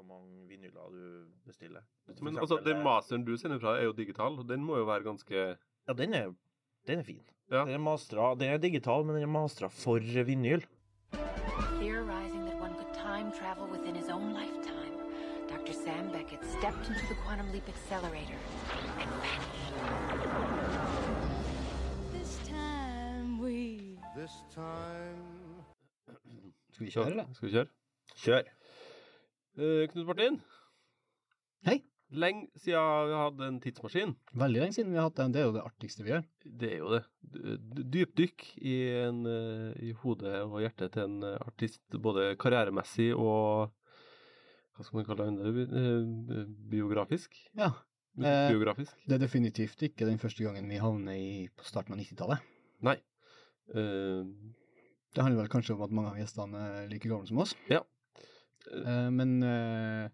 så 0.00 0.06
mange 0.08 0.46
vinyler 0.48 0.92
du 0.92 1.26
bestiller. 1.46 1.82
Du 2.08 2.24
Men 2.24 2.38
altså, 2.38 2.60
den 2.64 2.82
masteren 2.84 3.24
du 3.24 3.36
sender 3.36 3.58
fra, 3.60 3.76
er 3.78 3.84
jo 3.90 3.92
digital, 3.92 4.38
og 4.38 4.48
den 4.48 4.64
må 4.64 4.76
jo 4.80 4.84
være 4.88 5.04
ganske 5.04 5.34
Ja, 5.88 5.92
den 5.92 6.14
er, 6.14 6.32
den 6.86 6.98
er 6.98 7.02
fin. 7.02 7.22
Ja. 7.50 7.64
Den 7.64 7.74
er 7.74 7.78
mastra, 7.78 8.34
den 8.34 8.48
er 8.54 8.56
digital, 8.56 9.04
men 9.04 9.14
den 9.14 9.22
er 9.22 9.32
mastra 9.32 9.68
for 9.68 9.98
vinyl. 10.24 10.64
Theorizing 11.80 12.46
that 12.46 12.60
one 12.60 12.74
could 12.74 12.94
time 12.94 13.32
travel 13.32 13.66
within 13.68 13.94
his 13.94 14.08
own 14.08 14.32
lifetime, 14.32 14.96
Dr. 15.48 15.72
Sam 15.72 16.12
Beckett 16.12 16.44
stepped 16.58 16.88
into 16.88 17.06
the 17.08 17.18
quantum 17.24 17.52
leap 17.52 17.68
accelerator 17.68 18.38
and 19.00 19.10
vanished. 19.20 19.74
This 22.14 22.38
time 22.48 23.38
we 23.42 23.98
This 24.16 24.32
time 24.54 25.64
Skal 26.72 26.86
vi 26.86 26.90
kjøre, 26.90 27.10
eller? 27.10 27.26
Skal 27.32 27.48
vi 27.48 27.52
kjøre? 27.52 27.66
Kjør. 28.16 28.42
Eh, 29.60 29.86
Knut 29.92 30.06
Martin, 30.08 30.38
Hei. 31.66 31.82
lenge 32.16 32.48
siden 32.56 33.10
vi 33.10 33.16
hadde 33.20 33.46
en 33.50 33.58
tidsmaskin. 33.60 34.14
Veldig 34.40 34.62
lenge 34.62 34.72
siden 34.76 34.94
vi 34.94 34.98
har 34.98 35.10
hatt 35.10 35.18
den. 35.20 35.34
Det 35.34 35.42
er 35.42 35.48
jo 35.50 35.52
det 35.58 35.64
artigste 35.66 36.04
vi 36.06 36.14
gjør. 36.14 36.24
Det 36.62 36.70
er 36.72 36.78
jo 36.80 36.92
det. 36.94 37.02
Dypdykk 37.92 38.46
i, 38.62 38.76
en, 39.02 39.20
eh, 39.28 39.82
i 39.90 39.92
hodet 40.00 40.38
og 40.46 40.56
hjertet 40.64 40.94
til 40.96 41.04
en 41.04 41.18
eh, 41.28 41.36
artist, 41.44 41.82
både 42.00 42.30
karrieremessig 42.40 43.10
og 43.16 43.70
Hva 44.80 44.86
skal 44.86 44.96
man 45.02 45.06
kalle 45.10 45.26
det? 45.28 45.66
Eh, 45.76 46.46
Biografisk? 46.72 47.36
Ja. 47.58 47.68
Eh, 48.16 48.48
Biografisk? 48.54 48.96
Det 49.04 49.18
er 49.18 49.22
definitivt 49.26 49.82
ikke 49.90 50.08
den 50.08 50.18
første 50.22 50.42
gangen 50.46 50.70
vi 50.72 50.80
havner 50.80 51.12
i 51.20 51.48
på 51.52 51.66
starten 51.68 51.92
av 51.92 52.00
90-tallet. 52.00 52.40
Nei. 52.88 52.96
Eh, 53.76 54.24
Det 55.12 55.20
handler 55.26 55.42
vel 55.42 55.52
kanskje 55.52 55.74
om 55.76 55.82
at 55.84 55.90
mange 55.92 56.14
av 56.14 56.18
gjestene 56.22 56.58
er 56.80 56.88
like 56.88 57.08
gamle 57.10 57.26
som 57.28 57.38
oss. 57.44 57.52
Ja. 57.68 57.82
Eh, 58.68 59.08
men 59.14 59.38
uh, 59.42 60.08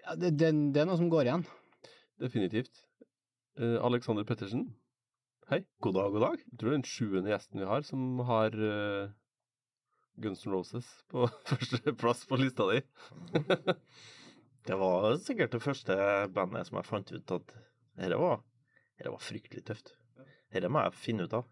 ja, 0.00 0.16
det, 0.20 0.34
det, 0.40 0.50
det 0.74 0.82
er 0.82 0.88
noe 0.88 1.00
som 1.00 1.10
går 1.12 1.28
igjen. 1.28 1.44
definitivt. 2.22 2.84
Uh, 3.60 3.78
Alexander 3.86 4.26
Pettersen, 4.26 4.66
hei. 5.50 5.62
God 5.84 5.98
dag, 5.98 6.14
god 6.14 6.26
dag. 6.28 6.40
Jeg 6.40 6.58
tror 6.58 6.70
det 6.70 6.72
er 6.72 6.80
den 6.80 6.88
sjuende 6.90 7.32
gjesten 7.34 7.62
vi 7.62 7.68
har 7.70 7.84
som 7.86 8.24
har 8.26 8.56
eh, 8.56 9.12
Guns 10.24 10.44
N' 10.46 10.54
Roses 10.54 10.88
på 11.12 11.28
førsteplass 11.50 12.24
på 12.30 12.40
lista 12.40 12.66
di. 12.72 12.82
Det 14.64 14.78
var 14.80 15.18
sikkert 15.20 15.52
det 15.52 15.60
første 15.60 15.94
bandet 16.32 16.64
som 16.64 16.78
jeg 16.78 16.88
fant 16.88 17.10
ut 17.12 17.32
at 17.36 17.50
dette 18.00 18.16
var, 18.16 18.38
dette 18.96 19.10
var 19.12 19.20
fryktelig 19.20 19.60
tøft. 19.68 19.92
Dette 20.54 20.70
må 20.72 20.80
jeg 20.86 20.96
finne 20.96 21.26
ut 21.26 21.36
av. 21.36 21.50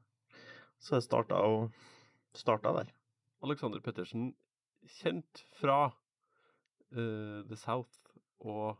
Så 0.80 0.96
jeg 0.96 1.04
starta, 1.04 1.42
og, 1.44 1.74
starta 2.32 2.72
der. 2.78 2.88
Alexander 3.44 3.82
Pettersen, 3.84 4.30
kjent 4.88 5.44
fra 5.60 5.92
eh, 6.92 7.42
The 7.48 7.56
South 7.56 8.16
og 8.40 8.78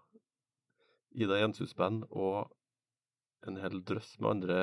Ida 1.13 1.39
Jenshus-band 1.41 2.05
og 2.11 2.51
en 3.49 3.59
hel 3.59 3.83
drøss 3.85 4.15
med 4.21 4.31
andre 4.31 4.59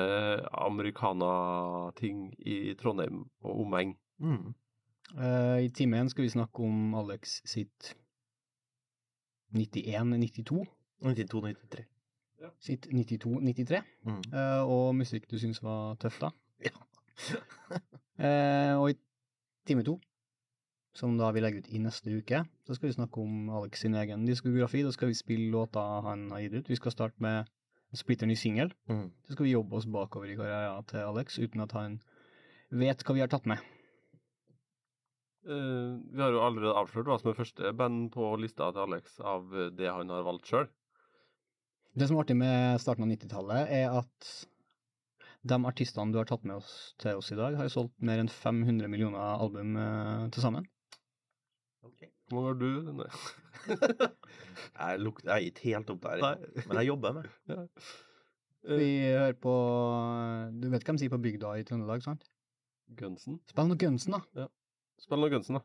americana-ting 0.56 2.30
i 2.38 2.74
Trondheim 2.80 3.26
og 3.44 3.60
omegn. 3.64 3.94
Mm. 4.18 4.54
Uh, 5.10 5.58
I 5.64 5.68
time 5.74 6.00
én 6.00 6.08
skal 6.08 6.24
vi 6.24 6.32
snakke 6.32 6.62
om 6.62 6.94
Alex 6.94 7.40
sitt 7.44 7.96
91-92. 9.56 10.64
92-93. 11.02 11.84
Sitt 12.60 12.86
92-93. 12.86 13.82
Mm. 14.04 14.22
uh, 14.32 14.62
og 14.64 14.94
musikk 14.96 15.30
du 15.30 15.38
syns 15.38 15.62
var 15.62 15.94
tøff, 16.00 16.20
da. 16.20 16.30
Ja. 16.64 16.76
uh, 18.20 18.74
og 18.80 18.90
i 18.90 18.94
time 19.66 19.84
to, 19.84 20.00
som 20.96 21.16
da 21.18 21.30
vi 21.32 21.42
legger 21.42 21.62
ut 21.62 21.70
i 21.70 21.80
neste 21.82 22.10
uke, 22.10 22.42
så 22.66 22.76
skal 22.76 22.90
vi 22.90 22.96
snakke 22.96 23.22
om 23.22 23.50
Alex 23.60 23.84
sin 23.84 23.94
egen 23.94 24.26
diskografi. 24.26 24.82
Da 24.82 24.92
skal 24.94 25.12
vi 25.12 25.18
spille 25.18 25.50
låter 25.52 26.06
han 26.06 26.30
har 26.34 26.42
gitt 26.44 26.56
ut. 26.58 26.70
Vi 26.70 26.78
skal 26.78 26.94
starte 26.94 27.22
med 27.22 27.46
en 27.90 27.98
splitter 27.98 28.26
ny 28.26 28.36
singel. 28.38 28.72
Mm. 28.90 29.10
Så 29.26 29.36
skal 29.36 29.46
vi 29.46 29.54
jobbe 29.54 29.78
oss 29.78 29.86
bakover 29.86 30.30
i 30.30 30.38
karrieren 30.38 30.86
til 30.90 31.04
Alex 31.06 31.38
uten 31.38 31.62
at 31.66 31.74
han 31.78 32.00
vet 32.70 33.04
hva 33.06 33.16
vi 33.16 33.22
har 33.22 33.30
tatt 33.30 33.48
med. 33.50 33.62
Uh, 35.46 35.96
vi 36.12 36.20
har 36.20 36.34
jo 36.34 36.42
allerede 36.44 36.76
avslørt 36.76 37.08
hva 37.08 37.16
som 37.20 37.30
er 37.30 37.38
første 37.38 37.72
band 37.74 38.10
på 38.12 38.34
lista 38.42 38.68
til 38.74 38.84
Alex 38.84 39.16
av 39.24 39.54
eh, 39.56 39.70
det 39.72 39.88
han 39.88 40.12
har 40.12 40.26
valgt 40.26 40.50
sjøl. 40.50 40.68
Det 41.96 42.06
som 42.06 42.18
er 42.18 42.26
artig 42.26 42.36
med 42.38 42.82
starten 42.82 43.06
av 43.06 43.10
90-tallet, 43.10 43.70
er 43.72 43.94
at 44.02 44.28
de 45.40 45.56
artistene 45.66 46.12
du 46.12 46.20
har 46.20 46.28
tatt 46.28 46.44
med 46.46 46.60
oss 46.60 46.92
til 47.00 47.16
oss 47.18 47.32
i 47.32 47.38
dag, 47.38 47.56
har 47.56 47.66
jo 47.66 47.72
solgt 47.72 47.96
mer 48.04 48.20
enn 48.20 48.30
500 48.30 48.92
millioner 48.92 49.40
album 49.40 49.74
uh, 49.80 50.28
til 50.30 50.44
sammen. 50.44 50.68
Hvor 51.80 52.36
mange 52.36 52.46
har 52.46 52.58
du? 52.60 52.92
Nei. 52.92 53.08
Jeg, 54.80 55.00
luk, 55.00 55.18
jeg 55.24 55.32
er 55.32 55.46
ikke 55.50 55.66
helt 55.68 55.90
opp 55.92 56.02
der, 56.04 56.20
Nei. 56.22 56.62
men 56.66 56.78
jeg 56.78 56.86
jobber 56.88 57.12
med 57.16 57.26
det. 57.48 57.56
Vi 58.80 58.88
hører 59.12 59.34
på 59.40 59.52
Du 60.60 60.66
vet 60.72 60.84
hva 60.84 60.94
de 60.94 61.02
sier 61.02 61.12
på 61.12 61.18
bygda 61.20 61.52
i 61.60 61.64
Trøndelag, 61.68 62.02
sant? 62.04 62.24
Gunsen? 62.96 63.38
Spill 63.50 63.68
noe 63.68 63.80
Gunsen, 63.80 64.16
da. 64.16 64.46
Spill 65.00 65.20
noe 65.20 65.32
Gunsen, 65.32 65.60
da. 65.60 65.64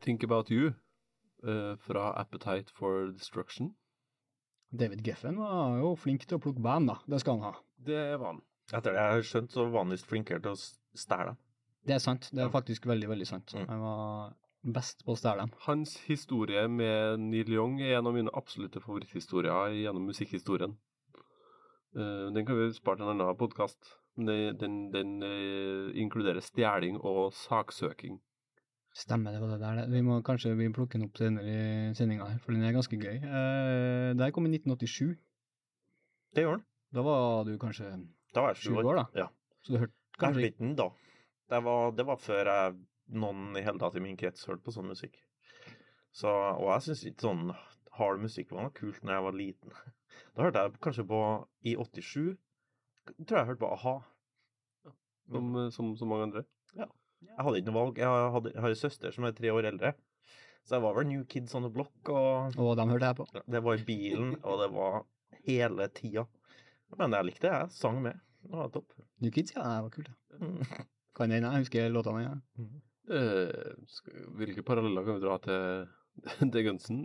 Think 0.00 0.24
About 0.24 0.50
You 0.50 0.72
uh, 1.44 1.76
fra 1.78 2.12
Appetite 2.20 2.72
for 2.74 3.10
Destruction. 3.12 3.74
David 4.70 5.02
Geffen 5.06 5.38
var 5.38 5.78
jo 5.82 5.96
flink 5.98 6.26
til 6.26 6.38
å 6.38 6.42
plukke 6.42 6.62
band, 6.62 6.90
da. 6.92 7.00
Det 7.10 7.20
skal 7.22 7.38
han 7.38 7.50
ha. 7.50 7.56
Det 7.90 8.04
var 8.16 8.32
han. 8.34 8.42
Etter 8.70 8.94
det 8.94 9.00
jeg 9.02 9.16
har 9.16 9.24
skjønt, 9.26 9.54
så 9.54 9.66
var 9.66 9.84
han 9.84 9.94
visst 9.94 10.08
flinkere 10.10 10.42
til 10.44 10.54
å 10.54 10.58
stjele 10.58 11.32
dem. 11.32 11.40
Det 11.88 11.96
er 11.96 12.02
sant. 12.04 12.28
Det 12.30 12.44
er 12.44 12.52
faktisk 12.52 12.86
veldig, 12.86 13.08
veldig 13.10 13.26
sant. 13.26 13.54
Mm. 13.56 13.66
Han 13.70 13.82
var 13.82 14.34
best 14.76 15.04
på 15.06 15.14
å 15.14 15.18
stjele 15.18 15.46
dem. 15.46 15.54
Hans 15.66 15.96
historie 16.06 16.66
med 16.68 17.22
Neil 17.24 17.50
Young 17.50 17.80
er 17.80 17.98
en 17.98 18.10
av 18.10 18.16
mine 18.16 18.32
absolutte 18.36 18.82
favoritthistorier 18.84 19.74
gjennom 19.80 20.06
musikkhistorien. 20.10 20.76
Eh, 21.96 22.26
den 22.34 22.46
kan 22.46 22.58
vi 22.58 22.68
spare 22.76 23.00
til 23.00 23.08
en 23.08 23.16
annen 23.16 23.38
podkast. 23.40 23.96
Den, 24.20 24.58
den, 24.60 24.80
den 24.92 25.16
eh, 25.24 25.90
inkluderer 26.02 26.44
stjeling 26.44 27.00
og 27.00 27.32
saksøking. 27.34 28.20
Stemmer 28.94 29.32
det 29.32 29.40
var 29.40 29.54
det 29.54 29.60
der. 29.62 29.88
Vi 29.90 30.02
må 30.02 30.18
kanskje 30.26 30.56
vi 30.58 30.68
plukke 30.74 30.98
den 30.98 31.06
opp 31.06 31.18
senere 31.18 31.50
i 31.90 31.94
sendinga 31.94 32.26
for 32.42 32.54
den 32.54 32.66
er 32.66 32.74
ganske 32.74 32.98
gøy. 32.98 33.18
Eh, 33.22 34.12
det 34.18 34.32
kom 34.34 34.46
i 34.46 34.52
1987. 34.52 35.14
Det 36.34 36.44
gjør 36.44 36.58
den. 36.58 36.66
Da 36.94 37.04
var 37.06 37.46
du 37.46 37.54
kanskje 37.58 37.92
Da 38.34 38.44
var 38.44 38.54
jeg 38.54 38.62
sju 38.64 38.76
år. 38.78 38.84
år, 38.92 39.00
da. 39.00 39.24
Ja. 39.24 39.28
Så 39.64 39.74
du 39.74 39.80
hørte 39.84 39.96
Kanskje 40.20 40.42
Jeg 40.42 40.58
den 40.58 40.74
da. 40.76 40.90
Det 41.48 41.62
var, 41.64 41.92
det 41.96 42.04
var 42.06 42.18
før 42.20 42.48
jeg, 42.50 42.74
noen 43.08 43.56
i 43.56 43.62
hele 43.64 43.80
tatt 43.80 43.96
i 43.96 44.02
min 44.04 44.18
krets 44.20 44.44
hørte 44.46 44.62
på 44.66 44.74
sånn 44.74 44.90
musikk. 44.90 45.16
Så, 46.12 46.28
og 46.28 46.68
jeg 46.74 46.84
syns 46.88 47.04
ikke 47.08 47.24
sånn 47.24 47.54
hard 47.96 48.20
musikk 48.22 48.52
var 48.52 48.66
noe 48.68 48.74
kult 48.76 49.00
når 49.02 49.16
jeg 49.16 49.26
var 49.28 49.40
liten. 49.40 49.74
Da 50.36 50.44
hørte 50.44 50.62
jeg 50.62 50.78
kanskje 50.84 51.04
på 51.08 51.18
I 51.66 51.72
87 51.78 52.36
tror 53.18 53.38
jeg 53.38 53.42
jeg 53.42 53.48
hørte 53.50 53.62
på 53.62 53.70
a-ha. 53.74 53.94
Som, 55.30 55.56
som 55.74 55.90
så 55.98 56.08
mange 56.08 56.28
andre. 56.28 56.42
Ja. 56.76 56.86
Jeg 57.22 57.44
hadde 57.46 57.60
ikke 57.60 57.70
noe 57.70 57.78
valg. 57.78 58.00
Jeg, 58.00 58.30
hadde, 58.34 58.52
jeg 58.54 58.64
har 58.64 58.74
en 58.74 58.80
søster 58.80 59.14
som 59.14 59.26
er 59.28 59.34
tre 59.36 59.52
år 59.54 59.68
eldre. 59.70 59.92
Så 60.66 60.76
jeg 60.76 60.84
var 60.84 60.96
vel 60.96 61.08
New 61.08 61.22
Kids 61.30 61.54
on 61.56 61.64
the 61.64 61.70
Block, 61.72 61.94
og 62.12 62.58
Og 62.60 62.74
de 62.78 62.86
hørte 62.90 63.10
jeg 63.10 63.18
på. 63.20 63.26
det 63.54 63.62
var 63.64 63.78
i 63.78 63.84
bilen, 63.86 64.34
og 64.42 64.60
det 64.60 64.68
var 64.74 64.98
hele 65.46 65.88
tida. 65.96 66.26
Men 66.98 67.14
jeg 67.16 67.28
likte 67.28 67.46
det, 67.46 67.52
jeg 67.54 67.76
sang 67.76 68.00
med. 68.04 68.18
Det 68.40 68.56
var 68.56 68.72
topp. 68.74 68.94
New 69.20 69.32
Kids, 69.34 69.54
ja, 69.54 69.62
det 69.62 69.84
var 69.84 69.92
kult. 69.94 70.10
Ja. 70.32 70.40
Mm. 70.40 70.88
Kan 71.16 71.34
hende 71.34 71.50
jeg 71.52 71.66
husker 71.66 71.92
låtene. 71.92 72.22
Ja. 72.24 72.34
Mm. 72.58 72.80
Uh, 73.10 74.26
hvilke 74.38 74.62
paralleller 74.66 75.06
kan 75.06 75.18
vi 75.18 75.24
dra 75.24 75.36
til, 75.44 75.88
til 76.54 76.66
Gunsen? 76.66 77.00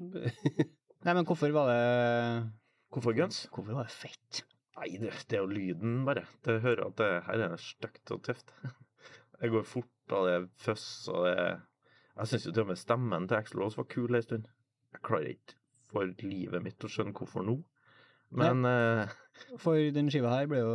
Nei, 1.06 1.14
men 1.14 1.26
hvorfor 1.28 1.52
var 1.54 1.70
det 1.70 2.52
Hvorfor 2.94 3.16
Guns? 3.18 3.44
Hvorfor 3.52 3.76
var 3.76 3.90
det 3.90 3.94
fett? 3.94 4.46
Nei, 4.80 4.90
det, 5.02 5.12
det 5.30 5.38
er 5.38 5.44
jo 5.44 5.52
lyden, 5.52 5.98
bare. 6.08 6.26
Det 6.46 6.62
hører 6.64 6.88
at 6.88 6.98
det 7.00 7.10
her 7.28 7.44
er 7.50 7.56
stygt 7.62 8.12
og 8.16 8.24
tøft. 8.26 8.56
Det 9.36 9.50
går 9.52 9.66
fort, 9.68 10.14
og 10.16 10.28
det 10.30 10.34
er 10.34 10.44
føss, 10.64 11.10
og 11.12 11.26
det 11.26 11.34
Jeg 12.16 12.30
syns 12.30 12.46
jo 12.48 12.52
til 12.56 12.64
og 12.64 12.70
med 12.70 12.80
stemmen 12.80 13.26
til 13.28 13.36
Axl 13.36 13.60
Rose 13.60 13.76
var 13.76 13.88
kul 13.92 14.16
ei 14.16 14.22
stund. 14.24 14.46
Jeg 14.96 15.02
klarer 15.04 15.34
ikke 15.34 15.58
for 15.92 16.14
livet 16.24 16.64
mitt 16.64 16.86
å 16.88 16.90
skjønne 16.90 17.12
hvorfor 17.18 17.44
nå. 17.44 17.58
Men 18.32 18.66
eh, 18.66 19.08
For 19.62 19.76
den 19.94 20.10
skiva 20.10 20.32
her 20.34 20.48
ble 20.48 20.60
jo 20.64 20.72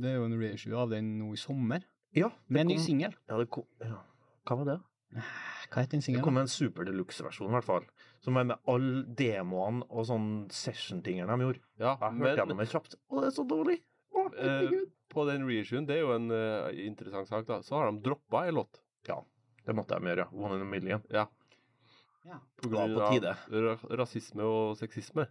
Det 0.00 0.10
er 0.12 0.16
jo 0.18 0.24
en 0.28 0.38
reissue 0.40 0.76
av 0.78 0.90
den 0.90 1.18
nå 1.18 1.32
i 1.34 1.40
sommer. 1.40 1.82
ja. 2.16 2.30
Med 2.48 2.62
en 2.62 2.68
ny 2.74 2.78
singel. 2.78 3.14
Ja, 3.28 3.38
det 3.38 3.48
kom 3.50 3.64
ja. 3.84 4.00
Hva 4.48 4.56
var 4.62 4.64
det? 4.70 4.78
Hva 5.70 5.82
het 5.84 5.90
den 5.92 6.00
Det 6.00 6.04
singelen? 6.08 6.24
kom 6.24 6.38
en 6.38 6.48
super 6.50 6.84
deluxe-versjon, 6.88 7.50
i 7.50 7.54
hvert 7.58 7.66
fall. 7.66 7.84
Som 8.24 8.36
er 8.40 8.44
med 8.48 8.58
alle 8.70 9.04
demoene 9.18 9.84
og 9.90 10.06
sånn 10.08 10.28
session-tingene 10.50 11.30
de 11.36 11.44
gjorde. 11.46 11.60
Ja, 11.78 11.96
Jeg 12.00 12.18
hørte 12.18 12.40
gjennom 12.40 12.58
det 12.62 12.68
kjapt. 12.72 12.96
Å, 13.10 13.20
det 13.20 13.28
er 13.30 13.34
så 13.36 13.44
dårlig! 13.46 13.76
Å, 14.10 14.24
eh, 14.34 14.74
på 15.10 15.24
den 15.28 15.46
reissuen, 15.46 15.86
det 15.86 15.96
er 15.98 16.02
jo 16.02 16.14
en 16.16 16.30
uh, 16.30 16.70
interessant 16.74 17.28
sak, 17.30 17.46
da, 17.46 17.60
så 17.62 17.76
har 17.78 17.90
de 17.92 18.02
droppa 18.06 18.44
ei 18.48 18.54
låt. 18.54 18.80
Ja, 19.06 19.20
det 19.66 19.74
måtte 19.78 19.98
de 20.00 20.10
gjøre. 20.10 20.26
One 20.34 20.56
in 20.58 20.62
a 20.66 20.70
million. 20.70 21.02
Ja. 21.10 21.26
Ja. 22.26 22.40
På 22.58 22.66
Det 22.68 22.74
var 22.74 22.88
grunn 22.88 22.96
på 22.98 23.02
av 23.06 23.14
tide. 23.14 23.36
ra 23.66 23.76
rasisme 24.02 24.42
og 24.46 24.76
sexisme. 24.78 25.26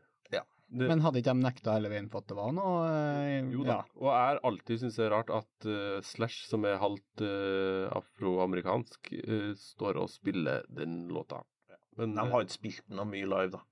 Det, 0.70 0.86
Men 0.86 1.02
hadde 1.02 1.22
ikke 1.22 1.34
de 1.34 1.42
nekta 1.42 1.74
hele 1.74 1.90
veien 1.90 2.08
for 2.14 2.22
at 2.22 2.30
det 2.30 2.36
var 2.38 2.52
noe 2.54 2.82
eh, 2.86 3.48
jo 3.50 3.64
da. 3.66 3.80
Ja. 3.80 3.94
Og 3.98 4.10
jeg 4.14 4.42
alltid 4.50 4.82
syns 4.84 5.00
det 5.00 5.06
er 5.08 5.16
rart 5.16 5.32
at 5.34 5.66
uh, 5.66 5.96
Slash, 6.06 6.44
som 6.46 6.68
er 6.70 6.78
halvt 6.82 7.24
uh, 7.26 7.88
afroamerikansk, 7.98 9.10
uh, 9.18 9.50
står 9.58 9.98
og 10.04 10.12
spiller 10.14 10.68
den 10.70 11.02
låta. 11.10 11.42
Men 11.98 12.14
De 12.14 12.28
har 12.30 12.46
ikke 12.46 12.60
spilt 12.60 12.86
den 12.86 13.02
noe 13.02 13.10
mye 13.10 13.26
live, 13.26 13.58
da. 13.58 13.64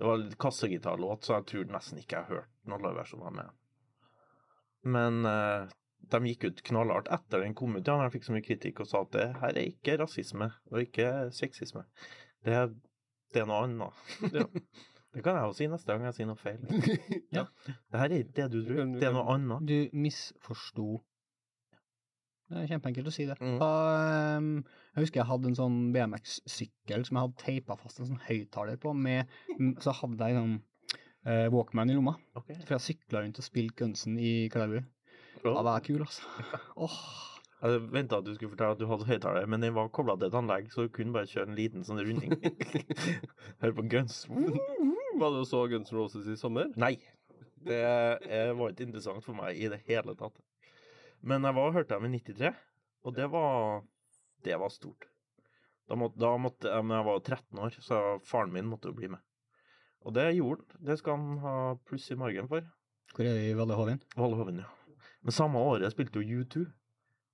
Det 0.00 0.08
var 0.08 0.18
litt 0.18 0.36
kassegitarlåt, 0.40 1.28
så 1.28 1.38
jeg 1.38 1.48
tror 1.52 1.70
nesten 1.70 2.02
ikke 2.02 2.18
jeg 2.18 2.26
har 2.26 2.40
hørt 2.40 2.52
noen 2.68 2.82
liveversjoner 2.82 3.36
med 3.36 3.46
den. 3.46 3.56
Men 4.96 5.18
de 6.10 6.20
gikk 6.30 6.46
ut 6.48 6.62
knallhardt 6.66 7.10
etter 7.12 7.44
den 7.44 7.54
kom 7.54 7.76
ut, 7.76 7.84
ja, 7.84 7.98
jeg 8.06 8.14
fikk 8.14 8.26
så 8.26 8.34
mye 8.34 8.46
kritikk 8.46 8.80
og 8.80 8.88
sa 8.88 9.02
at 9.04 9.12
det 9.12 9.26
her 9.42 9.52
er 9.52 9.68
ikke 9.68 9.98
rasisme 10.00 10.48
og 10.72 10.86
ikke 10.86 11.10
sexisme. 11.36 11.84
Det 12.48 12.56
det 13.30 13.44
er 13.44 13.46
noe 13.46 13.66
annet. 13.66 14.00
Ja. 14.34 14.46
det 15.14 15.22
kan 15.26 15.34
jeg 15.34 15.48
jo 15.48 15.54
si 15.58 15.66
neste 15.70 15.90
gang 15.90 16.04
jeg 16.06 16.16
sier 16.18 16.28
noe 16.30 16.38
feil. 16.38 16.60
Ja. 17.36 17.46
Det 17.66 18.02
her 18.02 18.10
er 18.10 18.24
ikke 18.24 18.36
det 18.36 18.48
du 18.52 18.60
tror, 18.66 18.84
det 18.94 19.06
er 19.08 19.14
noe 19.14 19.34
annet. 19.34 19.64
Du 19.66 19.98
misforsto. 19.98 21.00
Det 22.50 22.58
er 22.58 22.70
kjempeenkelt 22.72 23.10
å 23.10 23.14
si 23.14 23.26
det. 23.28 23.36
Mm. 23.38 23.58
Og, 23.62 24.38
um, 24.38 24.48
jeg 24.94 25.04
husker 25.04 25.20
jeg 25.20 25.28
hadde 25.28 25.50
en 25.50 25.58
sånn 25.58 25.78
BMX-sykkel 25.94 27.04
som 27.06 27.18
jeg 27.18 27.26
hadde 27.26 27.42
teipa 27.44 27.76
fast 27.78 28.02
en 28.02 28.10
sånn 28.10 28.24
høyttaler 28.26 28.78
på, 28.82 28.94
med, 29.06 29.30
så 29.82 29.94
hadde 30.00 30.30
jeg 30.30 30.38
en 30.38 30.40
sånn 30.40 30.56
uh, 31.26 31.46
Walkman 31.54 31.92
i 31.92 31.98
lomma. 31.98 32.16
Okay. 32.42 32.58
For 32.64 32.76
jeg 32.76 32.86
sykla 32.88 33.22
rundt 33.22 33.38
og 33.38 33.46
spilte 33.46 33.78
Gunsen 33.82 34.18
i 34.18 34.32
Klæbu. 34.50 34.80
Det 35.40 35.52
var 35.70 35.86
kul, 35.86 36.02
altså. 36.02 36.26
oh. 36.86 37.02
Jeg 37.60 37.80
venta 37.92 38.18
at 38.18 38.24
du 38.24 38.32
skulle 38.34 38.54
fortelle 38.54 38.72
at 38.72 38.80
du 38.80 38.86
hadde 38.88 39.06
høyttaler, 39.06 39.46
men 39.50 39.60
den 39.62 39.74
var 39.76 39.90
kobla 39.92 40.16
til 40.16 40.30
et 40.30 40.36
anlegg, 40.38 40.70
så 40.72 40.86
du 40.86 40.92
kunne 40.94 41.12
bare 41.12 41.28
kjøre 41.28 41.50
en 41.50 41.58
liten 41.58 41.84
sånn 41.84 42.00
runding. 42.00 42.32
Høre 43.60 43.76
på 43.76 43.84
Guns. 43.92 44.22
Var 45.20 45.34
du 45.34 45.42
og 45.42 45.48
så 45.48 45.66
Guns 45.68 45.90
N' 45.92 45.98
Roses 45.98 46.28
i 46.32 46.36
sommer? 46.40 46.70
Nei. 46.80 46.94
Det 47.60 47.76
eh, 47.76 48.52
var 48.56 48.70
ikke 48.72 48.86
interessant 48.86 49.20
for 49.20 49.36
meg 49.36 49.58
i 49.60 49.68
det 49.68 49.82
hele 49.84 50.14
tatt. 50.16 50.38
Men 51.20 51.44
jeg 51.44 51.56
var 51.58 51.66
og 51.68 51.74
hørte 51.76 51.98
dem 51.98 52.06
i 52.08 52.20
93, 52.22 52.54
og 53.04 53.16
det 53.18 53.26
var 53.32 53.82
Det 54.40 54.56
var 54.56 54.70
stort. 54.72 55.04
Da 55.90 55.98
måtte, 56.00 56.16
da 56.22 56.30
måtte 56.40 56.70
jeg, 56.70 56.84
men 56.86 56.96
jeg 56.96 57.04
var 57.04 57.18
jo 57.18 57.22
13 57.26 57.58
år, 57.60 57.74
så 57.84 57.98
faren 58.24 58.54
min 58.54 58.68
måtte 58.70 58.88
jo 58.88 58.96
bli 58.96 59.10
med. 59.12 59.20
Og 60.08 60.14
det 60.16 60.30
gjorde 60.38 60.64
han. 60.64 60.86
Det 60.88 60.96
skal 60.96 61.18
han 61.18 61.42
ha 61.42 61.54
pluss 61.84 62.06
i 62.10 62.16
margen 62.16 62.48
for. 62.48 62.64
hvor 63.12 63.26
er 63.26 63.36
det 63.36 63.50
i 63.50 63.56
Valle 63.58 63.76
Hovin? 63.76 64.00
Valle 64.16 64.38
Hovin, 64.38 64.62
ja. 64.62 64.96
Men 65.20 65.36
samme 65.36 65.58
året 65.58 65.92
spilte 65.92 66.22
jo 66.22 66.40
U2. 66.40 66.64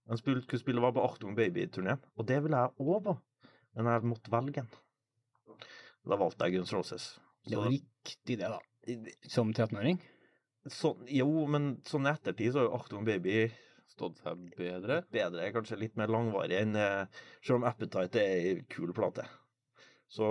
Han 0.09 0.19
spilte, 0.19 0.43
skulle 0.43 0.65
spille 0.65 0.83
var 0.83 0.97
på 0.97 1.05
Achtung 1.07 1.37
Baby-turneen, 1.37 2.03
og 2.17 2.27
det 2.27 2.41
ville 2.43 2.65
jeg 2.65 2.75
òg 2.83 3.05
på. 3.05 3.15
Men 3.77 3.93
jeg 3.93 4.11
måtte 4.11 4.35
velge 4.35 4.65
en. 4.65 4.75
Da 6.07 6.19
valgte 6.19 6.49
jeg 6.49 6.59
Guns 6.59 6.75
Roses. 6.75 7.07
Det 7.47 7.57
var 7.61 7.71
riktig, 7.71 8.39
det, 8.41 8.49
da. 8.51 8.61
Som 9.31 9.53
13-åring. 9.55 10.01
Sånn, 10.71 11.05
jo, 11.11 11.29
men 11.51 11.77
sånn 11.87 12.07
i 12.09 12.11
ettertid 12.11 12.53
så 12.53 12.59
har 12.63 12.69
jo 12.69 12.77
Achtung 12.81 13.05
Baby 13.07 13.47
Stått 13.87 14.19
seg 14.19 14.41
bedre? 14.59 14.97
bedre, 15.15 15.45
kanskje 15.55 15.77
litt 15.79 15.95
mer 15.97 16.11
langvarig 16.11 16.57
enn 16.59 16.75
eh, 16.75 17.07
Selv 17.39 17.61
om 17.61 17.67
Appetite 17.69 18.19
er 18.19 18.41
ei 18.51 18.57
kul 18.69 18.91
plate. 18.97 19.23
Så 20.11 20.27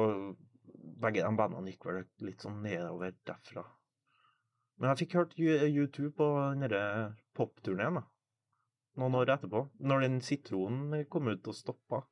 begge 1.02 1.24
de 1.24 1.32
bandene 1.40 1.72
gikk 1.72 1.88
vel 1.88 2.02
litt 2.28 2.44
sånn 2.44 2.60
nedover 2.66 3.16
derfra. 3.26 3.64
Men 4.76 4.92
jeg 4.92 5.06
fikk 5.06 5.16
hørt 5.22 5.38
U- 5.40 5.88
U2 5.88 6.10
på 6.20 6.28
den 6.52 6.66
derre 6.68 6.84
popturneen, 7.40 8.02
da. 8.02 8.04
Noen 9.00 9.16
år 9.22 9.32
etterpå. 9.38 9.64
Når 9.88 10.04
den 10.04 10.20
sitronen 10.24 11.06
kom 11.12 11.32
ut 11.32 11.48
og 11.52 11.56
stoppa. 11.56 12.04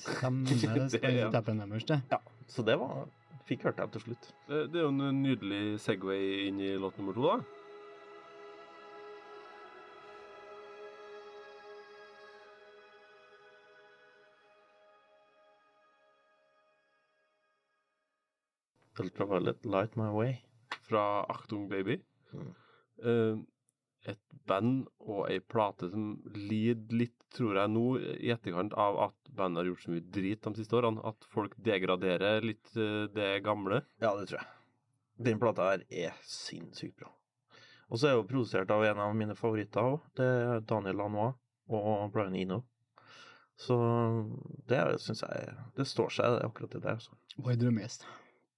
Stemmer 0.00 0.48
det. 0.64 0.88
Steppen 0.96 1.62
deres, 1.62 1.84
det. 1.88 2.00
Ja, 2.12 2.18
så 2.48 2.64
det 2.64 2.78
var 2.80 3.06
Fikk 3.48 3.62
hørt 3.64 3.78
dem 3.80 3.92
til 3.94 4.02
slutt. 4.02 4.26
Det, 4.48 4.66
det 4.72 4.80
er 4.82 4.84
jo 4.84 4.90
en 4.92 5.22
nydelig 5.22 5.78
Segway 5.80 6.48
inn 6.50 6.60
i 6.60 6.74
låt 6.76 6.98
nummer 7.00 7.16
to, 7.16 7.24
da. 7.24 7.38
Ultraviolet 19.00 19.64
Light 19.64 19.96
My 19.96 20.10
Way. 20.12 20.36
Fra 20.88 21.24
Achtung 21.32 21.68
Baby. 21.70 22.02
Mm. 22.32 22.52
Eh, 23.04 23.38
et 24.12 24.36
band 24.48 24.86
og 25.04 25.26
ei 25.28 25.38
plate 25.44 25.90
som 25.92 26.14
lider 26.34 26.96
litt, 26.96 27.16
tror 27.34 27.58
jeg 27.60 27.72
nå, 27.74 27.84
i 28.00 28.32
etterkant 28.32 28.72
av 28.80 28.98
at 29.08 29.32
bandet 29.36 29.62
har 29.62 29.70
gjort 29.70 29.84
så 29.84 29.92
mye 29.92 30.06
drit 30.16 30.44
de 30.46 30.54
siste 30.56 30.78
årene. 30.78 31.04
At 31.08 31.28
folk 31.34 31.56
degraderer 31.64 32.44
litt 32.44 32.72
eh, 32.76 33.04
det 33.12 33.32
gamle. 33.46 33.82
Ja, 34.00 34.14
det 34.16 34.30
tror 34.30 34.40
jeg. 34.40 34.48
Den 35.28 35.40
plata 35.42 35.72
her 35.72 35.84
er 35.90 36.16
sinnssykt 36.24 36.96
bra. 37.00 37.12
Og 37.88 37.98
så 37.98 38.08
er 38.08 38.14
det 38.14 38.20
jo 38.20 38.28
produsert 38.30 38.70
av 38.72 38.84
en 38.84 39.00
av 39.02 39.14
mine 39.16 39.36
favoritter 39.36 39.94
òg. 39.94 40.02
Det 40.16 40.26
er 40.26 40.64
Daniel 40.68 41.00
Lanois 41.00 41.36
og 41.68 42.12
Brian 42.12 42.36
Eno. 42.36 42.62
Så 43.58 43.74
det 44.70 44.78
syns 45.02 45.24
jeg 45.24 45.54
Det 45.74 45.86
står 45.88 46.12
seg, 46.14 46.36
det, 46.36 46.46
akkurat 46.46 46.76
det 46.76 46.82
der. 46.84 47.00
Altså. 47.00 47.16
Vår 47.42 47.58
drømmegjest. 47.58 48.06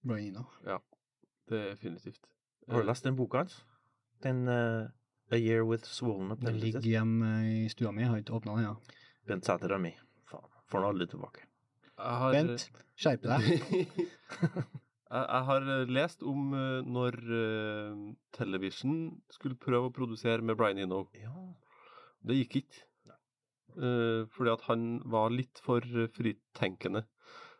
Brian 0.05 0.35
Eno. 0.35 0.44
Definitivt. 1.50 2.26
Har 2.69 2.82
du 2.82 2.91
lest 2.91 3.06
den 3.06 3.17
boka 3.17 3.44
hans? 3.44 3.62
Den 4.23 4.44
eh, 4.49 4.91
A 5.31 5.38
Year 5.38 5.62
With 5.67 5.87
Swollen 5.87 6.35
Den 6.41 6.59
ligger 6.59 6.82
hjemme 6.85 7.31
i 7.47 7.69
stua 7.71 7.93
mi. 7.94 8.03
Jeg 8.03 8.11
har 8.11 8.23
ikke 8.23 8.37
åpna 8.41 8.56
den, 8.56 8.67
ja. 8.67 9.00
Bent 9.31 9.47
Sæter 9.47 9.77
er 9.77 9.82
mi. 9.82 9.93
Faen. 10.31 10.50
Får 10.71 10.82
den 10.82 10.88
aldri 10.91 11.06
tilbake. 11.12 11.47
Jeg 12.00 12.21
har, 12.23 12.35
Bent, 12.35 12.67
skjerp 12.99 13.27
deg. 13.29 13.49
jeg, 15.17 15.43
har 15.50 15.71
eh, 15.77 15.91
lest 15.93 16.25
om 16.27 16.55
eh, 16.56 16.81
når 16.87 17.19
eh, 17.38 18.05
Television 18.37 19.00
skulle 19.31 19.59
prøve 19.61 19.91
å 19.91 19.94
produsere 19.94 20.43
med 20.43 20.59
Brian 20.59 20.81
Eno. 20.82 21.05
Ja. 21.15 21.35
Det 22.27 22.41
gikk 22.43 22.62
ikke. 22.65 22.87
Eh, 23.79 24.27
fordi 24.35 24.50
at 24.53 24.67
han 24.67 24.87
var 25.12 25.31
litt 25.35 25.61
for 25.65 25.85
eh, 25.85 26.11
fritenkende. 26.17 27.05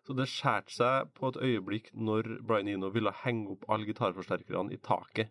Så 0.07 0.17
det 0.17 0.31
skjærte 0.33 0.75
seg 0.75 1.13
på 1.15 1.31
et 1.31 1.39
øyeblikk 1.45 1.93
når 1.95 2.41
Brian 2.49 2.71
Eno 2.73 2.91
ville 2.91 3.13
henge 3.23 3.55
opp 3.55 3.69
alle 3.71 3.87
gitarforsterkerne 3.87 4.75
i 4.75 4.81
taket. 4.83 5.31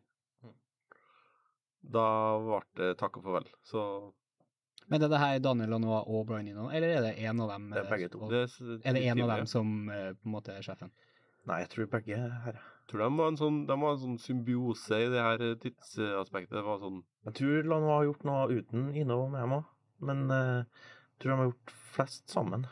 Da 1.81 2.05
ble 2.43 2.61
det 2.77 2.97
takk 2.99 3.17
og 3.17 3.23
farvel. 3.27 3.45
Så 3.63 3.83
Men 4.89 5.03
er 5.03 5.11
det 5.11 5.19
her 5.21 5.39
Daniel 5.39 5.69
Lanois 5.75 6.07
og 6.07 6.25
Brian 6.27 6.47
Eno, 6.47 6.69
eller 6.69 6.95
er 6.97 7.01
det 7.05 7.13
en 7.23 7.39
av 7.41 7.49
dem? 7.53 7.69
Det 7.69 7.79
er 7.79 7.85
eh, 7.85 7.89
begge 7.93 8.09
to. 8.09 8.23
og- 8.25 8.31
det 8.31 8.41
Er 8.85 8.93
det 8.93 9.03
en 9.05 9.21
av 9.21 9.37
dem 9.37 9.45
som 9.45 9.89
eh, 9.89 10.11
på 10.13 10.25
en 10.25 10.31
måte 10.31 10.55
er 10.55 10.61
sjefen? 10.61 10.91
Nei, 11.47 11.59
jeg 11.61 11.69
tror 11.69 11.85
begge 11.87 12.17
er 12.17 12.29
her. 12.45 12.59
tror 12.89 12.99
de 12.99 13.17
var 13.17 13.27
en 13.27 13.37
sånn, 13.37 13.65
de 13.67 13.75
var 13.79 13.91
en 13.93 14.01
sånn 14.01 14.19
symbiose 14.19 14.97
i 14.97 15.09
det 15.09 15.21
her 15.21 15.41
eh, 15.41 15.55
tidsaspektet. 15.55 16.57
Det 16.57 16.65
var 16.65 16.79
sånn 16.79 17.03
Jeg 17.25 17.33
tror 17.33 17.63
Lanois 17.63 17.97
har 17.97 18.05
gjort 18.09 18.25
noe 18.25 18.47
uten 18.49 18.95
Ino 18.95 19.25
og 19.25 19.33
dem 19.33 19.55
òg, 19.59 19.65
men 20.01 20.31
eh, 20.31 20.63
jeg 20.65 21.19
tror 21.19 21.31
de 21.31 21.37
har 21.37 21.49
gjort 21.51 21.71
flest 21.93 22.29
sammen. 22.29 22.65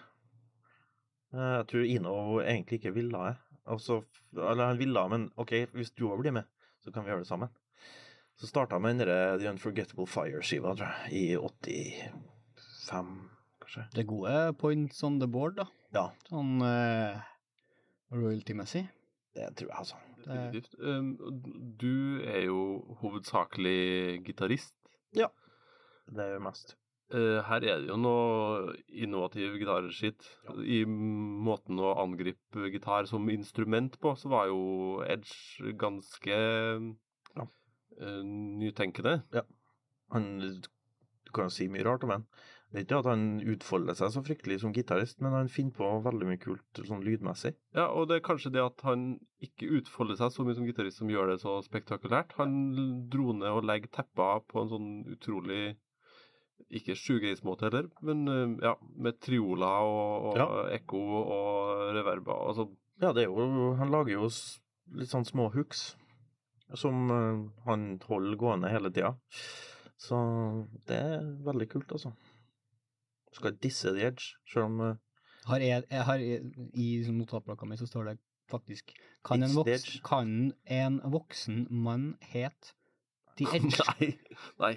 Uh, 1.33 1.59
jeg 1.59 1.67
tror 1.67 1.83
Ino 1.85 2.13
egentlig 2.39 2.79
ikke 2.79 2.93
ville 2.95 3.11
det. 3.27 3.37
Altså, 3.67 4.03
eller 4.33 4.69
han 4.71 4.79
ville, 4.79 5.07
men 5.11 5.31
OK, 5.35 5.51
hvis 5.75 5.91
du 5.91 6.05
òg 6.07 6.21
blir 6.21 6.31
med, 6.31 6.45
så 6.79 6.91
kan 6.93 7.03
vi 7.03 7.11
gjøre 7.11 7.25
det 7.25 7.27
sammen. 7.27 7.49
Så 8.38 8.48
starta 8.48 8.77
med 8.79 9.00
den 9.00 9.39
The 9.41 9.50
Unforgettable 9.50 10.06
Fire-skiva, 10.06 10.75
tror 10.77 10.91
jeg, 11.10 11.13
i 11.17 11.38
85, 11.38 13.13
kanskje. 13.63 13.86
Det 13.96 14.06
gode 14.10 14.53
points 14.62 15.01
on 15.03 15.20
the 15.20 15.27
board, 15.27 15.58
da. 15.58 15.65
Ja, 15.96 16.03
Sånn 16.29 16.60
uh, 16.62 17.17
royalty-messig. 18.13 18.84
det 19.38 19.48
tror 19.58 19.72
jeg, 19.72 19.77
altså. 19.77 20.01
definitivt. 20.25 20.75
Um, 20.82 21.15
du 21.82 22.22
er 22.25 22.44
jo 22.46 22.60
hovedsakelig 23.01 24.22
gitarist. 24.27 24.75
Ja. 25.17 25.32
Det 26.06 26.24
er 26.27 26.38
jo 26.38 26.44
mest. 26.46 26.75
Eh, 27.08 27.39
her 27.48 27.63
er 27.63 27.79
det 27.79 27.88
jo 27.88 27.96
noe 28.00 28.74
innovativ 28.91 29.53
gitarskitt. 29.62 30.25
I 30.60 30.82
måten 30.86 31.79
å 31.79 31.94
angripe 32.03 32.67
gitar 32.74 33.08
som 33.08 33.29
instrument 33.32 33.96
på, 34.03 34.12
så 34.20 34.27
var 34.32 34.50
jo 34.51 34.60
Edge 35.08 35.72
ganske 35.79 36.39
Ja. 37.99 38.05
eh, 38.07 38.23
nytenkende. 38.23 39.21
Han 40.11 40.39
Du 41.27 41.31
kan 41.33 41.45
jo 41.49 41.49
si 41.49 41.67
mye 41.67 41.83
rart 41.83 42.03
om 42.03 42.09
han. 42.13 42.23
Det 42.71 42.79
er 42.79 42.83
ikke 42.85 42.99
at 42.99 43.05
han 43.05 43.39
utfolder 43.47 43.95
seg 43.95 44.11
så 44.11 44.21
fryktelig 44.23 44.59
som 44.61 44.73
gitarist, 44.75 45.21
men 45.21 45.31
han 45.31 45.47
finner 45.51 45.71
på 45.75 45.87
veldig 46.03 46.27
mye 46.27 46.39
kult 46.39 46.81
sånn 46.87 47.03
lydmessig. 47.03 47.53
Ja, 47.75 47.85
og 47.91 48.07
det 48.09 48.17
er 48.17 48.25
kanskje 48.27 48.51
det 48.51 48.63
at 48.63 48.81
han 48.87 49.19
ikke 49.43 49.69
utfolder 49.79 50.15
seg 50.19 50.31
så 50.35 50.43
mye 50.47 50.55
som 50.55 50.65
gitarist 50.67 50.97
som 50.99 51.07
gjør 51.11 51.31
det 51.31 51.37
så 51.41 51.57
spektakulært. 51.63 52.33
Han 52.39 53.07
dro 53.11 53.31
ned 53.33 53.47
og 53.51 53.63
legger 53.67 53.87
tepper 53.99 54.41
på 54.47 54.61
en 54.63 54.71
sånn 54.71 54.89
utrolig 55.15 55.77
ikke 56.71 56.95
shoegaze-måte 56.99 57.67
heller, 57.69 57.87
men 58.03 58.27
eh, 58.27 58.65
ja, 58.67 58.73
med 58.99 59.19
trioler 59.23 59.87
og, 59.87 60.31
og 60.31 60.37
Ja. 60.41 60.47
ekko 60.75 60.99
og 61.23 61.93
reverber. 61.95 62.47
Altså, 62.49 62.69
Ja, 62.99 63.11
det 63.13 63.23
er 63.23 63.29
jo 63.29 63.75
Han 63.77 63.91
lager 63.91 64.11
jo 64.15 64.27
litt 64.97 65.07
sånn 65.11 65.23
små 65.27 65.51
hooks 65.53 65.95
som 66.75 67.12
eh, 67.12 67.43
han 67.65 67.89
holder 68.03 68.39
gående 68.39 68.71
hele 68.71 68.91
tida. 68.93 69.13
Så 69.97 70.17
det 70.89 70.97
er 70.97 71.27
veldig 71.45 71.69
kult, 71.71 71.91
altså. 71.91 72.13
Skal 73.33 73.57
disse 73.62 73.93
The 73.93 74.07
Edge, 74.12 74.33
selv 74.50 74.69
om 74.69 74.81
eh, 74.86 74.95
Har 75.47 75.63
jeg, 75.63 75.83
jeg 75.89 76.03
har, 76.03 76.24
I 76.74 76.88
notatblokka 77.13 77.67
mi 77.69 77.77
så 77.79 77.88
står 77.88 78.12
det 78.12 78.17
faktisk. 78.51 78.91
Kan 79.25 79.43
en, 79.43 79.50
It's 79.50 79.55
voks, 79.55 80.00
kan 80.03 80.51
en 80.65 81.00
voksen 81.03 81.65
mann 81.71 82.15
het 82.33 82.74
The 83.38 83.47
Edge? 83.55 83.79
Nei. 83.88 84.12
Nei. 84.59 84.74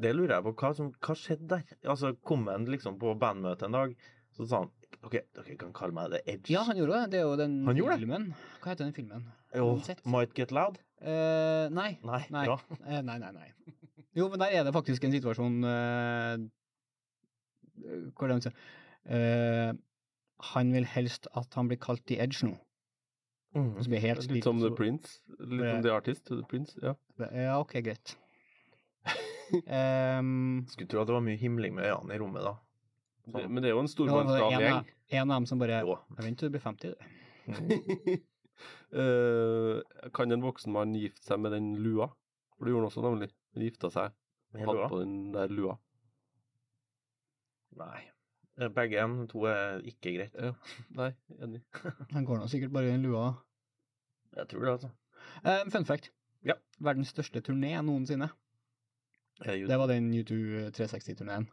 Det 0.00 0.14
lurer 0.14 0.36
jeg 0.38 0.46
på. 0.46 0.54
Hva, 0.60 0.72
som, 0.76 0.92
hva 1.04 1.16
skjedde 1.18 1.48
der? 1.56 1.78
Altså, 1.84 2.14
Kom 2.24 2.46
han 2.48 2.66
liksom 2.70 2.98
på 3.00 3.14
bandmøte 3.20 3.68
en 3.68 3.76
dag, 3.76 3.96
så 4.34 4.46
sa 4.50 4.60
han 4.64 4.70
OK, 5.04 5.14
dere 5.36 5.56
kan 5.60 5.72
kalle 5.76 5.92
meg 5.96 6.10
The 6.14 6.20
Edge. 6.32 6.52
Ja, 6.54 6.62
han 6.64 6.78
gjorde 6.78 7.02
det. 7.02 7.10
Det 7.12 7.18
er 7.20 7.24
jo 7.26 7.36
den 7.36 7.56
Han 7.66 7.76
det? 7.76 7.98
filmen. 8.00 8.28
Hva 8.62 8.70
heter 8.72 8.86
den 8.86 8.94
filmen? 8.96 9.26
Jo? 9.54 9.74
Might 10.08 10.32
Get 10.34 10.50
Loud? 10.54 10.78
Eh, 11.04 11.66
nei. 11.70 11.90
Nei, 12.02 12.22
Nei. 12.32 12.44
Eh, 12.86 13.00
nei, 13.04 13.18
nei, 13.20 13.32
nei. 13.36 13.50
Jo, 14.16 14.28
men 14.32 14.40
der 14.40 14.54
er 14.56 14.64
det 14.64 14.72
faktisk 14.72 15.04
en 15.04 15.12
situasjon 15.12 15.58
eh, 15.68 16.44
Hvor 18.14 18.30
han 18.30 18.40
sier 18.44 18.54
eh, 19.10 19.72
Han 20.54 20.72
vil 20.72 20.86
helst 20.88 21.28
at 21.36 21.54
han 21.58 21.68
blir 21.68 21.80
kalt 21.82 22.04
The 22.08 22.20
Edge 22.24 22.46
nå. 22.46 22.54
Mm. 23.54 23.72
Blir 23.86 24.02
helt 24.02 24.30
Litt 24.32 24.46
som 24.46 24.58
The 24.62 24.72
Prince. 24.74 25.20
Litt 25.38 25.68
som 25.68 25.82
The 25.84 25.92
Artist. 25.94 26.24
The 26.30 26.42
Prince, 26.50 26.78
ja. 26.82 26.94
Ja, 27.30 27.58
OK, 27.60 27.76
greit. 27.86 28.16
um, 29.68 30.64
Skulle 30.72 30.88
tro 30.90 31.02
at 31.04 31.10
det 31.10 31.14
var 31.14 31.22
mye 31.26 31.38
himling 31.38 31.76
med 31.76 31.86
øynene 31.90 32.16
i 32.16 32.22
rommet 32.22 32.42
da. 32.48 32.54
Det, 33.24 33.44
men 33.48 33.62
det 33.64 33.70
er 33.70 33.74
jo 33.74 33.82
en 33.84 33.88
stormannsgal 33.88 34.52
gjeng. 34.60 34.88
en 35.16 35.30
av 35.30 35.36
dem 35.38 35.46
som 35.48 35.60
bare 35.62 35.80
Jo. 35.86 35.96
Jeg 36.16 36.26
venter 36.26 36.44
til 36.44 36.50
du 36.50 36.56
blir 36.56 36.64
50. 36.64 36.92
du. 36.92 36.96
uh, 38.92 40.10
kan 40.16 40.32
en 40.32 40.44
voksen 40.44 40.74
mann 40.74 40.92
gifte 40.98 41.24
seg 41.24 41.40
med 41.40 41.56
den 41.56 41.72
lua? 41.80 42.10
For 42.58 42.66
det 42.66 42.74
gjorde 42.74 42.84
han 42.84 42.90
også, 42.92 43.04
nemlig. 43.08 43.30
Han 43.54 43.64
gifta 43.64 43.90
seg, 43.94 44.16
Med 44.52 44.68
hadde 44.68 44.90
på 44.92 45.00
den 45.00 45.16
der 45.34 45.52
lua. 45.52 45.78
Nei. 47.80 48.02
Eh, 48.60 48.70
Begge 48.70 49.02
de 49.02 49.26
to 49.30 49.46
er 49.50 49.80
ikke 49.82 50.12
greit. 50.14 50.36
Ja. 50.38 50.52
Nei, 50.94 51.10
enig. 51.42 51.64
Han 52.14 52.26
går 52.28 52.38
nå 52.38 52.46
sikkert 52.50 52.74
bare 52.76 52.86
i 52.86 52.92
den 52.92 53.02
lua. 53.02 53.32
Jeg 54.36 54.46
tror 54.50 54.64
det, 54.66 54.76
altså. 54.76 54.92
Uh, 55.42 55.64
fun 55.72 55.88
fact. 55.88 56.12
Ja. 56.46 56.54
Verdens 56.78 57.10
største 57.14 57.42
turné 57.42 57.72
noensinne. 57.82 58.28
Det 59.42 59.78
var 59.78 59.90
den 59.90 60.12
U2 60.14 60.36
360-turneen. 60.76 61.48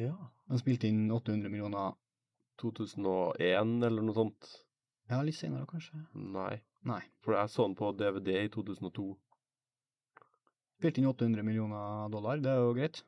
Ja. 0.00 0.14
den 0.48 0.60
spilte 0.60 0.88
inn 0.88 1.10
800 1.12 1.50
millioner 1.52 1.92
2001 2.62 3.82
eller 3.84 4.04
noe 4.04 4.16
sånt. 4.16 4.48
Ja, 5.10 5.20
litt 5.26 5.36
senere 5.36 5.66
kanskje. 5.68 6.00
Nei. 6.14 6.62
Nei. 6.88 7.02
For 7.22 7.36
jeg 7.36 7.50
så 7.52 7.66
den 7.66 7.76
på 7.78 7.92
DVD 7.98 8.38
i 8.44 8.50
2002. 8.52 9.12
Spilte 10.80 11.02
inn 11.02 11.10
800 11.10 11.44
millioner 11.46 12.08
dollar, 12.10 12.40
det 12.42 12.50
er 12.50 12.62
jo 12.62 12.74
greit. 12.78 13.02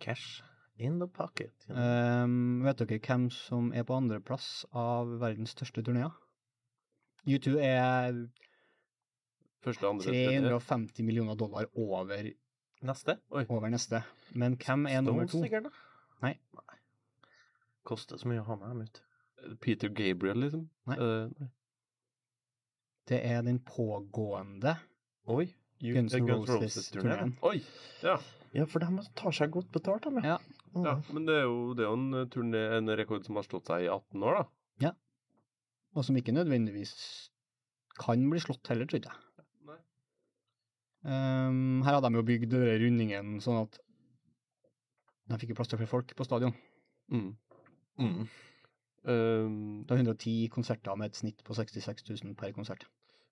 Cash 0.00 0.42
in 0.80 0.98
the 1.02 1.08
pocket. 1.08 1.52
Um, 1.68 2.62
vet 2.64 2.80
dere 2.80 3.00
hvem 3.02 3.28
som 3.34 3.72
er 3.76 3.84
på 3.88 3.96
andreplass 3.96 4.64
av 4.72 5.10
verdens 5.20 5.52
største 5.56 5.84
turneer? 5.84 6.14
U2 7.28 7.58
er 7.62 8.16
Første, 9.62 9.86
andre, 9.86 10.10
350 10.10 11.04
millioner 11.06 11.36
dollar 11.38 11.68
over, 11.78 12.32
Neste? 12.82 13.14
Oi. 13.30 13.44
over 13.46 13.70
neste. 13.70 14.00
Men 14.34 14.56
hvem 14.58 14.88
er 14.90 15.04
nummer 15.06 15.28
to? 15.28 15.36
Stones, 15.36 15.44
sikkert, 15.46 15.68
da? 15.68 15.91
Nei. 16.22 16.36
Koster 17.88 18.20
så 18.20 18.30
mye 18.30 18.42
å 18.42 18.46
ha 18.46 18.58
med 18.60 18.70
dem 18.72 18.84
ut. 18.86 19.02
Peter 19.62 19.90
Gabriel, 19.90 20.38
liksom? 20.44 20.68
Nei. 20.90 20.98
Uh, 21.00 21.32
nei. 21.40 21.50
Det 23.10 23.18
er 23.26 23.42
den 23.42 23.58
pågående 23.66 24.76
Oi. 25.32 25.48
You- 25.82 25.96
Guns 25.96 26.14
N' 26.14 26.28
Guns 26.28 26.48
Roses-turneen. 26.48 27.34
Oi! 27.42 27.58
Ja. 28.04 28.20
Ja, 28.54 28.66
for 28.70 28.84
de 28.84 29.02
tar 29.18 29.34
seg 29.34 29.50
godt 29.50 29.72
betalt, 29.74 30.06
de. 30.06 30.22
Ja. 30.22 30.36
ja. 30.76 30.94
Men 31.10 31.26
det 31.26 31.40
er 31.40 31.46
jo, 31.48 31.72
det 31.74 31.82
er 31.82 31.88
jo 31.88 31.96
en, 31.98 32.08
eh, 32.20 32.26
turné, 32.30 32.60
en 32.76 32.92
rekord 33.00 33.24
som 33.26 33.40
har 33.40 33.46
slått 33.48 33.70
seg 33.72 33.88
i 33.88 33.90
18 33.90 34.22
år, 34.28 34.42
da. 34.42 34.48
Og 35.92 36.06
som 36.06 36.16
ikke 36.16 36.32
nødvendigvis 36.32 36.92
kan 38.00 38.22
bli 38.30 38.40
slått 38.40 38.70
heller, 38.72 38.88
tror 38.88 39.04
jeg. 39.04 39.16
Nei. 39.68 39.78
Um, 41.04 41.82
her 41.84 41.98
hadde 41.98 42.08
de 42.08 42.20
jo 42.20 42.26
bygd 42.30 42.54
rundingen 42.80 43.34
sånn 43.44 43.64
at 43.66 43.76
de 45.32 45.40
fikk 45.42 45.54
jo 45.54 45.58
plass 45.58 45.70
til 45.72 45.80
flere 45.80 45.90
folk 45.90 46.14
på 46.16 46.26
stadion. 46.26 46.54
Mm. 47.12 47.30
Mm. 48.00 48.26
Um, 49.02 49.84
Det 49.84 49.90
var 49.90 50.02
110 50.02 50.48
konserter 50.54 50.96
med 50.96 51.10
et 51.10 51.18
snitt 51.18 51.42
på 51.44 51.56
66 51.58 52.04
000 52.10 52.36
per 52.38 52.52
konsert. 52.56 52.86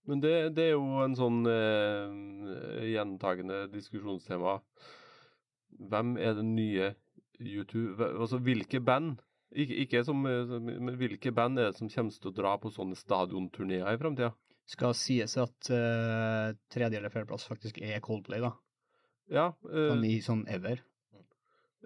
Men 0.08 0.22
det, 0.24 0.34
det 0.56 0.70
er 0.70 0.74
jo 0.74 1.02
en 1.04 1.14
sånn 1.14 1.42
eh, 1.46 2.86
gjentagende 2.88 3.66
diskusjonstema. 3.70 4.56
Hvem 5.90 6.14
er 6.18 6.38
den 6.38 6.54
nye 6.56 6.94
U2? 7.38 8.00
Altså 8.08 8.40
hvilke 8.42 8.80
band? 8.80 9.20
Ikke, 9.50 9.76
ikke 9.82 10.02
som, 10.06 10.22
men 10.24 10.96
hvilke 10.98 11.32
band 11.34 11.58
er 11.58 11.70
det 11.70 11.78
som 11.78 11.90
kommer 11.90 12.16
til 12.16 12.30
å 12.30 12.36
dra 12.36 12.54
på 12.62 12.70
sånne 12.72 12.96
stadionturneer 12.98 13.88
i 13.92 14.00
framtida? 14.00 14.32
Skal 14.70 14.94
sies 14.94 15.34
at 15.42 15.70
uh, 15.74 16.52
tredje- 16.70 17.00
eller 17.00 17.10
fjerdeplass 17.10 17.48
faktisk 17.48 17.80
er 17.82 17.98
Coldplay, 18.04 18.42
da. 18.44 18.52
Ja, 19.30 19.46
eh, 19.66 19.88
Sånn 19.90 20.04
i 20.06 20.16
sånn 20.22 20.44
ever. 20.50 20.82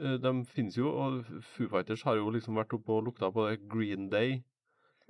Eh, 0.00 0.16
de 0.22 0.32
finnes 0.50 0.76
jo, 0.78 0.90
og 0.90 1.24
Foo 1.54 1.68
Fighters 1.70 2.04
har 2.06 2.18
jo 2.18 2.32
liksom 2.34 2.58
vært 2.58 2.74
oppe 2.76 2.92
og 2.94 3.06
lukta 3.08 3.30
på 3.34 3.48
det. 3.48 3.60
Green 3.70 4.08
Day. 4.12 4.40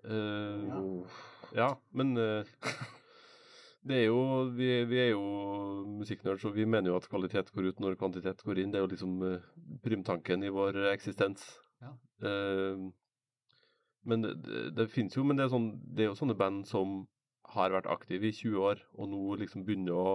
Uh, 0.05 1.00
ja. 1.57 1.71
men 1.97 2.11
uh, 2.21 2.45
det 3.88 4.03
er 4.03 4.03
jo 4.11 4.19
vi, 4.53 4.67
vi 4.91 4.99
er 5.00 5.09
jo 5.14 5.23
musikknerds, 5.88 6.45
og 6.45 6.59
vi 6.59 6.67
mener 6.69 6.93
jo 6.93 6.99
at 6.99 7.09
kvalitet 7.09 7.49
går 7.55 7.71
ut 7.71 7.81
når 7.81 7.97
kvantitet 8.00 8.45
går 8.45 8.61
inn. 8.61 8.75
Det 8.75 8.83
er 8.83 8.85
jo 8.85 8.93
liksom 8.93 9.17
uh, 9.25 9.49
primtanken 9.85 10.45
i 10.45 10.53
vår 10.53 10.83
eksistens. 10.93 11.47
Ja. 11.81 11.95
Men 14.05 14.25
det, 14.25 14.35
det, 14.45 14.62
det 14.76 14.91
finnes 14.93 15.17
jo, 15.17 15.25
men 15.25 15.38
det 15.38 15.47
er, 15.47 15.53
sånn, 15.53 15.71
det 15.97 16.05
er 16.05 16.11
jo 16.11 16.19
sånne 16.19 16.37
band 16.37 16.67
som 16.69 17.07
har 17.55 17.73
vært 17.73 17.88
aktive 17.91 18.29
i 18.29 18.37
20 18.37 18.67
år, 18.69 18.83
og 18.99 19.09
nå 19.12 19.37
liksom 19.41 19.64
begynner 19.64 19.97
å 19.97 20.09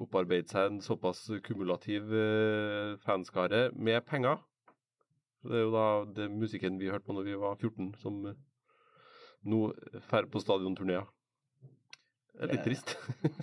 opparbeide 0.00 0.48
seg 0.50 0.70
en 0.70 0.80
såpass 0.84 1.26
kumulativ 1.46 2.10
eh, 2.16 2.96
fanskare 3.04 3.66
med 3.76 4.04
penger. 4.08 4.40
Så 5.40 5.48
Det 5.52 5.58
er 5.60 5.64
jo 5.66 5.72
da 5.74 5.86
det 6.16 6.30
musikken 6.32 6.78
vi 6.80 6.90
hørte 6.92 7.06
på 7.08 7.16
når 7.16 7.28
vi 7.30 7.36
var 7.40 7.56
14, 7.60 7.94
som 8.00 8.18
eh, 8.30 8.36
nå 9.48 9.60
drar 10.08 10.26
på 10.32 10.42
stadionturneer. 10.42 11.06
Det 12.40 12.46
er 12.46 12.52
litt 12.54 12.64
trist. 12.64 12.94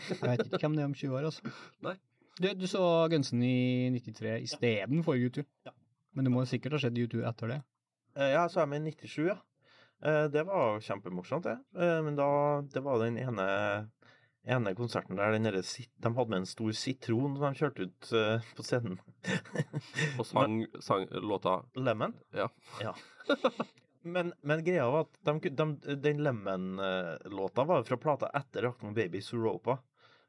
Jeg 0.09 0.21
vet 0.23 0.45
ikke 0.47 0.61
hvem 0.63 0.75
det 0.77 0.83
er 0.85 0.89
om 0.89 0.93
20 0.97 1.17
år, 1.19 1.25
altså. 1.29 1.51
Nei. 1.85 1.95
Du, 2.37 2.47
du 2.53 2.67
så 2.69 2.81
Gunsen 3.09 3.41
i 3.45 3.89
93 3.93 4.35
istedenfor 4.45 5.17
U2. 5.17 5.43
Ja. 5.65 5.73
Men 6.17 6.25
det 6.25 6.33
må 6.33 6.43
sikkert 6.49 6.75
ha 6.77 6.81
skjedd 6.81 6.97
U2 7.01 7.21
etter 7.29 7.53
det. 7.53 7.59
Eh, 8.17 8.31
Ja, 8.33 8.47
så 8.49 8.61
er 8.61 8.65
jeg 8.67 8.73
med 8.73 8.89
i 8.89 8.93
97, 8.97 9.27
ja. 9.31 9.37
Eh, 10.05 10.25
Det 10.33 10.43
var 10.49 10.77
kjempemorsomt, 10.85 11.45
det. 11.49 11.57
Eh, 11.77 11.99
Men 12.05 12.17
da, 12.17 12.27
det 12.73 12.83
var 12.85 13.01
den 13.01 13.17
ene, 13.21 13.47
ene 14.47 14.73
konserten 14.77 15.19
der 15.19 15.35
den 15.35 15.47
de 15.47 16.13
hadde 16.15 16.29
med 16.31 16.39
en 16.41 16.49
stor 16.49 16.71
sitron 16.75 17.35
som 17.37 17.47
de 17.47 17.59
kjørte 17.61 17.87
ut 17.87 18.11
uh, 18.15 18.51
på 18.57 18.65
scenen. 18.65 18.99
Og 20.19 20.25
sang, 20.27 20.61
sang 20.83 21.07
låta 21.21 21.59
Lemon? 21.75 22.15
Ja. 22.35 22.49
ja. 22.81 22.95
Men, 24.07 24.31
men 24.41 24.63
greia 24.63 24.85
var 24.87 25.05
at 25.07 25.17
de, 25.27 25.49
de, 25.51 25.95
den 25.99 26.21
Lemon-låta 26.23 27.65
var 27.67 27.83
fra 27.83 27.97
plata 27.99 28.29
etter 28.39 28.63
Rock'n'Roll 28.63 28.95
Baby 28.95 29.21
Suropa. 29.21 29.81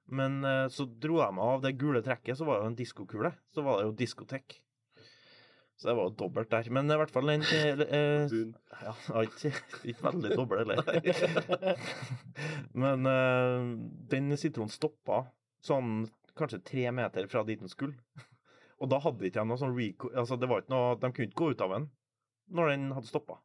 Men 0.08 0.44
eh, 0.44 0.68
så 0.68 0.84
dro 0.84 1.20
de 1.20 1.38
av 1.38 1.62
det 1.62 1.76
gule 1.78 2.02
trekket, 2.02 2.38
så 2.38 2.46
var 2.48 2.58
det 2.58 2.64
jo 2.64 2.70
en 2.72 2.78
diskokule. 2.78 3.32
Så 3.54 3.62
var 3.62 3.78
det 3.78 3.88
jo 3.90 3.96
diskotek. 4.00 4.56
Så 5.78 5.88
det 5.88 5.94
var 5.94 6.08
jo 6.08 6.14
dobbelt 6.18 6.50
der. 6.50 6.68
Men 6.74 6.90
i 6.90 6.96
hvert 6.98 7.12
fall 7.14 7.30
den 7.30 7.44
eh, 7.54 7.82
eh, 7.86 8.32
Ja, 8.82 8.94
ikke, 9.22 9.52
ikke 9.92 10.08
veldig 10.08 10.32
dobbelt 10.34 10.72
heller. 10.72 11.76
Men 12.82 13.06
eh, 13.06 13.68
den 14.10 14.34
sitronen 14.40 14.74
stoppa 14.74 15.22
sånn 15.62 16.08
kanskje 16.38 16.62
tre 16.66 16.90
meter 16.94 17.28
fra 17.30 17.44
dit 17.46 17.62
den 17.62 17.70
skulle. 17.70 17.94
Og 18.78 18.90
da 18.90 18.98
hadde 19.02 19.26
ikke 19.26 19.40
jeg 19.42 19.50
noe 19.50 19.58
sånn 19.60 19.74
reco... 19.74 20.10
Altså, 20.14 20.38
det 20.38 20.50
var 20.50 20.62
ikke 20.62 20.74
noe 20.74 20.98
De 20.98 21.10
kunne 21.10 21.30
ikke 21.30 21.40
gå 21.40 21.52
ut 21.54 21.64
av 21.66 21.74
den 21.74 21.88
når 22.54 22.70
den 22.72 22.84
hadde 22.96 23.10
stoppa. 23.10 23.38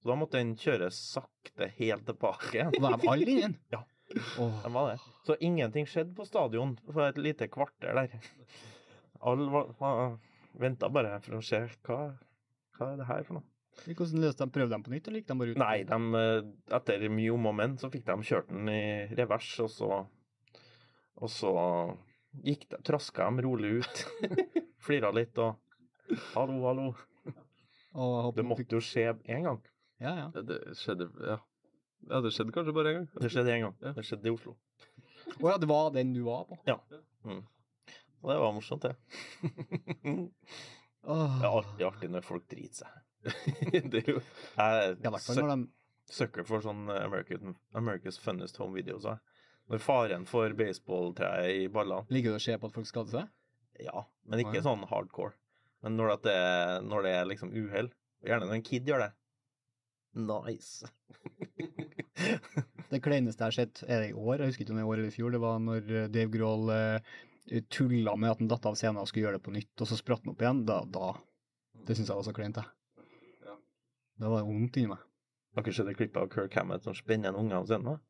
Så 0.00 0.10
da 0.12 0.16
måtte 0.20 0.38
den 0.38 0.52
kjøre 0.60 0.90
sakte 0.94 1.66
helt 1.78 2.04
tilbake 2.06 2.52
igjen. 2.52 2.74
Var 2.80 2.96
de 3.00 3.10
alle 3.10 3.34
inne? 3.34 3.58
Ja. 3.74 3.80
Oh. 4.38 4.52
De 4.62 4.70
var 4.70 4.90
det. 4.92 4.98
Så 5.26 5.34
ingenting 5.42 5.88
skjedde 5.88 6.12
på 6.14 6.26
stadion 6.28 6.76
for 6.84 7.06
et 7.08 7.18
lite 7.18 7.48
kvarter 7.50 7.96
der. 7.96 8.28
Alle 9.24 9.48
var, 9.50 9.72
venta 10.60 10.88
bare 10.92 11.18
for 11.24 11.38
å 11.38 11.42
se 11.44 11.60
hva, 11.86 11.98
hva 12.78 12.92
er 12.92 13.00
det 13.00 13.08
her 13.08 13.26
for 13.26 13.38
noe. 13.40 13.48
Hvordan 13.84 14.22
løste 14.22 14.44
de? 14.46 14.52
Prøvde 14.54 14.76
de 14.76 14.86
på 14.86 14.92
nytt, 14.92 15.08
eller 15.08 15.18
gikk 15.20 15.28
de 15.32 15.36
bare 15.40 15.54
ut? 15.54 15.58
Nei, 15.58 15.76
de, 15.88 15.98
eh, 16.20 16.50
etter 16.78 17.08
mye 17.10 17.32
om 17.34 17.48
og 17.50 17.56
men 17.58 17.74
så 17.80 17.90
fikk 17.90 18.04
de 18.06 18.16
kjørt 18.28 18.52
den 18.52 18.68
i 18.70 18.82
revers, 19.18 19.48
og 19.64 19.70
så 19.74 19.88
Og 21.14 21.30
så 21.30 21.50
gikk 22.42 22.68
de, 22.70 22.78
traska 22.82 23.28
de 23.30 23.42
rolig 23.46 23.76
ut. 23.82 24.00
Flira 24.84 25.12
litt 25.14 25.38
og 25.38 25.60
Hallo, 26.34 26.58
hallo. 26.66 26.88
Og 27.94 28.34
Det 28.36 28.44
måtte 28.44 28.66
jo 28.76 28.80
skje 28.82 29.12
én 29.30 29.46
gang. 29.46 29.60
Ja, 30.02 30.14
ja. 30.18 30.26
Det, 30.34 30.42
Det 30.48 30.74
skjedde 30.76 31.06
Ja. 31.22 31.38
ja, 32.10 32.20
det 32.20 32.32
skjedde 32.34 32.52
kanskje 32.52 32.74
bare 32.74 32.90
én 32.92 32.98
gang. 32.98 33.08
Det 33.22 33.30
skjedde 33.30 33.54
én 33.54 33.62
gang. 33.66 33.76
Ja. 33.80 33.92
Det 33.96 34.04
skjedde 34.04 34.28
i 34.28 34.34
Oslo. 34.34 34.56
Å 35.40 35.50
ja, 35.50 35.58
det 35.58 35.68
var 35.70 35.90
den 35.94 36.12
du 36.12 36.24
var 36.26 36.44
på? 36.50 36.58
Og 38.24 38.30
det 38.32 38.40
var 38.40 38.54
morsomt, 38.56 38.82
det. 38.82 38.94
Åh. 41.04 41.34
Det 41.40 41.44
er 41.44 41.50
alltid 41.50 41.86
artig 41.86 42.08
når 42.14 42.24
folk 42.24 42.46
driter 42.48 42.86
seg. 42.86 43.00
det 43.92 44.00
er 44.00 44.10
jo 44.14 44.20
Jeg, 44.20 44.96
Ja, 45.04 45.10
når 45.12 45.50
de 45.50 45.58
Søkker 46.12 46.44
for 46.44 46.60
sånn 46.60 46.82
American, 46.92 47.54
America's 47.72 48.18
Funniest 48.20 48.58
Home 48.60 48.76
Videos. 48.76 49.06
Når 49.72 49.80
faren 49.80 50.26
får 50.28 50.52
baseballtreet 50.58 51.62
i 51.62 51.68
ballene. 51.72 52.04
Ligger 52.12 52.34
du 52.34 52.36
å 52.36 52.42
se 52.44 52.56
på 52.60 52.68
at 52.68 52.74
folk 52.76 52.88
skader 52.88 53.14
seg? 53.14 53.30
Ja, 53.80 54.04
men 54.28 54.42
ikke 54.42 54.58
Å, 54.58 54.58
ja. 54.58 54.64
sånn 54.66 54.84
hardcore. 54.90 55.32
Men 55.84 55.96
når, 55.96 56.18
det, 56.24 56.36
når 56.88 57.06
det 57.08 57.14
er 57.16 57.30
liksom 57.30 57.52
uhell, 57.56 57.88
gjerne 58.24 58.50
når 58.50 58.58
en 58.58 58.66
kid 58.68 58.88
gjør 58.88 59.06
det. 59.06 59.12
Nice. 60.24 60.84
Det 62.92 63.00
kleineste 63.02 63.42
jeg 63.42 63.48
har 63.48 63.56
sett, 63.56 63.80
er 63.88 64.04
det 64.04 64.10
i 64.12 64.14
år, 64.14 64.38
jeg 64.38 64.52
husker 64.52 64.62
ikke 64.62 64.74
om 64.74 64.78
det 64.78 64.84
er 64.84 64.86
i 64.86 64.90
år 64.92 65.00
eller 65.00 65.10
i 65.10 65.14
fjor, 65.16 65.32
det 65.34 65.40
var 65.42 65.56
når 65.64 65.88
eh, 65.88 66.10
Dave 66.14 66.30
Grohl 66.30 66.68
eh, 66.70 67.14
tulla 67.72 68.16
med 68.16 68.32
at 68.32 68.42
han 68.42 68.50
datt 68.50 68.66
av 68.68 68.78
scenen 68.78 69.02
og 69.02 69.10
skulle 69.10 69.28
gjøre 69.28 69.38
det 69.38 69.46
på 69.46 69.54
nytt, 69.54 69.74
og 69.80 69.90
så 69.90 69.98
spratt 69.98 70.24
han 70.24 70.32
opp 70.32 70.44
igjen. 70.44 70.64
Da, 70.68 70.80
da 70.88 71.12
Det 71.84 71.96
syns 71.96 72.08
jeg 72.08 72.16
var 72.16 72.26
så 72.26 72.34
kleint, 72.36 72.60
jeg. 72.60 73.04
Ja. 73.44 73.58
Da 74.22 74.32
var 74.32 74.42
det 74.42 74.48
vondt 74.48 74.80
inni 74.80 74.94
meg. 74.94 75.02
Har 75.54 75.62
ikke 75.62 75.76
sett 75.76 75.90
et 75.92 75.98
klipp 75.98 76.16
av 76.18 76.30
Kirk 76.32 76.56
Hammett 76.58 76.86
som 76.86 76.96
spenner 76.96 77.30
en 77.30 77.38
unge 77.44 77.60
av 77.60 77.68
scenen? 77.68 78.00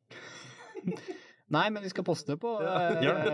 Nei, 1.53 1.67
men 1.69 1.83
vi 1.85 1.91
skal 1.91 2.05
poste 2.07 2.33
det 2.33 2.41
på 2.41 2.55
eh, 2.57 3.03
Gjør 3.05 3.19
det. 3.21 3.33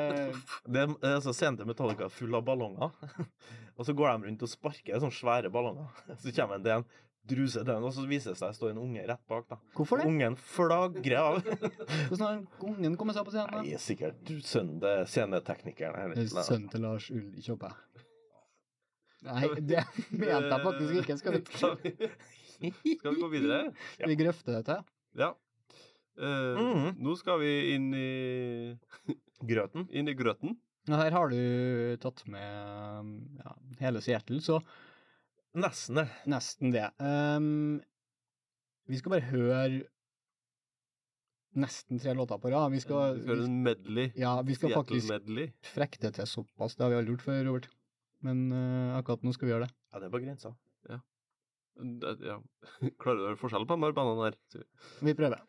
Det 0.67 0.81
er 0.84 1.13
altså, 1.13 1.31
scenen 1.31 1.62
til 1.62 1.70
Metallica 1.70 2.10
full 2.12 2.36
av 2.36 2.43
ballonger. 2.48 2.91
og 3.77 3.88
så 3.88 3.96
går 3.96 4.10
de 4.12 4.27
rundt 4.27 4.43
og 4.43 4.51
sparker 4.51 5.00
sånne 5.00 5.15
svære 5.15 5.51
ballonger. 5.53 5.93
Så 6.20 6.34
kommer 6.36 6.60
det 6.60 6.75
en 6.75 6.86
druse 7.29 7.61
til 7.61 7.67
den, 7.67 7.83
og 7.85 7.93
så 7.95 8.03
viser 8.09 8.33
det 8.33 8.39
seg 8.39 8.53
å 8.53 8.57
stå 8.57 8.69
en 8.71 8.79
unge 8.81 9.03
rett 9.07 9.23
bak. 9.29 9.45
da. 9.49 9.57
Hvorfor 9.77 10.01
det? 10.01 10.07
Ungen 10.09 10.37
flagrer 10.39 11.17
av. 11.19 11.39
Hvordan 12.09 12.25
har 12.25 12.39
ungen 12.71 12.97
kommet 12.99 13.17
seg 13.17 13.23
opp 13.23 13.29
på 13.29 13.35
scenen? 13.35 13.59
Nei, 13.59 13.75
da? 13.75 13.81
sikkert 13.81 14.33
sønnen 14.47 14.81
til 14.83 15.05
sceneteknikeren. 15.13 16.15
er. 16.17 16.31
Sønnen 16.47 16.71
til 16.71 16.85
Lars 16.85 17.11
Ulrik 17.13 17.51
jeg. 17.51 18.07
Nei, 19.21 19.45
det 19.59 19.85
mente 20.09 20.49
jeg 20.49 20.65
faktisk 20.65 20.99
ikke. 21.03 21.19
Skal 21.21 21.37
vi, 21.37 21.41
Skal 21.51 23.15
vi, 23.15 23.21
gå 23.21 23.31
videre? 23.31 23.63
skal 23.93 24.09
vi 24.09 24.17
grøfte 24.17 24.57
dette? 24.57 24.81
Ja. 25.17 25.33
Uh, 26.21 26.57
mm 26.57 26.73
-hmm. 26.73 26.95
Nå 26.99 27.15
skal 27.15 27.39
vi 27.39 27.73
inn 27.75 27.93
i, 27.93 28.77
Grøten. 29.41 29.87
inn 29.89 30.07
i 30.07 30.13
grøten. 30.13 30.57
Her 30.87 31.11
har 31.11 31.29
du 31.29 31.97
tatt 32.01 32.27
med 32.27 33.11
ja, 33.43 33.55
hele 33.79 34.01
Seattle, 34.01 34.41
så 34.41 34.61
Nesten 35.58 35.96
det. 36.00 36.08
nesten 36.31 36.72
det. 36.72 36.86
Um, 37.03 37.81
vi 38.88 38.98
skal 39.00 39.12
bare 39.17 39.27
høre 39.31 39.81
nesten 41.60 42.00
tre 42.00 42.13
låter 42.15 42.39
på 42.39 42.51
rad. 42.53 42.72
Vi 42.72 42.79
skal, 42.79 43.17
Vi 43.17 43.25
skal 43.25 43.43
en 43.46 43.58
medley. 43.65 44.12
ja, 44.15 44.38
vi 44.48 44.55
skal 44.55 44.72
faktisk 44.77 45.12
frekke 45.74 46.00
det 46.05 46.13
til 46.15 46.27
såpass. 46.29 46.75
Det 46.77 46.86
har 46.86 46.93
vi 46.93 47.00
aldri 47.01 47.15
gjort 47.17 47.25
før, 47.27 47.41
Robert. 47.50 47.67
Men 48.24 48.46
uh, 48.53 48.98
akkurat 49.00 49.24
nå 49.25 49.34
skal 49.36 49.48
vi 49.50 49.53
gjøre 49.55 49.67
det. 49.67 49.74
Ja, 49.91 50.00
det 50.00 50.08
er 50.08 50.13
på 50.17 50.24
grensa. 50.24 50.53
Det- 50.88 51.00
Ja. 52.27 52.38
Klarer 53.01 53.17
du 53.17 53.24
å 53.24 53.27
høre 53.31 53.39
forskjell 53.39 53.65
på 53.65 53.75
de 53.79 53.86
her 53.88 53.93
bandene 53.96 54.27
der? 54.29 54.36
vi? 54.53 54.63
Vi 55.08 55.13
prøver. 55.17 55.39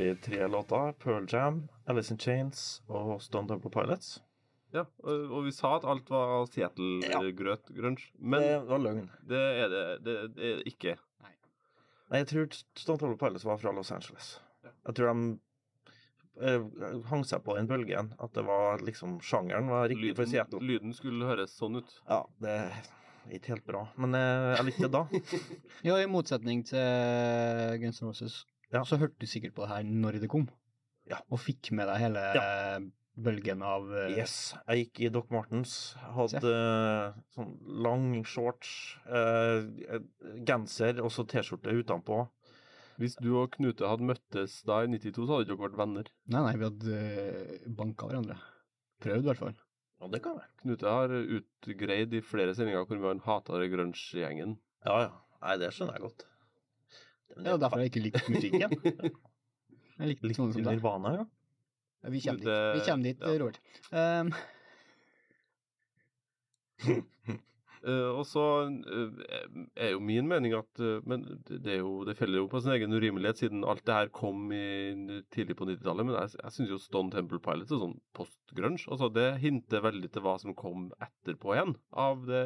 Vi 0.00 0.14
tre 0.16 0.46
låter. 0.48 0.92
Pearl 0.92 1.26
Jam, 1.28 1.68
Alice 1.84 2.14
in 2.14 2.18
Chains 2.18 2.82
og 2.88 3.18
Stone 3.22 3.48
Temple 3.48 3.70
Pilots. 3.70 4.22
Ja, 4.72 4.86
og 5.04 5.42
vi 5.44 5.50
sa 5.52 5.74
at 5.76 5.84
alt 5.84 6.08
var 6.08 6.46
Seattle-grøt, 6.48 7.68
grunge. 7.76 8.06
Men 8.16 8.40
det 8.46 8.54
var 8.70 8.80
løgn. 8.80 9.10
det 9.28 9.40
er 9.64 9.68
det, 9.68 9.82
det, 10.06 10.14
det 10.38 10.52
er 10.54 10.62
ikke. 10.70 10.94
Nei, 12.10 12.22
jeg 12.22 12.28
tror 12.30 12.46
Stone 12.80 13.02
Temple 13.02 13.18
Pilots 13.20 13.44
var 13.44 13.58
fra 13.60 13.74
Los 13.76 13.90
Angeles. 13.92 14.30
Jeg 14.86 14.96
tror 14.96 15.10
de 15.10 15.26
eh, 16.48 16.64
hang 17.10 17.26
seg 17.28 17.42
på 17.44 17.58
den 17.58 17.68
bølgen. 17.68 18.14
At 18.24 18.32
det 18.38 18.46
var 18.48 18.80
liksom 18.86 19.18
sjangeren 19.20 19.68
var 19.68 19.90
riktig 19.92 20.14
for 20.14 20.24
Lyden, 20.24 20.32
Seattle. 20.32 20.62
lyden 20.64 20.96
skulle 20.96 21.28
høres 21.28 21.52
sånn 21.60 21.76
ut. 21.82 21.92
Ja, 22.08 22.22
det 22.40 22.54
er 22.62 23.36
ikke 23.36 23.52
helt 23.58 23.68
bra. 23.68 23.84
Men 24.00 24.16
eh, 24.16 24.54
jeg 24.56 24.70
likte 24.70 24.88
det 24.88 24.94
da. 24.96 25.04
Ja, 25.90 26.00
i 26.00 26.08
motsetning 26.08 26.64
til 26.72 27.76
Guns 27.84 28.00
N' 28.00 28.08
Roses, 28.08 28.40
Ja. 28.70 28.84
så 28.86 28.98
hørte 29.00 29.18
du 29.18 29.26
sikkert 29.26 29.56
på 29.56 29.66
det 29.66 29.72
her 29.72 29.86
når 29.86 30.20
det 30.22 30.30
kom. 30.30 30.48
Ja. 31.10 31.18
Og 31.32 31.40
fikk 31.42 31.72
med 31.74 31.90
deg 31.90 32.04
hele 32.04 32.24
bølgen 33.20 33.62
av 33.66 33.88
uh... 33.90 34.08
Yes. 34.12 34.52
Jeg 34.68 34.84
gikk 34.84 35.00
i 35.04 35.12
Doc 35.12 35.30
Martens. 35.34 35.76
Hadde 36.16 36.52
uh, 36.52 37.16
sånn 37.34 37.54
lang 37.84 38.12
shorts, 38.28 38.70
eh, 39.10 39.66
eh, 39.90 40.04
genser 40.46 41.02
og 41.04 41.10
så 41.14 41.26
T-skjorte 41.28 41.74
utenpå. 41.74 42.22
Hvis 43.00 43.16
du 43.20 43.30
og 43.40 43.54
Knute 43.56 43.88
hadde 43.88 44.06
møttes 44.10 44.58
da 44.68 44.82
i 44.84 44.90
92, 44.92 45.24
så 45.24 45.38
hadde 45.38 45.48
dere 45.48 45.56
ikke 45.56 45.66
vært 45.70 45.80
venner. 45.80 46.10
Nei, 46.32 46.44
nei, 46.46 46.54
vi 46.60 46.68
hadde 46.68 47.02
uh, 47.02 47.68
banka 47.80 48.10
hverandre. 48.10 48.38
Prøvd, 49.00 49.24
i 49.24 49.30
hvert 49.30 49.40
fall. 49.40 49.60
Ja, 50.00 50.08
det 50.12 50.22
kan 50.24 50.36
være. 50.36 50.52
Knute 50.62 50.96
har 50.96 51.14
utgreid 51.16 52.16
i 52.16 52.24
flere 52.24 52.56
sendinger 52.56 52.86
hvor 52.88 53.00
mye 53.00 53.14
han 53.14 53.24
hata 53.24 53.60
den 53.60 53.72
grunge-gjengen. 53.72 54.58
Ja, 54.86 54.98
ja. 55.08 55.14
Nei, 55.40 55.56
det 55.60 55.72
skjønner 55.72 55.96
jeg 55.96 56.06
godt. 56.08 56.29
Det 57.36 57.46
er 57.46 57.54
jo 57.54 57.60
derfor 57.62 57.82
jeg 57.82 57.92
ikke 57.92 58.02
likte 58.08 58.32
musikken. 58.32 58.74
Jeg 60.00 60.14
likte 60.14 60.30
Litt 60.30 60.38
sånne 60.38 60.54
som 60.54 60.64
deg. 60.64 60.78
Nirvana, 60.78 61.10
ja. 61.12 61.24
Ja, 62.00 62.10
Vi 62.14 62.22
kommer 62.24 62.40
dit, 62.40 62.48
vi 62.48 62.84
kommer 62.86 63.04
dit 63.04 63.20
ja. 63.20 63.32
Robert. 63.42 63.60
Um, 63.92 64.32
Uh, 67.80 68.12
og 68.18 68.22
så 68.28 68.42
uh, 68.68 69.20
er 69.76 69.92
jo 69.92 70.00
min 70.04 70.26
mening 70.28 70.54
at 70.56 70.80
uh, 70.84 71.00
Men 71.08 71.26
det, 71.48 71.58
det 71.64 71.74
er 71.74 71.82
jo, 71.82 72.06
det 72.08 72.16
feller 72.16 72.42
jo 72.42 72.48
på 72.52 72.60
sin 72.60 72.72
egen 72.72 72.92
urimelighet, 72.96 73.40
siden 73.40 73.64
alt 73.68 73.84
det 73.88 73.96
her 73.98 74.10
kom 74.16 74.48
i, 74.52 75.20
tidlig 75.32 75.58
på 75.58 75.68
90-tallet. 75.68 76.08
Men 76.08 76.16
jeg, 76.16 76.34
jeg 76.40 76.56
syns 76.56 76.72
jo 76.72 76.80
Stone 76.80 77.12
Temple 77.12 77.40
Pilots 77.44 77.72
er 77.72 77.82
sånn 77.84 77.98
post-grunge. 78.16 78.84
Altså, 78.88 79.12
det 79.12 79.28
hinter 79.44 79.84
veldig 79.84 80.12
til 80.12 80.24
hva 80.24 80.38
som 80.40 80.56
kom 80.56 80.88
etterpå 81.04 81.56
igjen. 81.56 81.76
Av 81.92 82.24
det, 82.28 82.44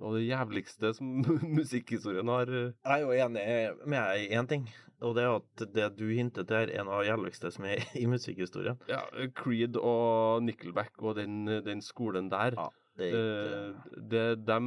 av 0.00 0.14
det 0.16 0.24
jævligste 0.28 0.94
som 0.96 1.10
musikkhistorien 1.60 2.28
har 2.32 2.48
eh, 2.48 2.72
Jeg 2.72 2.94
er 2.94 3.04
jo 3.04 3.12
enig 3.26 3.44
med 3.86 3.98
deg 4.00 4.24
i 4.24 4.34
én 4.40 4.48
ting, 4.50 4.66
og 5.00 5.14
det 5.16 5.24
er 5.26 5.36
at 5.38 5.64
det 5.76 5.86
du 5.98 6.06
hinter 6.12 6.44
til, 6.48 6.56
er 6.70 6.74
en 6.80 6.88
av 6.92 7.02
de 7.02 7.08
jævligste 7.12 7.50
som 7.54 7.64
er 7.68 7.84
i 8.02 8.06
musikkhistorien. 8.10 8.78
ja, 8.88 9.02
Creed 9.36 9.76
og 9.80 10.42
Nickelback 10.44 11.00
og 11.02 11.16
den, 11.20 11.44
den 11.66 11.80
skolen 11.84 12.30
der. 12.32 12.56
Ja, 12.58 12.68
det 12.98 13.12
ikke 13.12 13.26
Eh, 13.50 14.00
det 14.10 14.22
dem 14.44 14.66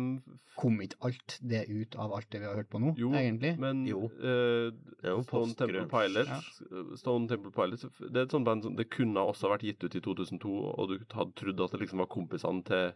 kom 0.57 0.79
ikke 0.81 0.97
alt 1.05 1.35
det 1.41 1.63
ut 1.69 1.95
av 2.01 2.13
alt 2.15 2.27
det 2.33 2.39
vi 2.41 2.47
har 2.47 2.55
hørt 2.57 2.69
på 2.71 2.79
nå, 2.81 2.93
Jo, 2.97 3.11
egentlig? 3.17 3.51
Men 3.61 3.83
Jo. 3.85 4.07
men 4.07 4.79
er 5.03 5.21
Stone 5.27 5.53
Temple. 5.59 5.83
Pilots 5.91 6.61
Stone 7.01 7.27
Temple 7.29 7.51
Pilots 7.53 7.85
Det 7.99 8.15
er 8.15 8.25
et 8.27 8.33
sånt 8.33 8.45
band 8.47 8.63
som 8.65 8.75
det 8.77 8.87
kunne 8.93 9.21
også 9.21 9.49
vært 9.51 9.65
gitt 9.67 9.83
ut 9.85 9.97
i 9.97 10.01
2002, 10.01 10.49
og 10.49 10.89
du 10.89 10.95
hadde 11.13 11.35
trodd 11.37 11.61
at 11.65 11.75
det 11.75 11.81
liksom 11.83 12.01
var 12.01 12.09
kompisene 12.13 12.63
til 12.69 12.93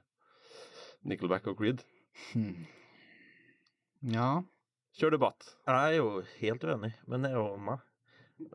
Nickelback 1.08 1.48
og 1.52 1.58
Creed. 1.62 1.84
Hmm. 2.32 2.66
Ja. 4.14 4.44
Kjør 4.98 5.14
debatt. 5.18 5.52
Jeg 5.68 5.92
er 5.92 6.00
jo 6.00 6.10
helt 6.40 6.66
uenig, 6.66 6.94
men 7.06 7.26
det 7.26 7.32
er 7.32 7.38
jo 7.38 7.58
meg. 7.62 7.84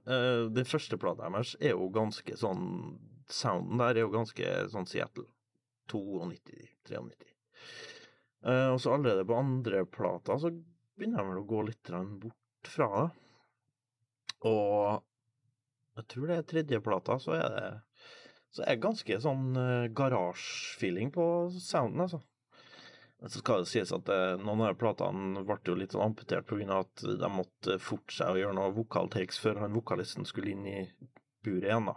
Uh, 0.07 0.49
Den 0.55 0.67
første 0.69 0.99
plata 1.01 1.29
deres 1.29 1.57
er 1.61 1.75
jo 1.75 1.89
ganske 1.95 2.37
sånn 2.39 2.67
Sounden 3.33 3.81
der 3.81 3.97
er 3.97 4.05
jo 4.05 4.13
ganske 4.13 4.49
sånn 4.71 4.87
Seattle. 4.91 5.25
92-93. 5.91 7.31
Uh, 8.43 8.75
og 8.75 8.79
så 8.83 8.93
allerede 8.95 9.25
på 9.27 9.39
andre 9.39 9.85
plata 9.87 10.37
så 10.43 10.51
begynner 10.53 11.23
jeg 11.23 11.31
vel 11.31 11.41
å 11.41 11.49
gå 11.49 11.63
litt 11.69 11.93
bort 12.23 12.71
fra 12.75 12.89
det. 12.97 13.09
Og 14.51 15.03
jeg 15.99 16.09
tror 16.11 16.29
det 16.29 16.37
er 16.39 16.49
tredje 16.51 16.83
plata, 16.85 17.19
så 17.23 17.37
er 17.39 17.49
det 17.55 17.67
så 18.53 18.67
er 18.67 18.75
det 18.75 18.85
ganske 18.85 19.17
sånn 19.25 19.57
uh, 19.57 19.89
garasje-feeling 19.97 21.13
på 21.15 21.25
sounden, 21.57 22.03
altså. 22.05 22.21
Men 23.23 23.31
så 23.31 23.39
skal 23.39 23.63
det 23.63 23.71
sies 23.71 23.93
at 23.95 24.09
eh, 24.11 24.33
noen 24.43 24.65
av 24.67 24.75
platene 24.81 25.45
ble 25.47 25.57
jo 25.69 25.77
litt 25.79 25.95
sånn 25.95 26.09
amputert 26.09 26.49
pga. 26.49 26.81
at 26.81 27.05
de 27.07 27.29
måtte 27.31 27.77
forte 27.79 28.17
seg 28.17 28.35
å 28.35 28.41
gjøre 28.41 28.57
noen 28.59 28.75
vokaltakes 28.75 29.39
før 29.39 29.61
han 29.63 29.77
vokalisten 29.77 30.27
skulle 30.27 30.51
inn 30.57 30.67
i 30.67 30.79
buret 31.47 31.69
igjen, 31.69 31.87
da. 31.87 31.95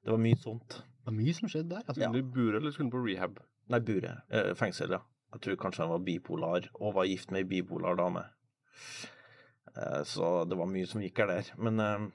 Det 0.00 0.12
var 0.14 0.20
mye 0.22 0.38
sånt. 0.38 0.76
Det 0.86 1.08
var 1.10 1.16
mye 1.16 1.34
som 1.34 1.50
skjedde 1.50 1.72
der. 1.74 1.82
altså. 1.82 1.98
Skulle 1.98 2.12
han 2.12 2.20
i 2.20 2.34
buret, 2.36 2.60
eller 2.60 2.74
skulle 2.76 2.86
han 2.86 2.94
på 2.94 3.02
rehab? 3.02 3.40
Nei, 3.74 3.80
buret. 3.88 4.22
Eh, 4.30 4.52
fengsel, 4.58 4.94
ja. 4.94 5.02
Jeg 5.34 5.42
tror 5.44 5.58
kanskje 5.64 5.82
han 5.84 5.92
var 5.94 6.04
bipolar, 6.06 6.68
og 6.78 6.94
var 6.94 7.10
gift 7.10 7.34
med 7.34 7.42
ei 7.42 7.48
bipolar 7.50 7.98
dame. 7.98 8.22
Eh, 9.74 10.02
så 10.06 10.44
det 10.50 10.58
var 10.58 10.70
mye 10.70 10.86
som 10.86 11.02
gikk 11.02 11.18
her 11.22 11.32
der. 11.34 11.50
Men 11.58 11.82
eh, 11.82 12.06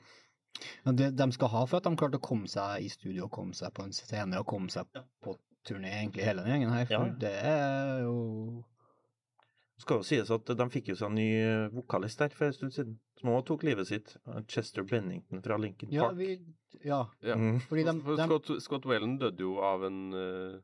Men 0.88 0.96
det 0.96 1.12
de 1.20 1.28
skal 1.36 1.52
ha 1.52 1.66
for 1.68 1.82
at 1.82 1.88
de 1.88 2.00
klarte 2.00 2.22
å 2.22 2.24
komme 2.24 2.48
seg 2.48 2.88
i 2.88 2.92
studio, 2.92 3.28
komme 3.28 3.56
seg 3.56 3.74
på 3.76 3.84
en 3.84 3.96
scene 3.96 4.40
og 4.40 4.48
komme 4.48 4.72
seg 4.72 4.88
på 5.24 5.36
turné, 5.68 5.92
egentlig 6.02 6.24
hele 6.28 6.44
den 6.46 6.52
gjengen 6.54 6.74
her. 6.74 6.86
For 6.90 7.06
Ja. 7.06 7.14
det 7.26 7.34
er 7.44 8.04
jo 8.06 8.64
Det 9.76 9.82
Skal 9.84 9.98
jo 9.98 10.04
sies 10.08 10.30
at 10.32 10.46
de 10.48 10.70
fikk 10.72 10.88
jo 10.88 10.96
seg 10.96 11.10
en 11.10 11.18
ny 11.20 11.26
eh, 11.36 11.70
vokalist 11.76 12.20
der 12.22 12.30
for 12.32 12.46
en 12.48 12.54
stund 12.56 12.72
siden, 12.72 12.94
som 13.20 13.30
også 13.34 13.48
tok 13.50 13.64
livet 13.68 13.88
sitt. 13.90 14.14
Chester 14.48 14.84
Bennington 14.88 15.42
fra 15.44 15.58
Lincoln 15.60 15.92
Ja, 15.92 16.08
Park. 16.08 16.18
vi, 16.18 16.40
ja. 16.86 17.02
Ja. 17.22 17.36
Mm. 17.36 17.60
fordi 17.60 17.84
de, 17.84 17.94
de, 18.00 18.16
Scott, 18.24 18.54
Scott 18.64 18.86
Whalen 18.86 19.18
døde 19.20 19.44
jo 19.44 19.58
av 19.60 19.84
en 19.84 20.00
uh... 20.14 20.62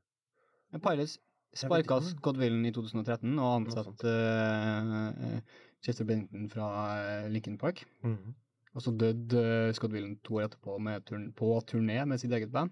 En 0.74 0.80
Pirates 0.80 1.18
sparka. 1.54 2.00
Scott 2.02 2.38
Willen 2.40 2.64
i 2.66 2.72
2013 2.72 3.34
og 3.40 3.56
ansatte 3.58 4.08
uh, 4.08 5.42
Chester 5.84 6.06
Bennington 6.08 6.48
fra 6.50 6.68
eh, 7.02 7.30
Lincoln 7.32 7.58
Park. 7.58 7.84
Mm. 8.06 8.34
Og 8.76 8.82
så 8.86 8.94
døde 8.96 9.42
eh, 9.68 9.74
Scott 9.76 9.92
Willen 9.92 10.16
to 10.24 10.38
år 10.40 10.48
etterpå 10.48 10.78
med 10.80 11.04
turn 11.10 11.32
på 11.36 11.52
turné 11.68 12.04
med 12.06 12.22
sitt 12.22 12.32
eget 12.32 12.52
band. 12.54 12.72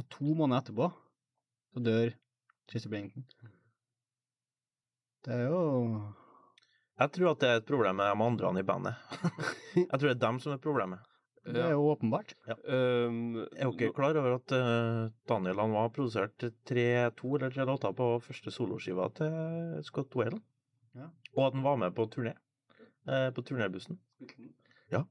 Og 0.00 0.08
to 0.08 0.32
måneder 0.32 0.64
etterpå 0.64 0.88
så 1.70 1.82
dør 1.84 2.14
Chester 2.70 2.90
Bennington. 2.92 3.26
Det 5.26 5.36
er 5.36 5.46
jo 5.50 5.60
Jeg 7.00 7.12
tror 7.16 7.30
at 7.34 7.42
det 7.42 7.48
er 7.50 7.60
et 7.60 7.68
problem 7.68 8.00
med 8.00 8.10
de 8.10 8.24
andre 8.24 8.60
i 8.60 8.66
bandet. 8.66 8.94
jeg 9.76 9.92
tror 9.92 10.08
det 10.08 10.16
er 10.16 10.26
dem 10.26 10.40
som 10.40 10.52
er 10.52 10.62
problemet. 10.62 11.06
Det 11.40 11.60
er 11.64 11.72
jo 11.72 11.86
åpenbart. 11.88 12.34
um, 12.68 13.36
Jeg 13.40 13.62
er 13.62 13.64
jo 13.64 13.72
ikke 13.72 13.94
klar 13.96 14.16
over 14.20 14.36
at 14.36 14.52
uh, 14.52 15.08
Daniel 15.28 15.62
han 15.62 15.72
var 15.72 15.88
produsert 15.88 16.36
tre, 16.68 16.84
to 17.16 17.32
eller 17.36 17.50
tre 17.54 17.64
låter 17.64 17.94
på 17.96 18.10
første 18.20 18.52
soloskiva 18.52 19.08
til 19.16 19.80
Scott 19.88 20.14
Whalen. 20.16 20.42
Ja. 20.94 21.08
Og 21.36 21.46
at 21.46 21.56
han 21.56 21.64
var 21.64 21.80
med 21.80 21.96
på 21.96 22.06
turné. 22.12 22.34
Uh, 23.08 23.32
på 23.32 23.42
turnébussen. 23.42 23.98
Ja. 24.92 25.06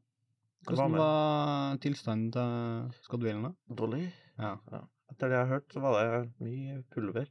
Hvordan 0.67 0.93
var 0.93 1.01
var 1.01 1.81
tilstanden 1.81 2.31
til 2.37 3.03
Scott 3.03 3.25
Whalen 3.25 3.49
da? 3.49 3.53
Dårlig. 3.81 4.05
Ja. 4.39 4.55
Etter 5.11 5.29
det 5.31 5.35
jeg 5.39 5.45
har 5.47 5.53
hørt, 5.55 5.71
så 5.73 5.81
var 5.83 5.99
det 5.99 6.31
mye 6.45 6.83
pulver. 6.93 7.27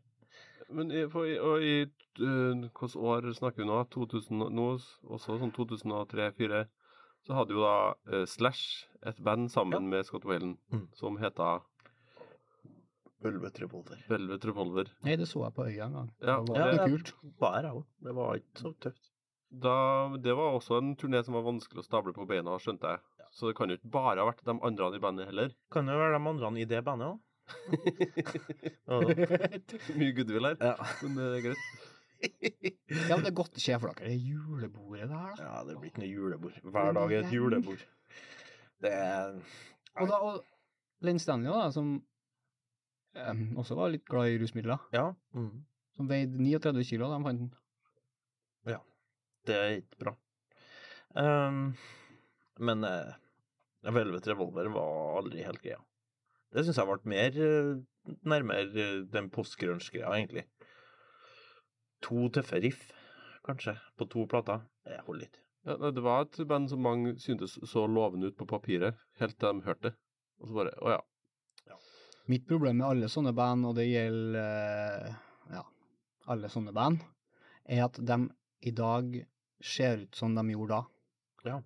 Men 0.70 0.90
i, 0.92 1.06
for, 1.08 1.24
og 1.48 1.62
i 1.64 1.86
uh, 2.20 2.66
år 3.00 3.28
snakker 3.38 3.62
vi 3.62 3.68
nå? 3.70 3.78
2000, 3.94 4.42
nå 4.52 4.66
også 5.08 5.38
sånn 5.40 5.54
2003-2004. 5.56 6.66
Så 7.26 7.34
hadde 7.34 7.56
jo 7.56 7.62
da 7.64 7.94
uh, 8.12 8.24
Slash 8.28 8.84
et 9.08 9.18
band 9.24 9.48
sammen 9.50 9.82
Ja. 9.88 9.90
med 9.96 10.04
Scott 10.06 10.24
Whalen 10.28 10.58
Mm. 10.72 10.88
som 10.94 11.16
heta 11.18 11.60
Velvet 13.24 13.58
Revolver. 13.60 13.98
Velvet 14.08 14.44
Revolver. 14.46 14.90
Nei, 15.02 15.16
det 15.18 15.26
så 15.26 15.40
jeg 15.46 15.54
på 15.56 15.64
øya 15.66 15.86
en 15.88 15.96
gang. 15.96 16.10
Ja, 16.22 16.36
det 16.44 16.54
var 16.54 16.72
Ja, 16.76 16.84
kult. 16.86 17.14
Var 17.40 17.62
jeg 17.62 17.72
òg. 17.72 17.84
Det 18.04 18.14
var 18.14 18.34
ikke 18.38 18.60
så 18.62 18.74
tøft. 18.78 19.08
Da, 19.50 19.74
det 20.22 20.34
var 20.36 20.54
også 20.58 20.76
en 20.78 20.92
turné 20.96 21.24
som 21.24 21.34
var 21.34 21.42
vanskelig 21.48 21.80
å 21.82 21.86
stable 21.86 22.12
på 22.14 22.26
beina, 22.28 22.54
skjønte 22.60 22.92
jeg. 22.92 23.00
Så 23.34 23.42
det 23.50 23.56
kan 23.58 23.70
jo 23.70 23.76
ikke 23.78 23.90
bare 23.94 24.18
ha 24.20 24.24
vært 24.28 24.44
de 24.46 24.54
andre 24.64 24.88
i 24.96 25.02
bandet 25.02 25.26
heller. 25.30 25.48
Kan 25.74 25.84
jo 25.90 25.96
være 25.98 26.18
de 26.18 26.22
andre 26.32 26.48
i 26.62 26.68
det 26.68 26.82
bandet 26.86 27.06
òg. 27.12 27.18
Mye 29.98 30.12
goodwill 30.16 30.46
her, 30.50 30.56
Ja. 30.60 30.74
men 31.02 31.12
det 31.16 31.24
er 31.38 31.42
greit. 31.46 31.62
Ja, 33.08 33.14
men 33.16 33.22
det 33.24 33.30
er 33.30 33.36
godt 33.38 33.54
det 33.54 33.62
skjer 33.62 33.78
for 33.80 33.86
dere. 33.94 34.04
Det 34.08 34.14
er 34.16 34.24
julebordet 34.32 35.06
det 35.08 35.16
her, 35.16 35.34
da. 35.38 35.42
ja, 35.46 35.56
det 35.68 35.74
blir 35.78 35.88
ikke 35.92 36.02
noe 36.02 36.10
julebord. 36.10 36.56
Hver 36.64 36.92
dag 36.96 37.08
er 37.14 37.18
et 37.24 37.32
julebord. 37.32 37.82
Det 38.82 38.92
er 38.92 39.26
Og, 39.98 40.04
da, 40.10 40.16
og 40.18 40.44
Len 41.06 41.18
Stanley, 41.22 41.50
da, 41.50 41.70
som 41.74 41.86
em, 43.18 43.44
også 43.58 43.74
var 43.78 43.88
litt 43.94 44.04
glad 44.06 44.26
i 44.34 44.38
rusmidler, 44.42 44.78
Ja. 44.94 45.06
Mm. 45.34 45.62
som 45.96 46.08
veide 46.10 46.38
39 46.38 46.84
kilo 46.90 47.04
da 47.10 47.16
de 47.18 47.24
fant 47.30 47.40
den. 47.46 47.52
Det 49.48 49.56
er 49.56 49.68
ikke 49.78 49.96
bra. 50.02 50.12
Ehm, 51.16 51.60
men 52.58 52.84
uh, 52.84 53.16
Velvet 53.86 54.26
Revolver 54.28 54.70
var 54.74 55.18
aldri 55.20 55.44
helt 55.46 55.62
greia. 55.62 55.80
Det 56.54 56.64
syns 56.64 56.78
jeg 56.80 56.88
ble 56.88 57.12
mer 57.12 57.36
eh, 57.44 57.74
nærmere 58.28 58.64
eh, 58.72 58.94
den 59.12 59.28
postgrunch-greia, 59.32 60.08
egentlig. 60.16 60.46
To 62.06 62.28
tøffe 62.32 62.60
riff, 62.64 62.86
kanskje, 63.46 63.76
på 63.98 64.08
to 64.08 64.24
plater. 64.30 64.64
Det 64.86 65.02
holder 65.06 65.28
ikke. 65.28 65.44
Ja, 65.68 65.76
det 65.92 66.04
var 66.04 66.24
et 66.24 66.40
band 66.48 66.70
som 66.70 66.80
mange 66.84 67.16
syntes 67.20 67.58
så 67.68 67.84
lovende 67.90 68.30
ut 68.30 68.38
på 68.38 68.48
papiret, 68.48 68.96
helt 69.20 69.36
til 69.36 69.58
de 69.58 69.66
hørte 69.66 69.90
det. 69.90 69.94
Og 70.40 70.48
så 70.48 70.60
bare 70.60 70.74
Å 70.80 70.96
ja. 70.96 71.78
Mitt 72.28 72.44
problem 72.48 72.80
med 72.80 72.88
alle 72.88 73.08
sånne 73.08 73.32
band, 73.36 73.64
og 73.68 73.76
det 73.78 73.88
gjelder 73.88 74.40
eh, 74.42 75.14
ja, 75.52 75.64
alle 76.32 76.50
sånne 76.52 76.74
band, 76.76 77.00
er 77.68 77.86
at 77.86 77.96
de 78.00 78.18
i 78.68 78.72
dag 78.72 79.14
ser 79.64 80.04
ut 80.04 80.16
som 80.16 80.34
de 80.36 80.44
gjorde 80.52 80.76
da. 80.76 80.82
Ja. 81.48 81.58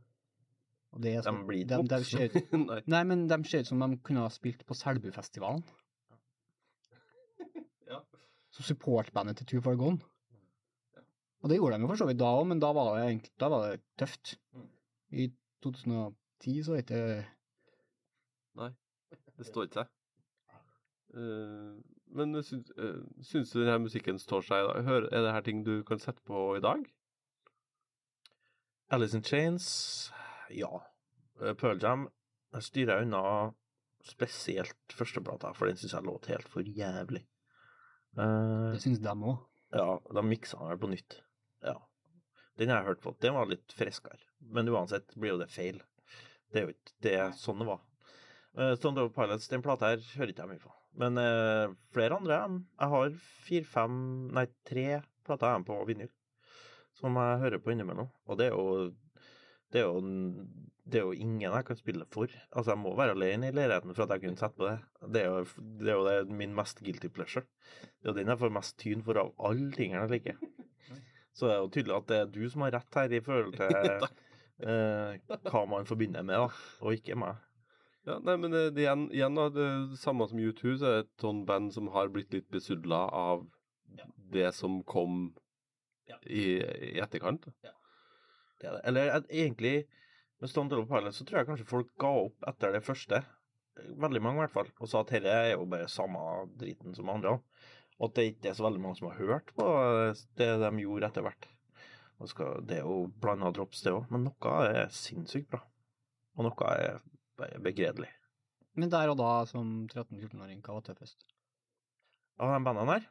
Og 0.92 1.02
det 1.02 1.14
er 1.16 1.24
så, 1.24 1.32
De 1.32 1.46
blir 1.48 1.64
de, 1.68 1.78
de 1.88 2.00
ser 2.04 2.34
Nei. 2.66 2.80
Nei, 2.92 3.02
men 3.08 3.26
de 3.30 3.38
ser 3.48 3.64
ut 3.64 3.70
som 3.70 3.80
de 3.84 3.98
kunne 4.04 4.24
ha 4.24 4.32
spilt 4.32 4.66
på 4.68 4.78
Selbufestivalen. 4.78 5.64
Ja. 7.92 7.98
Som 8.54 8.64
supportbandet 8.64 9.40
til 9.40 9.48
Two 9.48 9.62
Far 9.64 9.76
Gone. 9.80 10.00
Og 11.42 11.50
det 11.50 11.58
gjorde 11.58 11.76
de 11.76 11.82
jo 11.82 11.90
for 11.90 11.98
så 11.98 12.06
vidt 12.06 12.20
da 12.20 12.28
òg, 12.38 12.44
men 12.46 12.60
da 12.62 12.70
var 12.76 12.92
det 12.94 13.06
egentlig 13.08 13.32
da 13.42 13.48
var 13.50 13.64
det 13.66 13.80
tøft. 13.98 14.36
Mm. 14.54 14.68
I 15.12 15.26
2010 15.64 16.62
så 16.66 16.76
het 16.78 16.92
det 16.92 17.02
Nei, 18.58 18.70
Det 19.38 19.48
står 19.48 19.66
ikke 19.66 19.82
seg. 19.82 19.90
Uh, 21.12 21.80
men 22.16 22.36
syns, 22.44 22.70
uh, 22.78 23.02
syns 23.24 23.52
du 23.52 23.60
denne 23.60 23.82
musikken 23.82 24.20
står 24.20 24.46
seg 24.46 24.62
i 24.62 24.68
dag? 24.68 24.84
Hør, 24.86 25.08
er 25.10 25.26
det 25.26 25.34
her 25.34 25.46
ting 25.48 25.64
du 25.66 25.74
kan 25.88 26.00
sette 26.00 26.22
på 26.28 26.52
i 26.56 26.62
dag? 26.64 26.84
Alice 28.92 29.16
in 29.16 29.24
Chains, 29.24 29.66
ja. 30.50 30.86
Eh, 31.42 31.54
Pearl 31.54 31.80
Jam 31.82 32.08
styrer 32.60 32.98
jeg 33.00 33.08
unna 33.08 33.52
spesielt 34.02 34.96
førsteplata, 34.96 35.52
for 35.54 35.70
den 35.70 35.78
syns 35.78 35.94
jeg 35.94 36.06
låt 36.06 36.28
helt 36.32 36.48
for 36.50 36.66
jævlig. 36.66 37.22
Eh, 38.18 38.72
Det 38.72 38.82
syns 38.82 39.02
de 39.02 39.14
òg. 39.14 39.38
Ja, 39.72 40.00
de 40.14 40.24
miksa 40.26 40.58
den 40.58 40.68
vel 40.68 40.82
på 40.82 40.90
nytt. 40.92 41.20
Ja. 41.62 41.78
Den 42.58 42.68
har 42.68 42.82
jeg 42.82 42.90
hørt 42.90 43.00
på. 43.00 43.14
Den 43.20 43.34
var 43.34 43.48
litt 43.48 43.72
friskere. 43.72 44.20
Men 44.40 44.68
uansett 44.68 45.14
blir 45.14 45.32
jo 45.32 45.40
det 45.40 45.48
feil. 45.50 45.80
Det 46.52 46.60
er 46.60 46.66
jo 46.66 46.74
ikke 46.74 46.96
det 47.06 47.14
er 47.16 47.32
sånn 47.38 47.62
det 47.62 47.68
var. 47.70 47.80
Uh, 48.52 48.74
Stone 48.76 48.98
Temple 48.98 49.14
Pilots, 49.16 49.48
den 49.48 49.62
plata 49.64 49.94
her 49.94 50.02
hører 50.18 50.34
ikke 50.34 50.44
jeg 50.44 50.50
mye 50.50 50.60
på. 50.60 50.72
Men 51.00 51.16
eh, 51.16 51.72
flere 51.94 52.18
andre 52.18 52.36
Jeg 52.36 52.88
har 52.92 53.14
fire-fem, 53.46 53.94
nei, 54.36 54.44
tre 54.68 55.00
plater 55.24 55.48
jeg 55.48 55.56
har 55.56 55.64
på 55.64 55.78
vinyl 55.88 56.10
som 56.98 57.16
jeg 57.16 57.40
hører 57.40 57.62
på 57.62 57.72
innimellom. 57.72 58.10
Og 58.28 58.38
det 58.38 58.50
er 58.50 58.56
jo 58.56 58.90
det 59.72 59.80
er, 59.80 59.88
jo, 59.88 60.00
det 60.92 61.00
er 61.00 61.06
jo 61.06 61.12
ingen 61.16 61.44
jeg 61.46 61.64
kan 61.68 61.78
spille 61.78 62.06
for. 62.12 62.32
Altså, 62.52 62.72
jeg 62.74 62.80
må 62.82 62.92
være 62.98 63.14
alene 63.16 63.48
i 63.48 63.54
leiligheten 63.56 63.94
for 63.94 64.04
at 64.04 64.14
jeg 64.16 64.24
kunne 64.26 64.40
sette 64.40 64.58
på 64.58 64.66
det. 64.68 64.78
Det 65.14 65.22
er 65.22 65.30
jo, 65.30 65.44
det 65.80 65.92
er 65.92 65.96
jo 65.98 66.06
det, 66.08 66.16
min 66.42 66.54
mest 66.56 66.82
guilty 66.84 67.08
pleasure. 67.12 67.46
Det 68.00 68.08
er 68.08 68.12
jo 68.12 68.18
den 68.20 68.32
jeg 68.34 68.40
får 68.42 68.52
mest 68.58 68.76
tyn 68.82 69.04
for 69.06 69.20
av 69.22 69.32
alle 69.48 69.70
tingene 69.76 70.02
jeg 70.04 70.12
liker. 70.16 70.42
Så 71.32 71.48
det 71.48 71.54
er 71.54 71.62
jo 71.62 71.70
tydelig 71.72 71.96
at 71.96 72.10
det 72.10 72.18
er 72.20 72.34
du 72.34 72.42
som 72.52 72.66
har 72.66 72.74
rett 72.76 72.98
her 73.00 73.14
i 73.16 73.22
forhold 73.24 73.56
til 73.60 74.06
eh, 74.68 75.38
hva 75.48 75.62
man 75.70 75.88
forbinder 75.88 76.26
med, 76.28 76.42
da, 76.44 76.50
og 76.84 76.98
ikke 76.98 77.16
meg. 77.18 77.40
Ja, 78.04 78.16
nei, 78.18 78.34
men 78.42 78.50
det, 78.50 78.64
det, 78.74 78.82
igjen, 78.82 79.06
igjen 79.14 79.36
da, 79.38 79.46
det 79.54 79.68
samme 80.02 80.26
som 80.28 80.40
U2, 80.42 80.74
så 80.80 80.88
er 80.88 80.96
det 80.98 81.04
et 81.06 81.22
sånn 81.22 81.44
band 81.48 81.70
som 81.72 81.88
har 81.94 82.10
blitt 82.12 82.34
litt 82.34 82.48
besudla 82.52 83.04
av 83.14 83.46
det 84.34 84.48
som 84.58 84.80
kom 84.88 85.30
Ja. 86.10 86.16
i, 86.26 86.58
i 86.58 86.98
etterkant. 87.00 87.46
Er 87.62 87.70
det. 88.70 88.80
Eller 88.84 89.10
eh, 89.16 89.22
egentlig, 89.42 89.86
med 90.40 90.50
Stone 90.50 90.70
Temple 90.70 90.86
Pilot 90.86 91.14
så 91.14 91.24
tror 91.26 91.38
jeg 91.40 91.46
kanskje 91.50 91.66
folk 91.70 91.90
ga 91.98 92.10
opp 92.26 92.46
etter 92.48 92.72
det 92.72 92.84
første. 92.86 93.22
Veldig 93.76 94.20
mange, 94.22 94.38
i 94.38 94.44
hvert 94.44 94.52
fall. 94.54 94.70
Og 94.78 94.88
sa 94.88 95.00
at 95.00 95.10
dette 95.10 95.32
er 95.32 95.52
jo 95.54 95.64
bare 95.66 95.88
samme 95.90 96.22
driten 96.60 96.94
som 96.94 97.08
andre. 97.08 97.38
Og 97.98 98.08
at 98.10 98.14
det 98.18 98.28
ikke 98.32 98.50
er 98.50 98.54
så 98.58 98.66
veldig 98.66 98.80
mange 98.82 98.98
som 98.98 99.08
har 99.10 99.18
hørt 99.18 99.52
på 99.56 99.66
det 100.38 100.48
de 100.62 100.70
gjorde 100.82 101.08
etter 101.08 101.22
hvert. 101.26 101.48
Det 102.22 102.76
er 102.78 102.84
jo 102.86 103.06
blanda 103.20 103.50
drops, 103.54 103.80
det 103.82 103.92
òg. 103.96 104.06
Men 104.12 104.28
noe 104.28 104.58
er 104.68 104.90
sinnssykt 104.94 105.50
bra. 105.50 105.62
Og 106.36 106.46
noe 106.46 106.74
er 106.76 107.00
bare 107.38 107.58
begredelig. 107.62 108.10
Men 108.78 108.92
der 108.92 109.10
og 109.12 109.18
da, 109.20 109.30
som 109.48 109.86
13-14-åring, 109.90 110.62
hva 110.64 110.78
var 110.78 110.84
tøffest? 110.86 111.18
Av 112.40 112.54
de 112.54 112.60
bandene 112.64 112.94
der? 112.94 113.08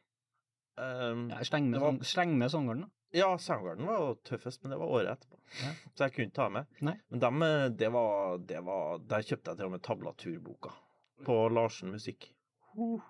Um, 0.81 1.27
Ja, 1.29 1.43
Sleng 1.45 1.69
med, 1.69 1.77
Det 1.77 1.83
var- 1.83 2.49
Songgarden, 2.49 2.81
da. 2.87 2.89
Ja, 3.11 3.37
Soundgarden 3.37 3.85
var 3.89 3.97
jo 3.99 4.11
tøffest, 4.23 4.61
men 4.63 4.71
det 4.71 4.77
var 4.79 4.87
året 4.87 5.09
etterpå. 5.11 5.39
Ja. 5.61 5.71
Så 5.95 6.05
jeg 6.05 6.13
kunne 6.15 6.27
ikke 6.29 6.37
ta 6.37 6.45
med. 6.53 6.69
Nei. 6.79 6.93
Men 7.11 7.19
dem, 7.23 7.41
eh, 7.43 7.65
det 7.81 7.89
var, 7.91 8.37
det 8.47 8.61
var 8.63 9.01
Der 9.11 9.25
kjøpte 9.27 9.51
jeg 9.51 9.59
til 9.59 9.67
og 9.67 9.73
med 9.73 9.83
tablaturboka 9.83 10.71
på 11.27 11.35
Larsen 11.51 11.91
Musikk. 11.91 12.29
Uh. 12.77 13.01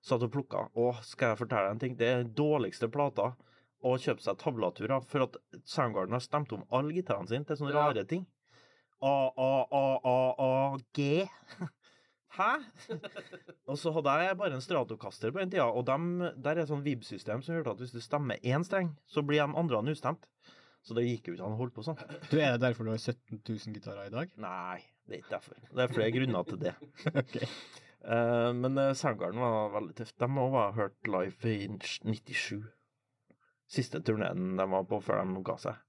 Satt 0.00 0.24
og 0.24 0.32
plukka. 0.32 0.64
Å, 0.72 0.86
skal 1.04 1.34
jeg 1.34 1.40
fortelle 1.42 1.68
deg 1.68 1.76
en 1.76 1.82
ting? 1.84 1.96
Det 2.00 2.08
er 2.08 2.24
dårligste 2.24 2.88
plata 2.88 3.34
å 3.84 3.94
kjøpe 4.00 4.24
seg 4.24 4.38
tablaturer, 4.40 5.04
for 5.08 5.26
at 5.26 5.36
Soundgarden 5.68 6.16
har 6.16 6.24
stemt 6.24 6.52
om 6.56 6.64
alle 6.72 6.96
gitarene 6.96 7.28
sine 7.28 7.44
til 7.48 7.56
sånne 7.60 7.74
Ja. 7.76 7.86
rare 7.88 8.04
ting. 8.08 8.24
A, 9.00 9.12
A, 9.36 9.52
A, 9.72 9.84
A, 10.04 10.16
A, 10.46 10.78
G. 10.96 11.28
Hæ? 12.40 12.50
og 13.68 13.76
så 13.78 13.92
hadde 13.92 14.14
jeg 14.24 14.36
bare 14.40 14.56
en 14.56 14.64
Stratocaster 14.64 15.32
på 15.34 15.42
den 15.42 15.50
tida, 15.52 15.66
og 15.68 15.84
dem, 15.88 16.06
der 16.40 16.54
er 16.56 16.62
et 16.64 16.70
sånn 16.70 16.84
vib-system 16.86 17.42
som 17.44 17.58
gjør 17.58 17.74
at 17.74 17.82
hvis 17.84 17.92
du 17.92 18.00
stemmer 18.00 18.40
én 18.40 18.64
streng, 18.64 18.94
så 19.10 19.22
blir 19.26 19.42
de 19.42 19.58
andre 19.60 19.82
ustemt. 19.92 20.24
Så 20.80 20.96
det 20.96 21.04
gikk 21.04 21.28
jo 21.28 21.34
ikke 21.36 21.44
an 21.44 21.52
å 21.54 21.58
holde 21.60 21.74
på 21.76 21.82
sånn. 21.84 21.98
Du, 22.30 22.38
Er 22.40 22.54
det 22.54 22.62
derfor 22.62 22.88
du 22.88 22.94
har 22.94 23.02
17 23.02 23.42
000 23.44 23.74
gitarer 23.76 24.08
i 24.08 24.14
dag? 24.14 24.30
Nei, 24.40 24.78
det 25.04 25.18
er 25.18 25.20
ikke 25.20 25.34
derfor. 25.34 25.58
Det 25.68 25.84
er 25.84 25.92
flere 25.92 26.14
grunner 26.14 26.46
til 26.48 26.60
det. 26.62 26.72
okay. 27.20 27.48
uh, 28.08 28.48
men 28.56 28.80
uh, 28.80 28.94
Soundgarden 28.96 29.42
var 29.44 29.74
veldig 29.76 29.98
tøft. 30.00 30.16
De 30.22 30.30
òg 30.46 30.54
var 30.56 30.72
hørt 30.78 31.10
live 31.12 31.52
i 31.52 31.68
97. 31.68 32.64
siste 33.70 34.00
turneen 34.02 34.56
de 34.58 34.66
var 34.72 34.88
på 34.88 35.02
før 35.04 35.20
de 35.28 35.44
ga 35.46 35.58
seg. 35.66 35.84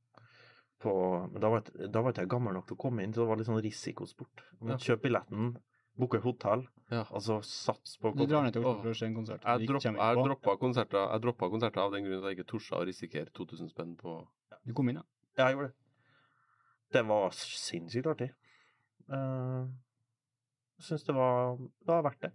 På, 0.82 0.92
men 1.32 1.40
da 1.40 1.50
var, 1.54 1.64
ikke- 1.64 1.88
da 1.94 2.02
var 2.04 2.12
ikke 2.12 2.26
jeg 2.26 2.34
gammel 2.36 2.56
nok 2.58 2.68
til 2.68 2.76
å 2.76 2.82
komme 2.84 3.04
inn, 3.06 3.14
så 3.16 3.22
det 3.24 3.30
var 3.32 3.40
litt 3.40 3.48
sånn 3.48 3.64
risikosport. 3.64 4.44
Du 4.60 4.66
måtte 4.66 4.90
kjøpe 4.90 5.06
billetten, 5.08 5.54
booke 5.98 6.20
hotell, 6.24 6.68
Ja. 6.92 7.06
Altså, 7.16 7.38
sats 7.42 7.98
på 7.98 8.12
Du 8.18 8.26
drar 8.28 8.44
ned 8.44 8.52
til 8.52 8.66
Oslo 8.66 8.82
for 8.82 8.92
å 8.92 8.96
se 9.00 9.06
en 9.06 9.14
konsert. 9.16 9.44
Jeg, 9.48 9.68
dropp, 9.70 9.84
jeg 9.86 10.24
droppa 10.26 10.58
konserter, 10.60 11.06
jeg 11.14 11.22
droppa 11.24 11.48
konserter 11.50 11.82
av 11.86 11.94
den 11.94 12.04
grunn 12.04 12.20
at 12.20 12.30
jeg 12.32 12.38
ikke 12.40 12.50
torde 12.52 12.82
å 12.82 12.86
risikere 12.90 13.32
2000 13.32 13.70
spenn 13.72 13.94
på 13.96 14.16
Du 14.68 14.74
kom 14.74 14.90
inn, 14.92 15.00
ja. 15.00 15.06
Ja, 15.38 15.46
jeg 15.48 15.56
gjorde 15.56 15.70
det. 15.70 15.76
Det 16.92 17.04
var 17.08 17.30
sinnssykt 17.32 18.08
artig. 18.12 18.30
Eh, 19.08 19.64
Jeg 20.82 20.84
syns 20.90 21.04
det 21.08 21.16
var, 21.16 21.56
det 21.58 21.88
var 21.94 22.04
verdt 22.10 22.22
det. 22.28 22.32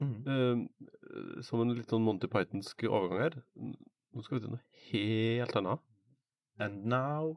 Mm. 0.00 0.24
Uh, 0.26 1.40
Som 1.42 1.60
en 1.62 1.74
litt 1.76 1.90
sånn 1.92 2.02
Monty 2.04 2.28
Pythonsk 2.30 2.84
overgang 2.88 3.20
her. 3.20 3.36
Nå 4.14 4.22
skal 4.24 4.38
vi 4.38 4.44
til 4.46 4.54
noe 4.54 4.64
helt 4.90 5.56
annet. 5.60 5.80
And 6.58 6.84
now 6.86 7.36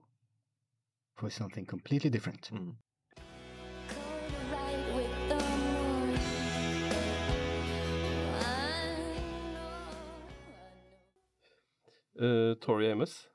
For 1.18 1.30
something 1.30 1.66
completely 1.66 2.10
different. 2.10 2.50
mm. 2.54 2.76
Uh, 12.18 12.56
Tori 12.62 12.92
Amos, 12.92 13.30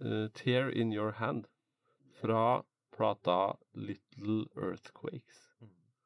uh, 0.00 0.28
'Tear 0.34 0.70
In 0.70 0.92
Your 0.92 1.12
Hand', 1.12 1.46
fra 2.20 2.62
plata 2.90 3.56
'Little 3.74 4.46
Earthquakes'. 4.56 5.48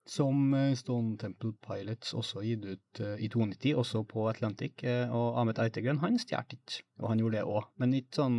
Som 0.07 0.55
eh, 0.55 0.75
Stone 0.75 1.17
Temple 1.19 1.53
Pilots 1.67 2.15
også 2.15 2.45
gitt 2.45 2.65
ut 2.65 3.01
uh, 3.01 3.17
i 3.19 3.29
290, 3.29 3.75
også 3.75 4.05
på 4.07 4.29
Atlantic. 4.29 4.85
og 5.11 5.41
Ahmet 5.41 5.59
Eitegren, 5.59 5.99
han 5.99 6.19
stjal 6.19 6.45
ikke, 6.53 6.85
og 7.01 7.09
han 7.09 7.19
gjorde 7.19 7.41
det 7.41 7.49
òg. 7.49 7.67
Men 7.77 7.95
ikke 7.95 8.21
sånn 8.21 8.39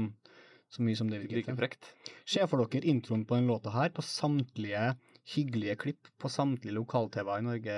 så 0.70 0.84
mye 0.84 0.96
som 1.00 1.10
det 1.12 1.20
virker. 1.24 1.42
Like 1.42 1.58
frekt. 1.58 1.92
Se 2.28 2.46
for 2.48 2.64
dere 2.64 2.88
introen 2.88 3.26
på 3.28 3.36
den 3.36 3.48
låta 3.50 3.74
her 3.76 3.90
på 3.96 4.04
samtlige 4.06 4.94
hyggelige 5.34 5.76
klipp 5.76 6.10
på 6.20 6.32
samtlige 6.32 6.76
lokal-TV 6.76 7.32
i 7.34 7.46
Norge, 7.46 7.78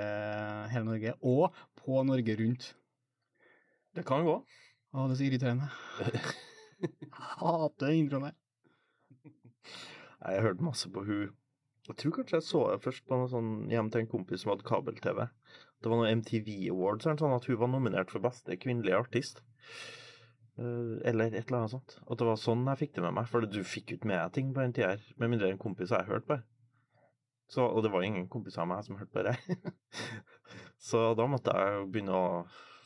hele 0.70 0.86
Norge, 0.86 1.14
og 1.22 1.56
på 1.80 2.02
Norge 2.06 2.36
Rundt. 2.38 2.74
Det 3.96 4.04
kan 4.06 4.26
gå. 4.26 4.36
Å, 4.90 5.06
det 5.06 5.14
er 5.14 5.18
så 5.20 5.26
irriterende. 5.28 5.68
Jeg 6.80 7.10
hater 7.38 7.86
den 7.86 7.98
introen 8.00 8.30
her. 8.30 8.38
Jeg 10.20 10.36
har 10.36 10.46
hørt 10.48 10.64
masse 10.64 10.88
på 10.92 11.04
hun 11.04 11.28
Jeg 11.86 11.96
tror 12.00 12.14
kanskje 12.16 12.38
jeg 12.38 12.46
så 12.46 12.60
det 12.70 12.82
først 12.84 13.04
på 13.08 13.18
noe 13.18 13.28
sånn 13.28 13.50
hjem 13.72 13.88
til 13.92 14.02
en 14.02 14.10
kompis 14.10 14.42
som 14.42 14.52
hadde 14.52 14.66
kabel-TV. 14.68 15.24
Det 15.80 15.90
var 15.90 16.00
noe 16.00 16.12
MTV 16.20 16.48
Awards, 16.72 17.06
eller 17.06 17.20
sånn 17.20 17.34
at 17.36 17.48
hun 17.48 17.58
var 17.60 17.70
nominert 17.72 18.12
for 18.12 18.24
beste 18.24 18.56
kvinnelige 18.60 19.00
artist. 19.00 19.42
Eh, 20.60 20.94
eller 21.08 21.32
et 21.32 21.48
eller 21.48 21.62
annet 21.62 21.74
sånt. 21.74 21.96
At 22.04 22.20
det 22.20 22.28
var 22.28 22.40
sånn 22.40 22.66
jeg 22.68 22.82
fikk 22.84 22.96
det 22.98 23.04
med 23.06 23.16
meg. 23.16 23.28
For 23.32 23.46
du 23.48 23.60
fikk 23.66 23.92
jo 23.92 23.98
ikke 23.98 24.10
med 24.12 24.34
ting 24.36 24.52
på 24.54 24.62
den 24.62 24.76
tida 24.76 24.92
her, 24.94 25.06
med 25.16 25.34
mindre 25.34 25.50
en 25.50 25.62
kompis 25.62 25.94
jeg 25.94 26.08
hørte 26.10 26.28
på. 26.30 26.40
Så, 27.50 27.64
og 27.66 27.82
det 27.82 27.90
var 27.90 28.04
ingen 28.06 28.28
kompiser 28.30 28.62
av 28.62 28.70
meg 28.70 28.84
som 28.86 29.00
hørte 29.00 29.16
på 29.16 29.24
det. 29.26 29.34
så 30.90 31.08
da 31.18 31.26
måtte 31.26 31.54
jeg 31.56 31.78
jo 31.78 31.86
begynne 31.90 32.18
å 32.18 32.28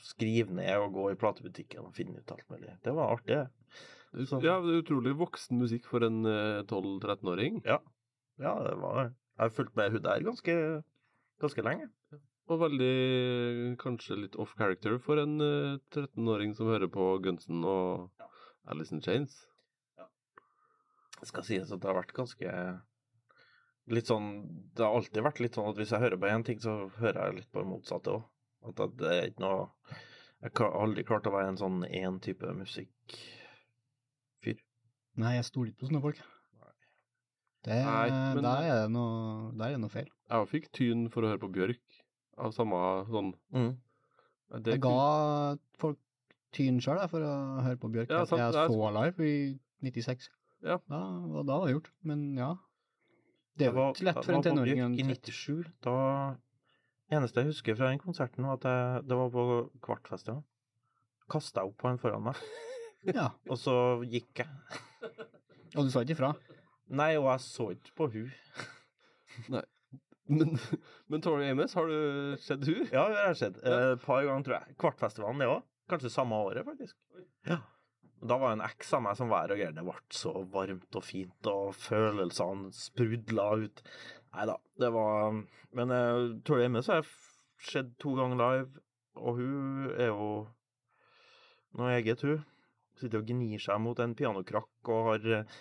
skrive 0.04 0.52
ned 0.54 0.74
og 0.78 0.92
gå 0.96 1.06
i 1.12 1.18
platebutikken 1.20 1.86
og 1.88 1.94
finne 1.96 2.18
ut 2.20 2.32
alt 2.34 2.46
mulig. 2.52 2.74
Det 2.84 2.92
var 2.96 3.14
artig. 3.16 3.38
det. 3.40 4.26
Så- 4.28 4.42
Ja, 4.44 4.60
det 4.62 4.70
er 4.74 4.82
utrolig 4.84 5.16
voksen 5.18 5.58
musikk 5.58 5.86
for 5.90 6.04
en 6.06 6.24
eh, 6.26 6.62
12-13-åring. 6.70 7.62
Ja. 7.64 7.78
Ja, 8.38 8.52
det 8.62 8.76
var 8.78 8.94
det. 9.00 9.08
Jeg 9.38 9.42
har 9.48 9.50
fulgt 9.56 9.76
med 9.76 9.90
hun 9.92 10.02
der 10.02 10.20
ganske, 10.22 10.54
ganske 11.40 11.62
lenge. 11.66 11.88
Og 12.46 12.60
veldig 12.60 13.76
kanskje 13.80 14.18
litt 14.20 14.36
off 14.36 14.52
character 14.58 14.98
for 15.00 15.18
en 15.18 15.40
eh, 15.40 15.78
13-åring 15.96 16.54
som 16.54 16.66
hører 16.68 16.90
på 16.92 17.08
Gunsen 17.24 17.64
og 17.64 18.10
Alice 18.68 18.92
in 18.94 19.00
Chains. 19.02 19.46
Ja. 19.98 20.04
Det 21.20 21.28
skal 21.32 21.42
sies 21.48 21.72
at 21.72 21.80
det 21.80 21.88
har 21.90 22.02
vært 22.02 22.12
ganske 22.14 22.80
Litt 23.92 24.06
sånn 24.08 24.28
Det 24.72 24.80
har 24.80 24.94
alltid 24.96 25.22
vært 25.26 25.40
litt 25.44 25.56
sånn 25.58 25.66
at 25.68 25.76
hvis 25.76 25.90
jeg 25.92 26.00
hører 26.00 26.16
på 26.16 26.28
én 26.32 26.44
ting, 26.46 26.58
så 26.62 26.88
hører 26.96 27.26
jeg 27.26 27.34
litt 27.42 27.50
på 27.52 27.60
det 27.60 27.68
motsatte 27.68 28.14
òg. 28.14 28.22
At 28.64 28.74
det- 28.76 28.96
det 28.96 29.10
er 29.12 29.26
ikke 29.30 29.40
noe 29.44 29.68
Jeg 30.44 30.50
har 30.58 30.72
aldri 30.76 31.02
klart 31.04 31.24
å 31.26 31.32
være 31.32 31.48
en 31.48 31.56
sånn 31.56 31.84
én 31.88 32.20
type 32.20 32.44
musikkfyr. 32.52 34.58
Nei, 35.16 35.34
jeg 35.36 35.44
stoler 35.46 35.70
ikke 35.70 35.78
på 35.84 35.88
sånne 35.88 36.02
folk. 36.02 36.18
Det, 37.64 37.78
Nei, 37.84 38.10
men- 38.10 38.42
der, 38.44 38.62
er 38.68 38.82
det 38.82 38.90
noe, 38.92 39.52
der 39.56 39.64
er 39.64 39.70
det 39.72 39.80
noe 39.80 39.88
feil. 39.88 40.08
Jeg 40.28 40.48
fikk 40.50 40.68
tyn 40.72 41.08
for 41.10 41.22
å 41.22 41.28
høre 41.32 41.38
på 41.40 41.48
Bjørk 41.54 41.80
av 42.36 42.52
samme 42.52 43.06
sånn 43.08 43.32
Mm. 43.54 43.76
det, 44.62 44.72
Jeg 44.74 44.80
ga 44.82 45.56
folk 45.78 45.98
tyn 46.52 46.78
sjøl 46.80 47.08
for 47.08 47.20
å 47.20 47.62
høre 47.62 47.76
på 47.78 47.88
Bjørk. 47.90 48.08
Ja, 48.10 48.24
sant, 48.24 48.38
jeg 48.40 48.54
er 48.54 48.68
så 48.68 48.92
live 48.92 49.20
i 49.24 49.58
96. 49.82 50.28
Ja. 50.62 50.76
Da, 50.90 50.96
og 50.98 51.46
da 51.46 51.58
var 51.58 51.66
det 51.68 51.74
gjort. 51.76 51.90
Men 52.02 52.36
ja. 52.36 52.54
Det 53.56 53.68
er 53.68 53.72
jo 53.72 53.76
var- 53.80 53.92
ikke 53.94 54.04
lett 54.04 54.24
for 54.24 54.32
en 54.32 54.34
var 54.34 54.42
på 54.42 54.48
tenåring. 54.50 54.76
Bjørk 54.76 54.98
I 54.98 55.02
97. 55.14 55.64
Da 55.80 56.36
Eneste 57.14 57.42
jeg 57.42 57.52
husker 57.52 57.76
fra 57.78 57.90
den 57.92 58.00
konserten, 58.02 58.46
var 58.48 58.58
at 58.58 58.66
jeg, 58.68 59.04
det 59.08 59.18
var 59.18 59.32
på 59.34 59.44
Kvartfestivalen. 59.84 60.44
Kasta 61.30 61.64
opp 61.64 61.76
på 61.80 61.88
han 61.88 62.00
foran 62.00 62.26
meg, 62.26 62.40
Ja, 63.08 63.30
og 63.48 63.58
så 63.60 63.74
gikk 64.08 64.42
jeg. 64.42 64.80
Og 65.74 65.86
du 65.86 65.92
sa 65.92 66.04
ikke 66.04 66.16
ifra? 66.16 66.32
Nei, 66.94 67.14
og 67.18 67.28
jeg 67.30 67.44
så 67.44 67.70
ikke 67.74 67.94
på 67.98 68.08
hun. 68.14 68.32
Men, 70.24 70.54
men 71.12 71.20
Tori 71.20 71.50
Amos, 71.52 71.74
har 71.76 71.90
du 71.90 72.36
sett 72.40 72.62
hun? 72.64 72.86
Ja, 72.88 73.02
det 73.12 73.18
har 73.18 73.26
jeg 73.28 73.40
sett. 73.42 73.58
Et 73.60 74.04
par 74.04 74.22
ganger, 74.24 74.46
tror 74.46 74.54
jeg. 74.56 74.76
Kvartfestivalen, 74.80 75.42
det 75.42 75.48
òg. 75.52 75.66
Kanskje 75.92 76.12
samme 76.14 76.38
året, 76.46 76.64
faktisk. 76.64 76.96
Ja. 77.44 77.58
Da 78.22 78.38
var 78.40 78.54
en 78.54 78.64
eks 78.64 78.92
av 78.96 79.02
meg 79.04 79.18
som 79.18 79.30
var 79.32 79.48
her 79.48 79.56
og. 79.56 79.76
Det 79.76 79.84
ble 79.86 79.96
så 80.14 80.32
varmt 80.54 80.98
og 80.98 81.04
fint, 81.04 81.50
og 81.50 81.74
følelsene 81.76 82.72
sprudla 82.76 83.48
ut. 83.64 83.84
Nei 84.34 84.46
da, 84.50 84.56
det 84.80 84.90
var 84.90 85.36
Men 85.74 85.90
jeg 85.90 86.30
tror 86.46 86.58
det 86.58 86.64
er 86.64 86.74
med, 86.74 86.84
så 86.86 86.94
har 86.94 87.02
jeg 87.02 87.12
sett 87.64 87.94
to 88.02 88.14
ganger 88.18 88.38
live, 88.38 88.82
og 89.18 89.38
hun 89.40 89.90
er 89.94 90.10
jo 90.12 90.28
noe 91.74 91.94
eget, 91.96 92.22
hun. 92.22 92.44
Sitter 93.00 93.18
og 93.18 93.26
gnir 93.26 93.58
seg 93.62 93.80
mot 93.82 93.98
en 93.98 94.14
pianokrakk 94.14 94.90
og 94.94 95.08
har 95.08 95.24
eh, 95.40 95.56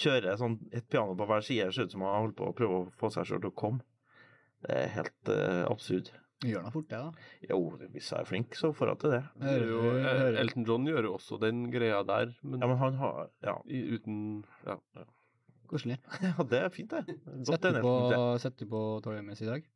kjører 0.00 0.38
sånn 0.40 0.56
et 0.72 0.86
piano 0.88 1.16
på 1.18 1.26
hver 1.28 1.44
side. 1.44 1.68
Ser 1.74 1.88
ut 1.88 1.94
som 1.94 2.06
har 2.06 2.16
holder 2.22 2.36
på 2.38 2.48
å 2.48 2.56
prøve 2.56 2.78
å 2.78 2.90
få 3.00 3.10
seg 3.12 3.28
sjøl 3.28 3.42
til 3.42 3.52
å 3.52 3.58
komme. 3.62 3.84
Det 4.64 4.76
er 4.76 4.94
helt 4.96 5.32
uh, 5.32 5.64
absurd. 5.70 6.10
Gjør 6.40 6.62
noe 6.64 6.72
fort 6.72 6.88
det, 6.88 6.98
da. 6.98 7.10
Jo, 7.50 7.58
hvis 7.92 8.06
jeg 8.14 8.20
er 8.22 8.24
flink, 8.28 8.54
så 8.56 8.70
får 8.72 8.88
jeg 8.94 8.98
til 9.02 9.10
det. 9.12 9.22
Det 9.42 9.50
er 9.58 9.64
jo, 9.68 9.80
Hører- 9.82 10.28
eh, 10.34 10.40
Elton 10.40 10.64
John 10.64 10.86
gjør 10.88 11.04
jo 11.04 11.14
også 11.18 11.38
den 11.42 11.58
greia 11.70 11.98
der, 12.08 12.32
men, 12.42 12.60
Ja, 12.62 12.66
men 12.70 12.78
han 12.80 12.94
har 12.94 13.28
Ja, 13.44 13.56
uten 13.66 14.44
ja. 14.66 14.76
Koselig. 15.68 15.98
ja 16.24 16.32
det 16.50 16.62
er 16.62 16.68
fint, 16.72 16.90
det. 16.90 17.04
Setter 17.50 17.76
du 17.76 17.80
på, 17.84 18.38
setter 18.40 18.64
du 18.64 18.70
på 18.72 18.80
Tori 19.04 19.18
Amos 19.20 19.42
i 19.44 19.46
dag? 19.50 19.68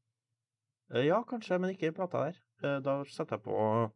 Eh, 0.94 1.04
Ja, 1.06 1.22
kanskje, 1.22 1.60
men 1.60 1.74
ikke 1.76 1.88
i 1.92 1.96
plata 1.96 2.24
der. 2.30 2.40
Eh, 2.64 2.80
Da 2.80 2.96
setter 3.04 3.36
jeg 3.36 3.44
på 3.44 3.90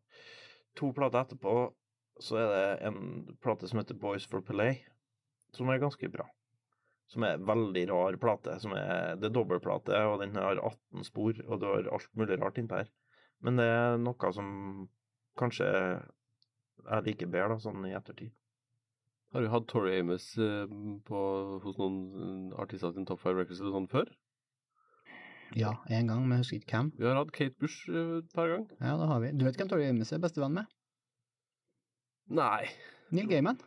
to 0.77 0.93
plater 0.93 1.25
etterpå. 1.25 1.73
Så 2.21 2.37
er 2.37 2.49
det 2.53 2.87
en 2.89 3.37
plate 3.41 3.69
som 3.71 3.79
heter 3.79 3.95
Boys 3.99 4.27
for 4.27 4.41
Pelay, 4.43 4.81
som 5.55 5.69
er 5.71 5.79
ganske 5.79 6.09
bra. 6.11 6.25
Som 7.09 7.25
er 7.25 7.39
en 7.39 7.47
veldig 7.49 7.87
rar 7.89 8.19
plate. 8.21 8.59
Som 8.61 8.75
er, 8.77 9.17
det 9.17 9.31
er 9.31 9.35
dobbeltplate, 9.37 10.03
og 10.11 10.21
den 10.23 10.37
har 10.37 10.61
18 10.61 11.07
spor, 11.09 11.39
og 11.47 11.61
du 11.61 11.69
har 11.71 11.89
alt 11.97 12.11
mulig 12.19 12.41
rart 12.41 12.61
innpå 12.61 12.83
her. 12.83 12.91
Men 13.45 13.61
det 13.61 13.69
er 13.71 14.01
noe 14.03 14.33
som 14.35 14.51
kanskje 15.39 15.69
jeg 16.89 17.05
liker 17.07 17.31
bedre, 17.31 17.55
da, 17.55 17.63
sånn 17.63 17.87
i 17.89 17.95
ettertid. 17.97 18.33
Har 19.35 19.45
du 19.45 19.51
hatt 19.53 19.67
Tori 19.69 19.99
Amos 19.99 20.31
eh, 20.41 20.71
på, 21.05 21.19
hos 21.65 21.77
noen 21.81 21.99
eh, 22.17 22.61
artister 22.63 22.95
sin 22.95 23.05
Top 23.09 23.21
5 23.21 23.37
Records 23.37 23.61
eller 23.61 23.75
sånn 23.77 23.91
før? 23.93 24.13
Ja, 25.57 25.75
én 25.93 26.09
gang, 26.09 26.25
men 26.25 26.39
jeg 26.39 26.45
husker 26.45 26.61
ikke 26.61 26.79
hvem. 26.79 26.89
Vi 26.97 27.09
har 27.09 27.19
hatt 27.19 27.35
Kate 27.37 27.57
Bush 27.61 27.91
eh, 27.93 28.15
et 28.23 28.31
par 28.37 28.49
ganger. 28.49 28.73
Ja, 28.81 28.95
det 29.01 29.11
har 29.11 29.21
vi. 29.25 29.33
Du 29.37 29.45
vet 29.45 29.61
hvem 29.61 29.69
Tori 29.73 29.89
Amos 29.91 30.15
er 30.17 30.23
bestevenn 30.25 30.57
med? 30.57 30.73
Nei. 32.39 32.71
Neil 33.13 33.29
Gaiman. 33.29 33.61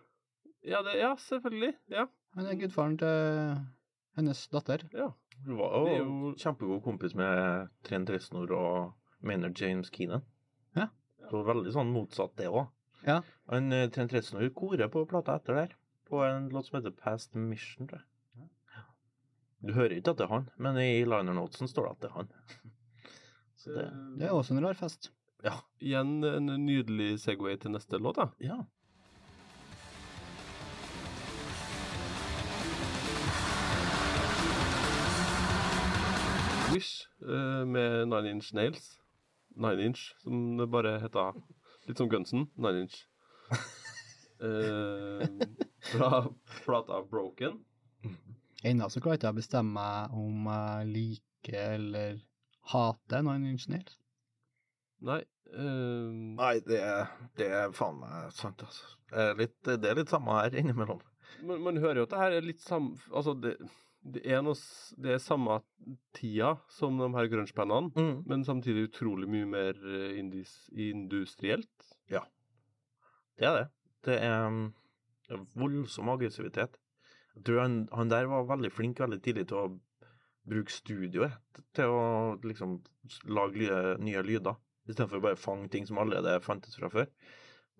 Ja, 0.66 0.82
det, 0.86 0.98
ja 1.02 1.14
selvfølgelig. 1.18 1.76
Ja. 1.94 2.08
Han 2.36 2.46
er 2.48 2.56
gudfaren 2.60 2.98
til 3.02 3.58
hennes 4.18 4.46
datter. 4.54 4.88
ja. 4.94 5.12
Du 5.42 5.56
var 5.58 5.72
jo 5.74 5.96
jo- 5.98 6.34
kjempegod 6.38 6.84
kompis 6.86 7.16
med 7.18 7.70
Trent 7.84 8.10
Reznor 8.14 8.52
og 8.54 8.94
Maynard 9.26 9.58
James 9.58 9.90
Keenan. 9.90 10.22
Ja. 10.78 10.86
Det 11.18 11.32
var 11.34 11.48
veldig 11.56 11.72
sånn 11.74 11.90
motsatt, 11.96 12.36
det 12.38 12.46
òg. 12.48 12.68
Ja. 13.08 13.22
Han 13.50 13.72
eh, 13.74 13.88
Trent 13.90 14.14
Reznor 14.14 14.46
korer 14.54 14.88
på 14.94 15.02
plata 15.10 15.36
etter 15.40 15.56
der, 15.58 15.74
på 16.06 16.22
en 16.28 16.50
låt 16.54 16.68
som 16.68 16.78
heter 16.78 16.94
Past 16.94 17.34
Mission, 17.34 17.88
tror 17.90 18.04
jeg. 18.04 18.08
Du 19.66 19.74
hører 19.74 19.98
ikke 19.98 20.12
at 20.14 20.18
det 20.18 20.26
er 20.26 20.32
han, 20.36 20.46
men 20.58 20.78
i 20.82 21.04
liner 21.06 21.34
notesen 21.38 21.68
står 21.70 21.86
det 21.86 21.92
at 21.92 22.00
det 22.02 22.10
er 22.12 22.16
han. 22.20 22.30
Så 23.62 23.74
det 23.76 23.88
Det 24.20 24.26
er 24.30 24.34
også 24.34 24.56
en 24.58 24.64
rar 24.66 24.74
fest. 24.78 25.12
Ja. 25.44 25.56
Igjen 25.82 26.24
en 26.26 26.46
nydelig 26.68 27.16
Segway 27.22 27.58
til 27.58 27.72
neste 27.74 27.98
låt, 27.98 28.16
da. 28.22 28.30
ja. 28.42 28.62
Med 37.22 38.08
Nine 38.10 38.36
Inch 38.36 38.54
Nails. 38.58 38.88
Nine 39.56 39.90
Inch, 39.90 40.16
som 40.24 40.58
det 40.58 40.68
bare 40.72 40.98
heter 41.04 41.36
Litt 41.88 41.98
som 41.98 42.10
Gunsen, 42.10 42.48
Nine 42.56 42.86
Inch. 42.86 43.04
Eh, 44.42 45.28
fra 45.92 46.26
plata 46.66 47.04
Broken. 47.04 47.60
Ennå 48.64 48.88
så 48.90 49.02
klarer 49.02 49.20
ikke 49.20 49.28
jeg 49.28 49.36
å 49.36 49.38
bestemme 49.38 49.74
meg 49.76 50.16
om 50.18 50.48
jeg 50.50 50.88
liker 50.96 51.76
eller 51.76 52.18
hater 52.72 53.22
Nine 53.28 53.52
Inch 53.52 53.68
Nails. 53.70 54.00
Nei 55.06 55.20
eh, 55.22 56.10
Nei, 56.40 56.56
det 56.66 56.82
er, 56.82 57.14
det 57.38 57.52
er 57.54 57.78
faen 57.78 58.02
meg 58.02 58.34
sant, 58.34 58.66
altså. 58.66 58.90
Det 59.12 59.28
er 59.28 59.40
litt, 59.44 59.56
det 59.68 59.92
er 59.92 60.02
litt 60.02 60.14
samme 60.14 60.40
her 60.40 60.58
innimellom. 60.58 61.02
man, 61.46 61.62
man 61.68 61.78
hører 61.78 62.02
jo 62.02 62.08
at 62.10 62.14
det 62.16 62.24
her 62.24 62.40
er 62.40 62.46
litt 62.50 62.66
samme 62.66 62.98
Altså, 63.14 63.38
det, 63.46 63.56
det 64.04 64.24
er 64.26 64.42
noe 64.42 64.58
Det 64.98 65.14
er 65.14 65.22
samme 65.22 65.60
tida 66.18 66.56
som 66.70 66.98
de 66.98 67.10
her 67.14 67.28
grunge-bandene, 67.30 67.92
Mm. 67.96 68.24
men 68.28 68.44
samtidig 68.44 68.90
utrolig 68.90 69.28
mye 69.30 69.46
mer 69.46 69.74
indis, 70.18 70.70
industrielt. 70.74 71.70
Ja. 72.10 72.24
Det 73.38 73.46
er 73.48 73.54
det. 73.60 73.68
Det 74.04 74.18
er 74.22 75.46
voldsom 75.56 76.10
aggressivitet. 76.10 76.78
Jeg 77.36 77.44
tror 77.46 77.62
han, 77.62 77.88
han 77.94 78.10
der 78.10 78.26
var 78.28 78.44
veldig 78.50 78.72
flink 78.72 79.00
veldig 79.00 79.22
tidlig 79.24 79.48
til 79.48 79.58
å 79.58 79.80
bruke 80.48 80.74
studioet 80.74 81.38
til 81.78 81.86
å 81.86 82.36
liksom 82.44 82.80
lage 83.30 83.62
nye, 83.62 83.98
nye 84.02 84.24
lyder, 84.26 84.58
istedenfor 84.90 85.22
bare 85.22 85.40
fange 85.40 85.70
ting 85.70 85.86
som 85.88 85.98
allerede 86.02 86.42
fantes 86.44 86.76
fra 86.76 86.90
før. 86.90 87.08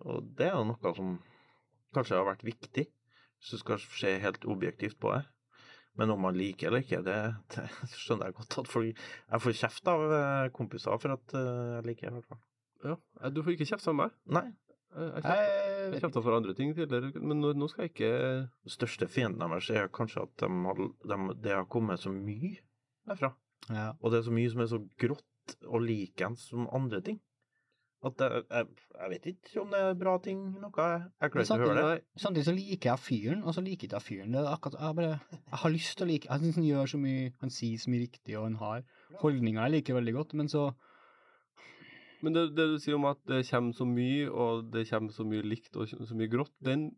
Og 0.06 0.22
det 0.38 0.48
er 0.48 0.64
noe 0.64 0.94
som 0.96 1.18
kanskje 1.92 2.16
har 2.16 2.24
vært 2.30 2.46
viktig, 2.46 2.86
hvis 2.86 3.50
du 3.50 3.58
skal 3.58 3.78
se 3.82 4.14
helt 4.22 4.46
objektivt 4.48 4.98
på 5.02 5.12
det. 5.12 5.26
Men 6.00 6.10
om 6.14 6.20
man 6.24 6.36
liker 6.38 6.70
eller 6.70 6.80
ikke, 6.86 7.02
det, 7.04 7.16
det 7.52 7.66
skjønner 8.00 8.30
jeg 8.30 8.36
godt 8.38 8.58
at 8.62 8.68
folk 8.72 8.96
Jeg 8.96 9.42
får 9.44 9.56
kjeft 9.58 9.90
av 9.92 10.04
eh, 10.16 10.46
kompiser 10.56 10.98
for 11.02 11.12
at 11.18 11.34
eh, 11.36 11.72
jeg 11.76 11.86
liker, 11.90 12.08
i 12.08 12.16
hvert 12.16 12.30
fall. 12.32 12.40
Ja. 12.86 12.96
Eh, 13.20 13.30
Du 13.34 13.42
får 13.44 13.56
ikke 13.58 13.68
kjeft 13.74 13.88
av 13.92 13.98
meg. 14.00 14.14
Nei. 14.32 14.46
Jeg, 14.92 15.22
kjefta- 15.24 16.10
Jeg, 16.18 16.22
for 16.22 16.36
andre 16.36 16.52
ting 16.56 16.74
tidligere, 16.76 17.12
men 17.24 17.38
nå, 17.40 17.52
nå 17.56 17.68
skal 17.72 17.86
jeg 17.86 17.92
ikke 17.94 18.10
Den 18.44 18.72
største 18.74 19.06
fienden 19.08 19.40
deres 19.40 19.70
er 19.72 19.86
kanskje 19.88 20.24
at 20.26 20.34
de 20.42 20.50
har, 20.66 20.82
de, 21.12 21.18
det 21.44 21.54
har 21.56 21.68
kommet 21.72 22.00
så 22.02 22.12
mye 22.12 22.58
derfra. 23.08 23.32
ja. 23.72 23.86
Og 24.00 24.12
det 24.12 24.20
er 24.20 24.26
så 24.28 24.34
mye 24.36 24.50
som 24.52 24.60
er 24.64 24.68
så 24.72 24.80
grått 25.00 25.56
og 25.66 25.80
likens 25.86 26.44
som 26.52 26.68
andre 26.76 27.00
ting. 27.04 27.16
At 28.02 28.16
det, 28.18 28.28
jeg, 28.50 28.66
jeg 28.98 29.10
vet 29.12 29.26
ikke 29.30 29.60
om 29.62 29.68
det 29.70 29.80
er 29.80 29.98
bra 29.98 30.12
ting, 30.22 30.38
noe. 30.58 30.86
Jeg, 30.90 31.30
klarer 31.30 31.44
ikke 31.44 31.54
å 31.54 31.66
høre 31.68 31.82
det. 31.86 31.98
Samtidig 32.18 32.46
så 32.48 32.54
liker 32.56 32.90
jeg 32.90 33.02
fyren, 33.02 33.44
og 33.46 33.54
så 33.54 33.62
liker 33.62 33.86
ikke 33.86 34.00
jeg 34.00 34.06
fyren. 34.08 34.32
Det 34.34 34.40
er 34.40 34.48
akkurat, 34.50 34.78
jeg, 34.80 34.96
bare, 34.98 35.36
jeg 35.38 35.60
har 35.62 35.72
lyst 35.74 35.94
til 35.98 36.06
å 36.06 36.08
like 36.10 36.30
Jeg 36.30 36.42
synes 36.42 36.58
han 36.58 36.66
gjør 36.66 36.90
så 36.90 36.98
mye 37.02 37.28
Han 37.44 37.54
sier 37.54 37.82
så 37.82 37.92
mye 37.92 38.02
riktig, 38.02 38.34
og 38.40 38.48
han 38.48 38.58
har 38.58 38.82
holdninger 39.20 39.62
jeg 39.62 39.74
liker 39.76 39.98
veldig 40.00 40.16
godt, 40.16 40.34
men 40.40 40.50
så 40.50 40.64
Men 42.22 42.34
det, 42.34 42.44
det 42.56 42.66
du 42.72 42.76
sier 42.82 42.98
om 42.98 43.06
at 43.10 43.22
det 43.30 43.44
kommer 43.48 43.78
så 43.78 43.86
mye, 43.86 44.26
og 44.30 44.66
det 44.74 44.84
kommer 44.90 45.14
så 45.14 45.26
mye 45.26 45.46
likt 45.46 45.78
og 45.78 45.90
så 45.90 46.18
mye 46.18 46.30
grått, 46.30 46.54
den, 46.62 46.88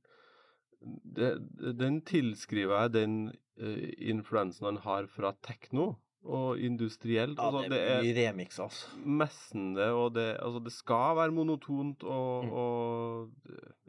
det, 0.80 1.34
den 1.80 2.00
tilskriver 2.08 2.86
jeg 2.86 2.94
den 2.96 3.14
uh, 3.60 3.92
influensen 4.00 4.68
han 4.68 4.80
har 4.84 5.08
fra 5.12 5.32
tekno 5.44 5.94
og 6.24 6.58
industrielt. 6.58 7.38
Ja, 7.38 7.48
altså, 7.50 7.68
det 7.70 7.80
er 7.80 8.02
mye 8.02 8.14
remix, 8.16 8.58
altså. 8.62 8.88
messende, 9.04 9.88
og 9.92 10.14
det, 10.14 10.26
altså, 10.40 10.62
det 10.64 10.72
skal 10.72 11.16
være 11.18 11.34
monotont 11.36 12.04
og, 12.04 12.44
Mm. 12.44 12.52
og 12.52 13.30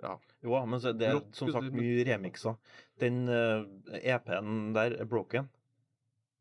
ja. 0.03 0.15
Jo, 0.43 0.65
men 0.65 0.79
så 0.79 0.91
det 0.93 1.07
er 1.07 1.13
Rock, 1.15 1.29
som 1.33 1.51
sagt 1.51 1.73
mye 1.73 2.03
remixer. 2.07 2.57
Den 2.99 3.27
uh, 3.27 3.63
EP-en 4.01 4.73
der 4.75 4.97
er 4.99 5.05
broken. 5.05 5.49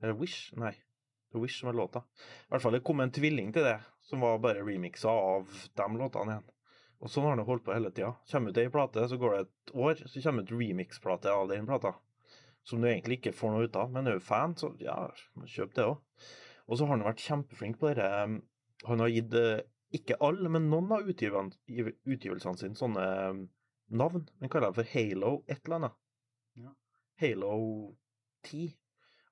Eller 0.02 0.14
Wish? 0.18 0.52
Nei. 0.56 0.72
Det 1.30 1.38
er 1.38 1.42
Wish 1.42 1.60
som 1.60 1.68
er 1.70 1.78
låta. 1.78 2.02
I 2.46 2.50
hvert 2.52 2.62
fall 2.62 2.72
det 2.76 2.84
kom 2.84 3.00
en 3.00 3.10
tvilling 3.14 3.52
til 3.54 3.64
det, 3.64 3.78
som 4.02 4.20
var 4.20 4.38
bare 4.38 4.62
remixer 4.66 5.08
av 5.10 5.46
de 5.48 5.86
låtene 5.98 6.36
igjen. 6.36 6.50
Og 7.04 7.10
sånn 7.10 7.26
har 7.26 7.36
det 7.36 7.44
holdt 7.48 7.64
på 7.66 7.74
hele 7.74 7.90
tida. 7.92 8.14
Kommer 8.30 8.50
ut 8.50 8.58
ei 8.58 8.68
plate, 8.72 9.08
så 9.08 9.16
går 9.20 9.34
det 9.34 9.40
et 9.44 9.72
år, 9.74 9.94
så 10.08 10.20
kommer 10.24 10.42
det 10.44 10.52
ut 10.52 10.58
remix-plate 10.60 11.32
av 11.32 11.48
den 11.50 11.66
plata. 11.66 11.94
Som 12.64 12.80
du 12.80 12.88
egentlig 12.88 13.20
ikke 13.20 13.34
får 13.36 13.52
noe 13.52 13.68
ut 13.68 13.76
av. 13.76 13.92
Men 13.92 14.08
er 14.08 14.18
du 14.18 14.24
fan, 14.24 14.56
så 14.56 14.72
ja, 14.80 14.96
kjøp 15.44 15.74
det 15.76 15.88
òg. 15.88 16.28
Og 16.64 16.78
så 16.78 16.86
har 16.86 16.96
han 16.96 17.04
vært 17.04 17.24
kjempeflink 17.24 17.80
på 17.80 17.90
dette. 17.90 18.08
um, 18.24 18.38
Han 18.88 19.02
har 19.04 19.12
gitt 19.12 19.34
eh, 19.36 19.66
ikke 19.94 20.16
alle, 20.24 20.48
men 20.50 20.70
noen 20.72 20.92
av 20.96 21.04
utgivelsene 21.08 22.56
sine 22.60 22.78
sånne 22.78 23.04
um, 23.30 23.42
navn. 23.92 24.24
Han 24.40 24.52
kaller 24.52 24.72
det 24.72 24.80
for 24.80 24.94
Halo 24.94 25.34
et 25.44 25.60
eller 25.60 25.76
annet. 25.80 26.00
Ja. 26.64 26.72
Halo 27.20 27.52
10. 28.48 28.72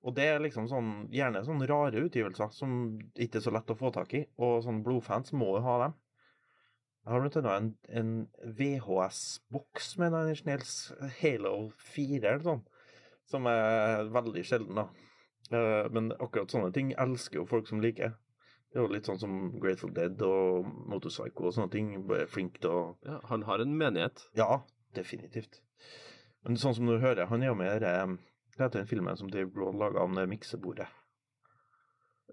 Og 0.03 0.15
det 0.17 0.27
er 0.29 0.43
liksom 0.43 0.67
sånn, 0.71 0.93
gjerne 1.15 1.45
sånne 1.47 1.67
rare 1.71 2.03
utgivelser 2.03 2.51
som 2.55 2.79
ikke 3.15 3.39
er 3.39 3.45
så 3.45 3.53
lett 3.55 3.71
å 3.71 3.79
få 3.79 3.93
tak 3.95 4.15
i. 4.19 4.25
Og 4.43 4.63
sånne 4.65 4.85
blodfans 4.87 5.35
må 5.37 5.55
jo 5.57 5.65
ha 5.67 5.77
dem. 5.85 5.99
Jeg 7.03 7.11
har 7.11 7.23
blant 7.23 7.37
annet 7.41 7.89
en, 7.91 8.11
en 8.39 8.53
VHS-boks 8.59 9.97
med 9.99 10.15
en 10.15 10.61
Halo 11.19 11.55
4 11.91 12.21
eller 12.21 12.45
sånn, 12.47 12.61
som 13.31 13.47
er 13.47 14.09
veldig 14.13 14.45
sjelden, 14.45 14.75
da. 14.83 14.89
Eh, 15.53 15.89
Men 15.93 16.13
akkurat 16.19 16.51
sånne 16.51 16.73
ting 16.73 16.93
elsker 16.99 17.41
jo 17.41 17.47
folk 17.47 17.69
som 17.69 17.81
liker. 17.81 18.15
Det 18.73 18.79
er 18.81 18.87
jo 18.87 18.93
litt 18.95 19.05
sånn 19.05 19.19
som 19.21 19.61
Grateful 19.61 19.93
Dead 19.93 20.21
og 20.25 20.65
Motorpsycho 20.89 21.49
og 21.51 21.53
sånne 21.53 21.71
ting. 21.73 22.07
Bare 22.09 22.27
flink 22.27 22.61
til 22.61 22.71
å 22.71 22.83
ja. 23.05 23.19
Han 23.29 23.43
har 23.45 23.61
en 23.61 23.77
menighet. 23.77 24.23
ja, 24.35 24.63
definitivt. 24.95 25.61
Men 26.45 26.57
sånn 26.57 26.75
som 26.75 26.87
du 26.87 26.99
hører, 26.99 27.27
han 27.27 27.43
er 27.43 27.53
jo 27.53 27.55
mer 27.55 27.79
det 27.81 27.93
Hva 28.57 28.67
heter 28.67 28.81
den 28.83 28.89
filmen 28.89 29.17
som 29.17 29.29
Dave 29.31 29.51
Grohl 29.53 29.77
laga 29.79 30.03
om 30.03 30.15
det 30.15 30.27
miksebordet? 30.29 30.89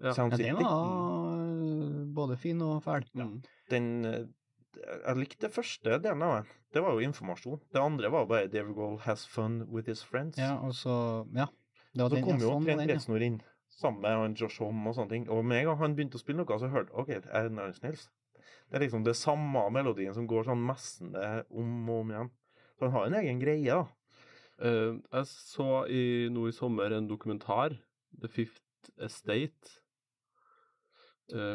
Ja. 0.00 0.14
Ja, 0.16 0.36
den 0.36 0.56
var 0.56 2.04
både 2.14 2.36
fin 2.40 2.60
og 2.64 2.82
fæl. 2.84 3.04
Ja. 3.14 3.26
Den 3.70 4.04
eh, 4.04 4.24
Jeg 4.78 5.16
likte 5.18 5.46
det 5.46 5.54
første 5.54 5.98
delen 6.02 6.22
av 6.22 6.34
den. 6.38 6.50
Det 6.70 6.82
var 6.84 6.94
jo 6.94 7.06
informasjon. 7.08 7.60
Det 7.74 7.80
andre 7.82 8.10
var 8.14 8.28
bare 8.30 8.50
Dave 8.50 8.74
Goal 8.76 8.98
has 9.02 9.24
fun 9.26 9.64
with 9.68 9.90
his 9.90 10.02
friends. 10.06 10.38
Ja, 10.38 10.56
og 10.62 10.74
så 10.74 11.26
Ja. 11.34 11.48
Det 11.92 12.02
var 12.02 12.08
Så 12.08 12.14
den, 12.14 12.24
kom 12.24 12.38
jo 12.38 12.50
sånn 12.52 12.64
Trent 12.64 12.78
den. 12.78 12.88
Reznor 12.88 13.22
inn, 13.26 13.40
sammen 13.68 14.00
med 14.00 14.10
han 14.10 14.34
Josh 14.38 14.62
Homme 14.62 14.88
og 14.88 14.94
sånne 14.94 15.10
ting. 15.10 15.28
Og 15.28 15.44
med 15.44 15.58
en 15.58 15.70
gang 15.70 15.78
han 15.78 15.96
begynte 15.96 16.20
å 16.20 16.22
spille 16.22 16.38
noe, 16.38 16.58
så 16.58 16.70
hørte 16.70 16.92
jeg 16.92 17.02
OK, 17.02 17.08
det 17.24 17.32
er 17.34 17.48
Nine 17.48 17.72
Inch 17.74 17.80
Det 17.82 18.78
er 18.78 18.84
liksom 18.84 19.02
det 19.04 19.16
samme 19.18 19.64
melodien 19.74 20.14
som 20.14 20.28
går 20.30 20.46
sånn 20.46 20.62
messende 20.62 21.44
om 21.50 21.88
og 21.88 22.04
om 22.04 22.12
igjen. 22.14 22.30
Så 22.78 22.86
han 22.86 22.92
har 22.92 23.06
en 23.06 23.18
egen 23.24 23.40
greie, 23.40 23.66
da. 23.66 23.88
Uh, 24.60 25.00
jeg 25.10 25.26
så 25.26 25.86
i, 25.88 26.28
nå 26.30 26.46
i 26.46 26.54
sommer 26.54 26.92
en 26.92 27.08
dokumentar, 27.08 27.74
The 28.20 28.28
Fifth 28.28 28.92
Estate, 29.02 29.79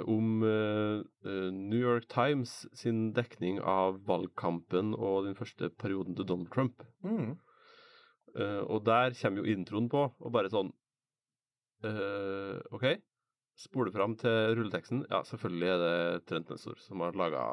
om 0.08 0.44
eh, 0.48 1.02
eh, 1.28 1.50
New 1.52 1.80
York 1.82 2.08
Times 2.12 2.66
sin 2.78 3.12
dekning 3.18 3.60
av 3.62 4.02
valgkampen 4.08 4.94
og 4.96 5.26
den 5.28 5.36
første 5.36 5.70
perioden 5.70 6.16
til 6.16 6.26
Donald 6.30 6.52
Trump. 6.54 6.84
Mm. 7.04 7.36
Eh, 8.36 8.62
og 8.68 8.84
der 8.88 9.16
kommer 9.20 9.44
jo 9.44 9.54
introen 9.56 9.90
på, 9.92 10.06
og 10.20 10.32
bare 10.36 10.52
sånn 10.52 10.72
eh, 11.86 12.58
OK, 12.76 12.88
spole 13.60 13.94
fram 13.96 14.18
til 14.20 14.56
rulleteksten. 14.58 15.06
Ja, 15.12 15.24
selvfølgelig 15.28 15.72
er 15.76 15.84
det 15.86 15.96
Trent 16.30 16.52
Nestor 16.52 16.80
som 16.84 17.04
har 17.06 17.16
laga 17.16 17.46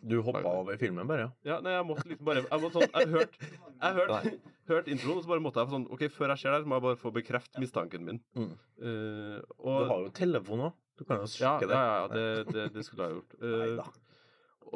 Du 0.00 0.22
hoppa 0.24 0.40
over 0.48 0.78
filmen, 0.80 1.04
bare? 1.08 1.30
ja? 1.44 1.58
Nei, 1.60 1.74
jeg 1.76 1.84
måtte 1.84 2.08
liksom 2.08 2.24
bare 2.24 2.44
Jeg 2.46 2.70
sånn 2.72 2.86
Jeg 2.88 3.10
hørte 3.12 3.50
hørt, 3.98 4.38
hørte 4.70 4.94
introen, 4.94 5.18
og 5.18 5.24
så 5.26 5.28
bare 5.34 5.44
måtte 5.44 5.60
jeg 5.60 5.74
sånn 5.74 5.88
OK, 5.92 6.06
før 6.14 6.32
jeg 6.32 6.40
ser 6.44 6.56
det, 6.56 6.68
må 6.70 6.78
jeg 6.78 6.86
bare 6.88 7.00
få 7.00 7.12
bekrefte 7.12 7.60
mistanken 7.60 8.06
min. 8.06 8.22
Mm. 8.36 8.54
Eh, 8.80 9.40
Du 9.60 9.90
har 9.92 10.06
jo 10.06 10.14
telefon 10.16 10.70
òg. 10.70 10.78
Du 11.00 11.04
kan 11.08 11.22
jo 11.22 11.24
ja, 11.24 11.32
sjekke 11.32 11.66
ja, 11.72 11.72
det. 11.72 11.80
ja, 11.80 12.06
det, 12.14 12.54
det, 12.54 12.68
det 12.76 12.84
skulle 12.84 13.06
jeg 13.08 13.16
gjort. 13.18 13.36
Neida. 13.40 13.84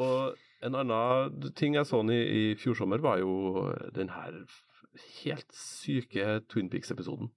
og 0.00 0.36
en 0.64 0.74
annen 0.80 1.50
ting 1.58 1.74
jeg 1.76 1.84
så 1.86 2.00
i, 2.08 2.20
i 2.24 2.44
fjor 2.56 2.74
sommer, 2.78 3.02
var 3.04 3.18
jo 3.20 3.34
den 3.94 4.08
her 4.14 4.38
helt 5.20 5.52
syke 5.52 6.40
Twin 6.48 6.70
Peaks-episoden. 6.72 7.28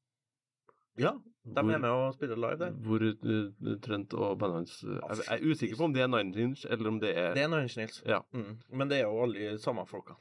Ja, 0.97 1.12
de 1.45 1.52
Hvor- 1.62 1.73
er 1.76 1.82
med 1.84 1.89
og 1.89 2.13
spiller 2.15 2.39
live 2.39 2.58
der. 2.62 2.71
Hvor 2.71 3.04
uh, 3.04 3.76
Trent 3.84 4.13
og 4.17 4.39
bandet 4.39 4.56
hans 4.62 4.78
Jeg 4.88 5.17
jeg 5.28 5.36
er 5.41 5.52
usikker 5.52 5.78
på 5.78 5.84
om 5.89 5.93
det 5.93 6.02
er 6.06 6.08
Nine 6.08 6.41
Inch, 6.47 6.63
eller 6.69 6.88
om 6.89 7.00
det 7.04 7.12
er 7.17 7.34
Det 7.36 7.43
er 7.43 7.52
Nine 7.52 7.62
Inch 7.67 7.78
Nils. 7.78 8.00
Ja. 8.08 8.19
Mm. 8.34 8.58
Men 8.71 8.89
det 8.89 8.97
er 9.02 9.04
jo 9.12 9.19
alle 9.28 9.52
de 9.52 9.60
samme 9.62 9.84
folkene. 9.86 10.17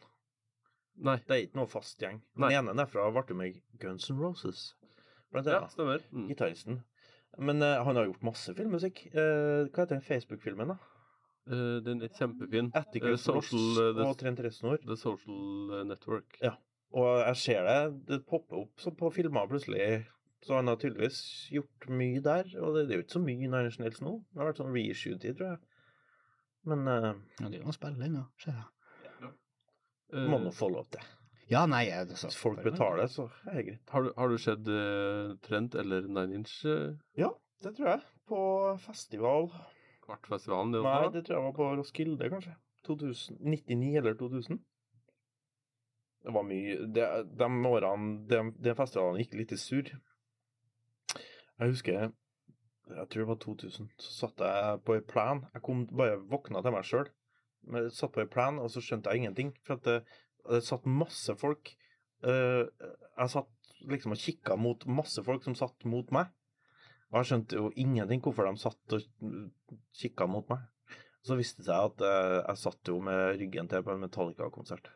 Nei. 0.97 1.17
Det 1.29 1.31
er 1.37 1.43
ikke 1.47 1.57
noe 1.63 1.69
fast 1.69 1.99
gjeng. 2.03 2.21
Den 2.37 2.51
ene 2.59 2.75
derfra 2.77 3.07
ble 3.13 3.35
med 3.37 3.57
Guns 3.81 4.11
N' 4.11 4.19
Roses. 4.21 4.75
Blant 5.33 5.47
Ja, 5.47 5.59
annet. 5.63 5.73
stemmer. 5.73 6.05
Mm. 6.13 6.29
Gitaristen. 6.29 6.83
Men 7.39 7.63
uh, 7.63 7.83
han 7.85 7.99
har 7.99 8.09
gjort 8.09 8.27
masse 8.27 8.55
filmmusikk. 8.57 9.03
Uh, 9.13 9.67
hva 9.69 9.85
heter 9.85 9.97
den 9.97 10.05
Facebook-filmen, 10.07 10.73
da? 10.73 10.77
Uh, 11.47 11.79
den 11.85 12.03
er 12.03 12.13
kjempefin. 12.17 12.73
Eh, 12.75 13.09
Social, 13.21 13.67
og 13.83 14.01
the, 14.01 14.09
Trent 14.23 14.43
Reznor. 14.43 14.81
the 14.83 14.97
Social 14.99 15.85
Network. 15.89 16.39
Ja. 16.43 16.57
Og 16.97 17.21
jeg 17.21 17.37
ser 17.43 17.67
det, 17.67 17.81
det 18.09 18.21
popper 18.31 18.63
opp 18.65 18.81
så 18.81 18.93
på 18.95 19.11
filmer 19.13 19.49
plutselig. 19.51 20.07
Så 20.47 20.55
han 20.55 20.71
har 20.71 20.79
tydeligvis 20.81 21.21
gjort 21.51 21.89
mye 21.91 22.23
der. 22.23 22.49
Og 22.63 22.77
det, 22.77 22.87
det 22.87 22.95
er 22.95 23.01
jo 23.01 23.07
ikke 23.07 23.19
så 23.19 23.25
mye 23.25 23.43
Nine 23.43 23.65
Inch 23.67 23.81
Nails 23.83 24.01
nå. 24.05 24.19
Det 24.31 24.41
har 24.41 24.53
vært 24.53 24.63
sånn 24.63 24.75
reshoot-tid, 24.75 25.37
tror 25.39 25.55
jeg. 25.55 25.61
Men 26.71 26.89
uh, 26.89 27.13
Ja, 27.41 27.49
det 27.49 27.59
er 27.59 27.61
jo 27.61 27.69
noe 27.69 27.77
spill 27.77 28.01
ennå, 28.09 28.25
ser 28.43 28.57
jeg. 28.57 28.67
Eh, 30.15 30.27
må 30.31 30.39
nå 30.39 30.53
få 30.55 30.69
lov 30.71 30.87
til. 30.95 31.03
Ja, 31.51 31.63
nei 31.71 31.85
jeg, 31.87 32.09
det, 32.11 32.19
Hvis 32.25 32.39
folk 32.41 32.63
betaler, 32.65 33.07
så 33.11 33.29
er 33.47 33.61
det 33.61 33.65
greit. 33.69 33.83
har, 33.95 34.03
du, 34.03 34.13
har 34.17 34.33
du 34.33 34.39
sett 34.43 34.67
uh, 34.67 35.37
Trent 35.47 35.77
eller 35.79 36.09
Nine 36.09 36.41
Inch 36.41 36.59
Uh? 36.67 36.97
Ja, 37.19 37.31
det 37.63 37.77
tror 37.77 37.93
jeg. 37.93 38.01
På 38.27 38.41
festival. 38.83 39.53
Kvartfestivalen? 40.07 40.73
Det 40.75 40.83
Nei, 40.83 41.11
det 41.15 41.27
tror 41.27 41.39
jeg 41.39 41.45
var 41.45 41.55
på 41.55 41.69
Roskilde, 41.79 42.31
kanskje. 42.31 42.57
2000, 42.87 43.39
99 43.43 43.97
eller 43.99 44.15
2000. 44.15 44.59
Det 46.27 46.35
var 46.35 46.43
mye 46.43 46.77
det, 46.91 47.07
De 47.39 47.49
årene 47.71 48.27
de, 48.31 48.41
de 48.63 48.75
festivalene 48.75 49.23
gikk 49.23 49.37
litt 49.39 49.55
i 49.55 49.59
surr. 49.63 49.93
Jeg 51.57 51.71
husker 51.71 51.93
Jeg 51.93 53.09
tror 53.11 53.23
det 53.23 53.29
var 53.29 53.39
2000. 53.43 53.93
Så 54.03 54.15
satt 54.21 54.43
jeg 54.43 54.81
på 54.87 54.99
ei 54.99 55.05
plan. 55.07 55.45
Jeg 55.55 55.63
kom 55.63 55.87
bare 55.87 56.19
våkna 56.19 56.63
til 56.63 56.75
meg 56.75 56.87
sjøl. 56.87 57.07
Satt 57.95 58.15
på 58.15 58.23
ei 58.23 58.31
plan, 58.31 58.59
og 58.63 58.71
så 58.71 58.83
skjønte 58.83 59.11
jeg 59.11 59.23
ingenting. 59.23 59.55
For 59.67 59.79
at 59.79 59.87
det, 59.87 59.97
det 60.03 60.26
satt 60.65 60.89
masse 60.89 61.37
folk. 61.41 61.75
uh, 62.27 62.65
jeg 63.17 63.33
satt 63.33 63.53
liksom 63.87 64.17
og 64.17 64.21
kikka 64.21 64.57
mot 64.59 64.87
masse 64.89 65.23
folk 65.23 65.45
som 65.45 65.57
satt 65.59 65.87
mot 65.89 66.11
meg. 66.15 66.33
Og 67.13 67.21
jeg 67.21 67.31
skjønte 67.31 67.61
jo 67.61 67.69
ingenting 67.79 68.23
hvorfor 68.25 68.49
de 68.49 68.59
satt 68.59 68.97
og 68.97 69.05
kikka 69.95 70.27
mot 70.31 70.49
meg. 70.51 70.65
Så 71.27 71.37
viste 71.39 71.63
det 71.63 71.71
seg 71.71 71.91
at 71.91 72.07
uh, 72.07 72.39
jeg 72.43 72.63
satt 72.63 72.93
jo 72.93 72.99
med 73.05 73.37
ryggen 73.41 73.71
til 73.71 73.85
på 73.87 73.95
en 73.95 74.07
Metallica-konsert. 74.07 74.91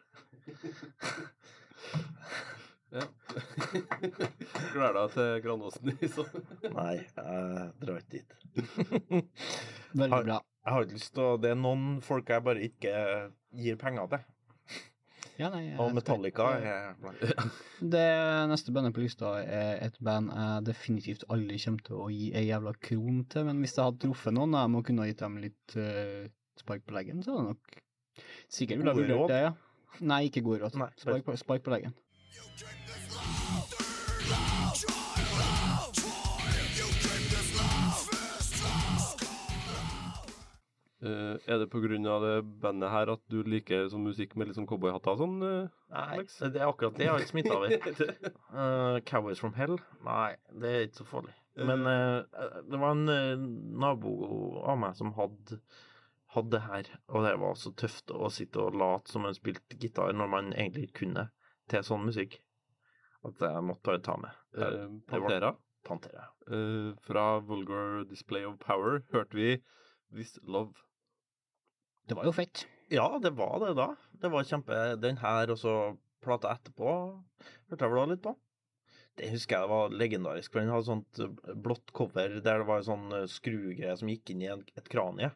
Ja. 2.90 3.04
Gleder 4.72 4.96
deg 4.96 5.12
til 5.14 5.28
Granåsen 5.44 5.90
i 5.92 6.08
sånn. 6.10 6.40
Nei, 6.78 6.94
jeg 6.98 7.68
drar 7.78 8.00
ikke 8.00 8.16
dit. 8.16 8.30
Veldig 9.94 10.20
bra. 10.26 10.38
Jeg 10.40 10.74
har 10.74 10.86
ikke 10.86 10.98
lyst 10.98 11.12
til 11.14 11.24
å 11.24 11.36
Det 11.40 11.52
er 11.54 11.60
noen 11.60 11.84
folk 12.04 12.32
jeg 12.34 12.46
bare 12.46 12.66
ikke 12.66 12.92
gir 13.62 13.78
penger 13.80 14.10
til. 14.10 14.20
Ja, 15.40 15.48
nei, 15.48 15.62
jeg 15.70 15.78
Og 15.80 15.94
Metallica 15.96 16.50
er 16.60 16.90
blant 17.00 17.22
Det 17.94 18.08
neste 18.50 18.74
bandet 18.76 18.92
på 18.96 19.04
lista 19.04 19.32
er 19.40 19.78
et 19.86 19.96
band 20.04 20.32
jeg 20.34 20.66
definitivt 20.68 21.24
aldri 21.32 21.56
kommer 21.62 21.86
til 21.86 22.02
å 22.02 22.10
gi 22.12 22.28
ei 22.36 22.44
jævla 22.50 22.74
kron 22.88 23.22
til, 23.32 23.46
men 23.48 23.62
hvis 23.64 23.78
jeg 23.78 23.86
hadde 23.86 24.02
truffet 24.04 24.36
noen 24.36 24.58
av 24.58 24.68
dem 24.68 24.76
og 24.80 24.84
kunne 24.90 25.08
gitt 25.08 25.24
dem 25.24 25.40
litt 25.40 25.78
uh, 25.80 26.28
spark 26.60 26.84
på 26.84 26.96
leggen, 26.98 27.24
så 27.24 27.38
hadde 27.38 27.46
jeg 27.46 27.54
nok 27.54 27.80
sikkert 28.52 28.82
ville 28.82 28.92
ha 28.92 29.00
vurdert 29.00 29.32
det, 29.32 29.42
ja. 29.46 29.56
Nei, 30.12 30.22
ikke 30.28 30.44
god 30.46 30.66
råd. 30.66 30.78
Spark 31.00 31.26
på, 31.26 31.36
spark 31.40 31.64
på 31.64 31.72
leggen. 31.72 31.96
Eh, 41.00 41.36
er 41.48 41.62
det 41.62 42.06
av 42.12 42.22
det 42.22 42.34
bandet 42.60 42.90
her 42.92 43.10
at 43.14 43.20
du 43.32 43.38
liker 43.48 43.86
sånn 43.88 44.04
musikk 44.04 44.34
med 44.36 44.50
litt 44.50 44.56
sånn 44.58 44.66
cowboyhatter 44.68 45.14
og 45.14 45.22
sånn? 45.22 45.36
Uh, 45.40 45.68
Nei, 45.94 46.02
Alex? 46.18 46.34
det 46.44 46.60
er 46.60 46.68
akkurat 46.68 46.98
det 46.98 47.06
jeg 47.06 47.14
har 47.14 47.22
ikke 47.24 47.30
smitta 47.30 47.54
over. 47.56 47.72
Uh, 48.52 48.96
Cowboys 49.08 49.40
from 49.40 49.54
Hell? 49.56 49.78
Nei, 50.04 50.34
det 50.60 50.72
er 50.74 50.84
ikke 50.88 51.00
så 51.00 51.06
farlig. 51.08 51.32
Men 51.60 51.86
eh, 51.88 52.42
det 52.68 52.78
var 52.80 52.92
en 52.94 53.46
nabo 53.80 54.12
av 54.60 54.76
meg 54.80 54.94
som 54.96 55.10
hadde, 55.16 55.58
hadde 56.36 56.52
det 56.54 56.60
her, 56.66 56.92
og 57.10 57.24
det 57.26 57.32
var 57.42 57.56
så 57.58 57.72
tøft 57.80 58.12
å 58.14 58.30
sitte 58.32 58.60
og 58.62 58.76
late 58.80 59.12
som 59.12 59.26
en 59.28 59.36
spilte 59.36 59.80
gitar 59.80 60.14
når 60.16 60.30
man 60.36 60.52
egentlig 60.52 60.92
kunne 61.00 61.26
til 61.72 61.84
sånn 61.84 62.06
musikk, 62.06 62.38
at 63.26 63.42
jeg 63.44 63.64
måtte 63.66 63.88
bare 63.88 64.04
ta 64.04 64.18
med. 64.20 64.36
Pantera. 65.10 65.52
Pantera. 65.88 66.28
Fra 67.08 67.26
Vulgar 67.44 68.04
Display 68.08 68.46
of 68.46 68.60
Power 68.62 69.02
hørte 69.12 69.36
vi 69.36 69.50
This 70.12 70.38
Love. 70.44 70.89
Det 72.08 72.16
var 72.18 72.24
jo 72.28 72.32
fett. 72.34 72.66
Ja, 72.90 73.18
det 73.22 73.30
var 73.38 73.58
det 73.62 73.74
da. 73.78 73.88
Det 74.20 74.30
var 74.32 74.46
kjempe 74.48 74.78
Den 75.00 75.20
her 75.22 75.52
og 75.52 75.58
så 75.60 75.74
plata 76.24 76.50
etterpå 76.56 76.94
hørte 77.70 77.86
jeg 77.86 77.92
vel 77.92 78.10
litt 78.14 78.24
på. 78.24 78.34
Det 79.18 79.28
husker 79.32 79.60
jeg 79.60 79.70
var 79.70 79.92
legendarisk, 79.92 80.52
for 80.52 80.62
den 80.62 80.72
hadde 80.72 80.86
sånt 80.88 81.20
eh, 81.20 81.54
blått 81.60 81.92
cover 81.96 82.38
der 82.40 82.62
det 82.62 82.66
var 82.68 82.80
en 82.80 82.86
sånn 82.88 83.12
eh, 83.18 83.26
skrugreie 83.30 83.96
som 83.98 84.08
gikk 84.10 84.32
inn 84.32 84.44
i 84.46 84.50
et 84.50 84.88
kranie. 84.90 85.30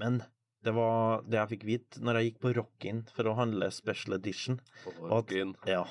Men 0.00 0.22
det 0.66 0.72
var 0.74 1.22
det 1.28 1.38
jeg 1.38 1.50
fikk 1.52 1.64
vite 1.68 2.02
når 2.02 2.18
jeg 2.18 2.28
gikk 2.30 2.38
på 2.42 2.52
Rockin 2.56 3.02
for 3.14 3.28
å 3.30 3.36
handle 3.38 3.68
special 3.74 4.16
edition, 4.16 4.58
At- 4.86 5.30
ja, 5.68 5.82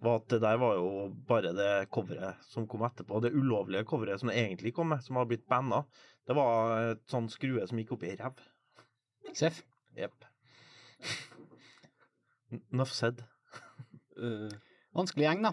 var 0.00 0.20
at 0.22 0.28
det 0.32 0.40
der 0.46 0.60
var 0.62 0.78
jo 0.78 1.08
bare 1.28 1.52
det 1.56 1.72
coveret 1.92 2.40
som 2.48 2.68
kom 2.70 2.86
etterpå. 2.86 3.20
Det 3.24 3.34
ulovlige 3.34 3.84
coveret 3.90 4.20
som 4.22 4.30
det 4.32 4.38
egentlig 4.40 4.74
kom 4.76 4.88
med, 4.94 5.02
som 5.04 5.16
har 5.20 5.28
blitt 5.28 5.46
banna. 5.50 5.82
Det 6.24 6.36
var 6.38 6.92
et 6.94 7.04
sånn 7.10 7.28
skrue 7.32 7.66
som 7.68 7.78
gikk 7.80 7.92
opp 7.98 8.06
i 8.06 8.14
ræv. 8.16 8.38
Seff. 9.34 9.62
Jepp. 9.98 10.24
Nuff 12.70 12.92
said. 12.94 13.24
uh, 14.18 14.50
Vanskelig 14.94 15.26
gjeng, 15.26 15.42
da. 15.42 15.52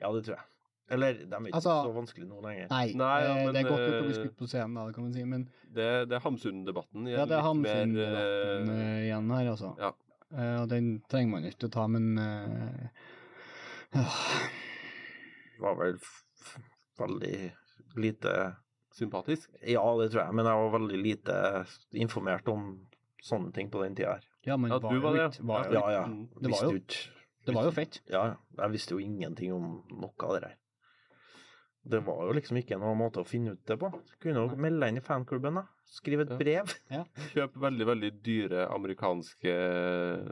Ja, 0.00 0.10
det 0.14 0.24
tror 0.26 0.36
jeg. 0.36 0.44
Eller 0.94 1.14
de 1.14 1.32
er 1.32 1.46
ikke 1.46 1.56
Altså- 1.56 1.82
så 1.86 1.92
vanskelig 1.94 2.26
nå 2.28 2.40
lenger. 2.44 2.66
Nei, 2.70 2.92
Nei, 2.92 3.20
ja, 3.22 3.30
eh, 3.30 3.44
men, 3.44 3.54
det 3.54 3.60
er 3.62 3.68
godt 3.70 3.84
gjort 3.84 4.00
å 4.02 4.06
bli 4.06 4.16
skutt 4.18 4.36
på 4.36 4.48
scenen, 4.50 4.74
da, 4.74 4.86
det 4.86 4.94
kan 4.94 5.04
man 5.04 5.14
si, 5.14 5.24
men 5.24 5.44
det, 5.64 6.08
det 6.10 6.16
er 6.18 6.20
Hamsun-debatten. 6.26 7.06
igjen. 7.06 7.18
ja, 7.18 7.24
det 7.24 7.36
er 7.38 7.46
Hamsun-debatten 7.46 8.74
eh, 8.74 9.04
igjen 9.06 9.30
her, 9.30 9.50
altså. 9.54 9.70
ja. 9.80 9.92
Uh, 10.34 10.62
og 10.64 10.68
den 10.68 10.86
trenger 11.08 11.30
man 11.30 11.44
ikke 11.46 11.68
å 11.68 11.70
ta, 11.70 11.86
men 11.86 12.18
uh, 12.18 12.88
ja. 13.94 14.04
Var 15.62 15.76
vel 15.78 15.98
veldig 16.98 17.36
lite 18.02 18.32
sympatisk. 18.94 19.52
Ja, 19.62 19.84
det 20.00 20.10
tror 20.10 20.24
jeg, 20.24 20.34
men 20.34 20.48
jeg 20.50 20.58
var 20.64 20.72
veldig 20.74 20.98
lite 21.00 21.36
informert 21.92 22.48
om 22.50 22.66
sånne 23.24 23.52
ting 23.56 23.70
på 23.72 23.82
den 23.82 23.94
tida 23.96 24.14
her. 24.18 24.24
ja, 24.44 24.56
men 24.60 24.70
Ja, 24.70 24.78
var 24.78 24.92
du 24.92 25.00
var 25.00 25.14
det. 25.16 25.30
ikke- 25.32 25.46
var 25.48 25.64
jo- 25.64 25.72
Ja, 25.72 25.90
ja. 25.90 26.04
Det 26.40 26.50
var 26.50 26.62
jo- 26.70 26.76
ut, 26.76 27.10
Det 27.46 27.54
var 27.54 27.64
jo 27.64 27.70
fett. 27.72 28.00
Ja, 28.08 28.26
ja. 28.26 28.36
Jeg 28.58 28.70
visste 28.72 28.90
jo 28.94 28.98
ingenting 28.98 29.52
om 29.52 29.82
noe 29.90 30.12
av 30.20 30.34
det 30.34 30.40
der. 30.42 30.54
Det 31.86 32.00
var 32.06 32.26
jo 32.26 32.32
liksom 32.32 32.56
ikke 32.56 32.78
noen 32.80 32.96
måte 32.96 33.20
å 33.20 33.26
finne 33.28 33.52
ut 33.52 33.64
det 33.66 33.78
på. 33.78 33.90
Så 33.92 34.18
kunne 34.18 34.40
jo 34.48 34.56
melde 34.56 34.88
inn 34.88 34.96
i 34.96 35.00
fanklubben, 35.00 35.54
da. 35.54 35.66
Skrive 35.84 36.22
et 36.22 36.30
Ja. 36.30 36.36
brev. 36.38 36.64
Kjøp 37.34 37.52
veldig, 37.60 37.84
veldig 37.86 38.22
dyre 38.22 38.68
amerikanske 38.72 39.52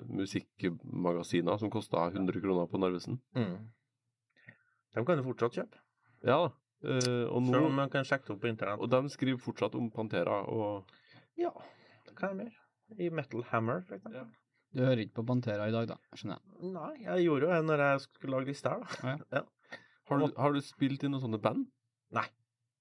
musikkmagasiner 0.09 1.59
som 1.59 1.71
kosta 1.71 2.11
100 2.11 2.41
kroner 2.41 2.67
på 2.67 2.79
Narvesen. 2.81 3.19
Mm. 3.37 3.69
De 4.95 5.05
kan 5.05 5.19
du 5.19 5.23
fortsatt 5.25 5.53
kjøpe. 5.59 5.79
Ja 6.25 6.39
da. 6.47 6.53
Eh, 6.85 7.25
og, 7.31 7.45
Selv 7.47 7.67
om 7.67 7.75
man 7.75 7.91
kan 7.91 8.05
sjekke 8.05 8.27
det 8.27 8.31
opp 8.35 8.41
på 8.43 8.49
internett. 8.51 8.81
og 8.81 8.91
de 8.91 9.03
skriver 9.09 9.39
fortsatt 9.39 9.75
om 9.79 9.91
Pantera 9.91 10.43
og 10.49 10.85
Ja, 11.37 11.51
det 12.07 12.17
kan 12.17 12.37
de 12.39 12.45
gjøre. 12.45 12.62
I 12.99 13.09
Metal 13.15 13.45
Hammer, 13.53 13.83
for 13.89 13.97
eksempel. 13.99 14.23
Ja. 14.23 14.29
Du 14.73 14.81
hører 14.87 15.03
ikke 15.05 15.19
på 15.21 15.27
Pantera 15.29 15.67
i 15.69 15.75
dag, 15.75 15.89
da, 15.91 15.99
skjønner 16.17 16.39
jeg. 16.39 16.71
Nei, 16.73 16.93
jeg 17.05 17.27
gjorde 17.27 17.49
jo 17.49 17.51
det 17.53 17.59
når 17.69 17.83
jeg 17.85 18.05
skulle 18.07 18.37
lage 18.39 18.49
liste 18.49 18.73
her, 18.73 19.25
da. 19.33 19.43
har 20.09 20.23
du, 20.23 20.27
har 20.39 20.55
du 20.57 20.61
spilt 20.65 21.05
i 21.05 21.11
noen 21.13 21.21
sånne 21.25 21.41
band? 21.45 21.67
Nei, 22.17 22.25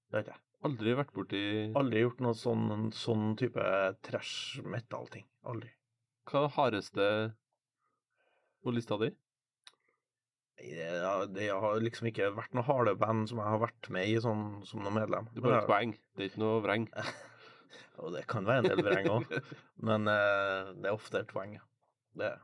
Det 0.08 0.20
vet 0.22 0.32
jeg. 0.32 0.40
Aldri 0.62 0.92
vært 0.94 1.10
borti 1.16 1.38
Aldri 1.74 2.04
gjort 2.04 2.20
noe 2.22 2.38
sånn, 2.38 2.90
sånn 2.94 3.32
type 3.40 3.64
trash 4.06 4.62
metal-ting. 4.62 5.24
Aldri. 5.50 5.72
Hva 6.30 6.38
er 6.38 6.46
det 6.46 6.54
hardeste 6.56 7.06
på 8.62 8.74
lista 8.76 8.98
di? 9.02 9.10
Ja, 10.62 11.16
det 11.26 11.48
har 11.50 11.80
liksom 11.82 12.06
ikke 12.12 12.30
vært 12.36 12.54
noe 12.54 12.62
harde 12.68 12.94
band 13.00 13.26
som 13.32 13.40
jeg 13.42 13.50
har 13.50 13.60
vært 13.64 13.88
med 13.90 14.06
i 14.12 14.16
sånn, 14.22 14.62
som 14.68 14.84
noe 14.84 14.94
medlem. 14.94 15.26
Det 15.34 15.42
er 15.42 15.48
bare 15.48 15.60
et 15.64 15.70
poeng, 15.70 15.94
Det 16.14 16.24
er 16.24 16.30
ikke 16.30 16.44
noe 16.44 16.62
vreng. 16.62 16.86
Og 18.02 18.12
det 18.16 18.24
kan 18.30 18.46
være 18.48 18.64
en 18.64 18.70
del 18.70 18.82
vreng 18.86 19.10
òg, 19.12 19.36
men 19.88 20.08
uh, 20.10 20.72
det 20.76 20.90
er 20.90 20.96
ofte 20.96 21.22
et 21.22 21.30
poeng. 21.32 21.58
Det 22.18 22.28
er 22.30 22.40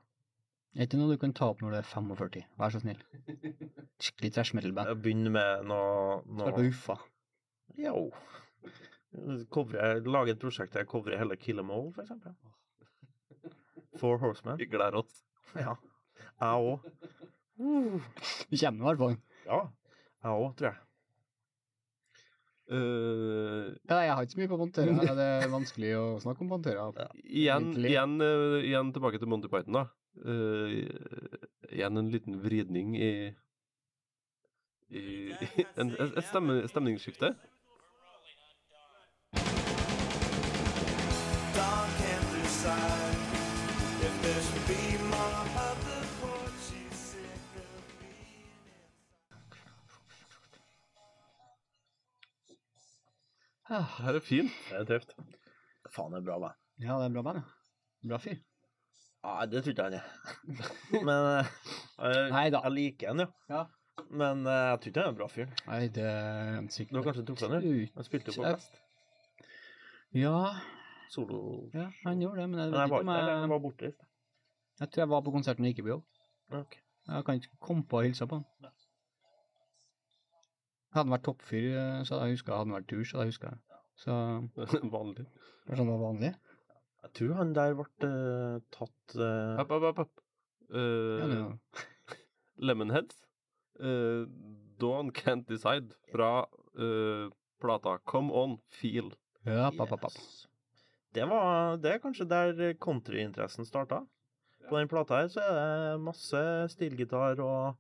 Er 0.77 0.85
ikke 0.87 0.99
noe 1.01 1.15
du 1.17 1.21
kan 1.21 1.33
ta 1.35 1.49
opp 1.51 1.63
når 1.65 1.73
du 1.73 1.77
er 1.79 1.87
45? 1.89 2.43
Vær 2.61 2.75
så 2.75 2.81
snill. 2.83 3.01
Skikkelig 3.99 4.33
trash 4.35 4.55
metal-band. 4.55 4.93
Jeg 4.93 5.03
begynner 5.03 5.33
med 5.35 5.65
noe, 5.71 6.21
Spill 6.43 6.59
på 6.59 6.67
Uffa. 6.69 6.99
Jo. 7.79 8.09
Covre, 9.51 9.89
lage 10.05 10.35
et 10.37 10.43
prosjekt 10.43 10.77
der 10.77 10.85
jeg 10.85 10.91
covrer 10.93 11.19
hele 11.19 11.37
Kill 11.41 11.59
'Em 11.59 11.73
All, 11.73 11.89
for 11.97 12.05
eksempel. 12.05 12.37
Four 13.99 14.19
Horsemen. 14.19 14.59
Vi 14.59 14.69
gleder 14.71 15.01
oss. 15.01 15.25
Ja. 15.57 15.75
Jeg 16.41 16.49
òg. 16.49 16.81
Vi 17.59 18.61
kommer 18.61 18.79
i 18.79 18.87
hvert 18.87 19.03
fall. 19.03 19.17
Ja. 19.47 19.61
Jeg 20.23 20.31
òg, 20.45 20.53
tror 20.59 20.69
jeg. 20.69 20.77
Eh, 22.69 23.69
Ja, 23.89 23.99
jeg 24.05 24.15
har 24.15 24.23
ikke 24.25 24.35
så 24.35 24.41
mye 24.43 24.51
på 24.53 24.61
Pantera. 24.61 24.93
Det 25.21 25.29
er 25.43 25.53
vanskelig 25.53 25.93
å 25.97 26.07
snakke 26.23 26.45
om 26.45 26.53
Pantera. 26.53 26.89
igjen, 27.25 27.71
igjen, 27.81 28.17
uh, 28.21 28.59
igjen 28.61 28.93
tilbake 28.93 29.21
til 29.21 29.31
Monty 29.31 29.51
Python, 29.53 29.81
da. 29.81 29.87
Uh, 30.19 30.69
igjen 31.71 32.01
en 32.01 32.11
liten 32.13 32.41
vridning 32.43 32.97
i, 32.99 33.13
i 34.91 35.05
en, 35.81 35.95
Et 35.95 36.25
stemningsskifte. 36.27 37.33
Ah, 53.69 53.99
Det 54.07 54.17
er 54.17 54.25
fint. 54.25 54.53
Det 54.71 54.79
er 54.81 54.87
tøft. 54.89 55.15
Faen, 55.93 56.13
det 56.15 56.21
er 56.23 56.27
bra 56.29 56.39
band. 56.43 56.57
Ja, 56.81 56.97
det 57.01 57.09
er 57.09 57.15
bra 57.17 57.23
band, 57.27 57.41
ja. 57.43 58.09
Bra 58.09 58.19
fyr. 58.23 58.39
Nei, 59.27 59.47
det 59.51 59.63
tror 59.65 59.75
ikke 59.75 59.87
han 59.89 59.97
er. 59.99 60.07
Men 61.09 61.29
eh, 61.29 61.51
jeg, 61.99 62.53
jeg 62.55 62.73
liker 62.77 63.11
han, 63.13 63.25
jo. 63.25 63.29
Ja. 63.51 63.63
Men 64.09 64.45
eh, 64.47 64.65
jeg 64.71 64.81
tror 64.81 64.93
ikke 64.93 65.01
han 65.03 65.09
er 65.09 65.13
en 65.15 65.19
bra 65.21 65.29
fyr. 65.33 65.49
Nei, 65.67 65.81
det 65.99 66.05
er 66.09 66.61
Du 66.65 66.75
sikkert 66.75 67.01
har 67.01 67.09
kanskje 67.09 67.25
truffet 67.29 67.55
han, 67.57 67.67
jo? 67.67 67.87
Han 67.99 68.07
spilte 68.07 68.33
jo 68.35 68.39
på 68.43 68.53
fest. 68.53 68.79
Ja, 70.17 70.37
Solo. 71.13 71.41
Ja, 71.75 71.89
han 72.05 72.21
gjorde 72.21 72.43
det, 72.43 72.49
men 72.53 72.61
jeg 72.61 72.71
Men 72.71 72.75
vet 72.75 72.81
jeg 72.81 72.89
ikke 72.89 72.95
var 72.95 73.01
om 73.01 73.09
ikke 73.09 73.27
der, 73.27 73.41
jeg 73.41 73.49
borte 73.49 73.65
var 73.65 73.75
sted. 73.79 74.07
Jeg 74.79 74.91
tror 74.93 75.03
jeg 75.03 75.11
var 75.13 75.23
på 75.27 75.33
konserten 75.35 75.65
og 75.67 75.71
ikke 75.73 75.85
på 75.87 75.93
jobb. 75.95 76.05
Ok. 76.63 76.77
Jeg 77.09 77.25
kan 77.25 77.41
ikke 77.41 77.61
komme 77.65 77.85
på 77.89 77.99
å 77.99 78.03
hilse 78.05 78.29
på 78.29 78.39
han. 78.39 78.71
Hadde 80.95 81.05
han 81.05 81.13
vært 81.15 81.25
toppfyr, 81.29 81.67
eh, 81.77 82.03
så 82.09 82.15
hadde 82.17 82.29
jeg 82.31 82.39
huska. 82.39 82.53
Hadde 82.57 82.69
han 82.71 82.77
vært 82.79 82.89
tur, 82.93 83.05
så 83.05 83.19
hadde 83.19 83.29
jeg 83.29 83.35
huska. 83.37 83.55
Så 83.99 84.17
Vanlig. 84.97 85.27
kanskje 85.67 85.83
han 85.83 85.91
var 85.93 86.03
vanlig. 86.05 86.33
Jeg 87.05 87.13
tror 87.19 87.35
han 87.39 87.53
der 87.57 87.75
ble 87.79 87.87
eh, 88.09 88.59
tatt 88.75 89.17
eh, 89.17 89.59
Hopp, 89.61 89.75
hopp. 90.01 90.23
Eh, 90.73 91.35
Ja, 91.35 91.49
Lemonheads. 92.69 93.21
Uh, 93.79 94.27
Dawn 94.83 95.13
Can't 95.15 95.47
Decide 95.47 95.95
fra 96.11 96.43
uh, 96.75 97.29
plata 97.63 97.99
Come 98.11 98.33
On 98.35 98.57
Feel. 98.75 99.13
ja, 99.47 99.69
papp, 99.71 99.93
papp. 99.95 100.11
yes. 100.17 100.49
Det, 101.15 101.23
var, 101.31 101.77
det 101.79 101.93
er 101.93 102.01
kanskje 102.03 102.27
der 102.27 102.75
countryinteressen 102.83 103.65
starta. 103.69 104.01
På 104.69 104.81
den 104.81 104.91
plata 104.91 105.21
her 105.23 105.31
så 105.31 105.41
er 105.47 105.55
det 105.95 106.01
masse 106.03 106.43
stilgitar, 106.75 107.39
og, 107.41 107.79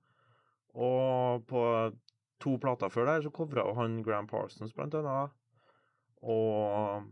og 0.79 1.43
på 1.51 1.65
to 2.43 2.57
plater 2.63 2.93
før 2.93 3.09
der 3.11 3.25
så 3.25 3.33
covra 3.35 3.65
han 3.79 4.01
Gram 4.07 4.29
Parsons, 4.31 4.75
blant 4.77 4.95
annet. 4.99 5.35
Og 6.23 7.07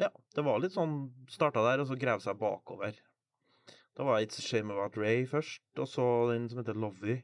ja, 0.00 0.10
det 0.36 0.44
var 0.44 0.60
litt 0.60 0.76
sånn 0.76 0.96
Starta 1.32 1.64
der, 1.64 1.82
og 1.82 1.90
så 1.90 1.98
grev 2.00 2.22
seg 2.24 2.38
bakover. 2.40 2.96
Da 3.96 4.04
var 4.04 4.20
It's 4.20 4.40
a 4.40 4.44
Shame 4.44 4.74
About 4.74 4.98
Ray 5.00 5.24
først, 5.28 5.64
og 5.80 5.88
så 5.88 6.04
den 6.32 6.50
som 6.52 6.60
heter 6.60 6.76
Lovey 6.76 7.22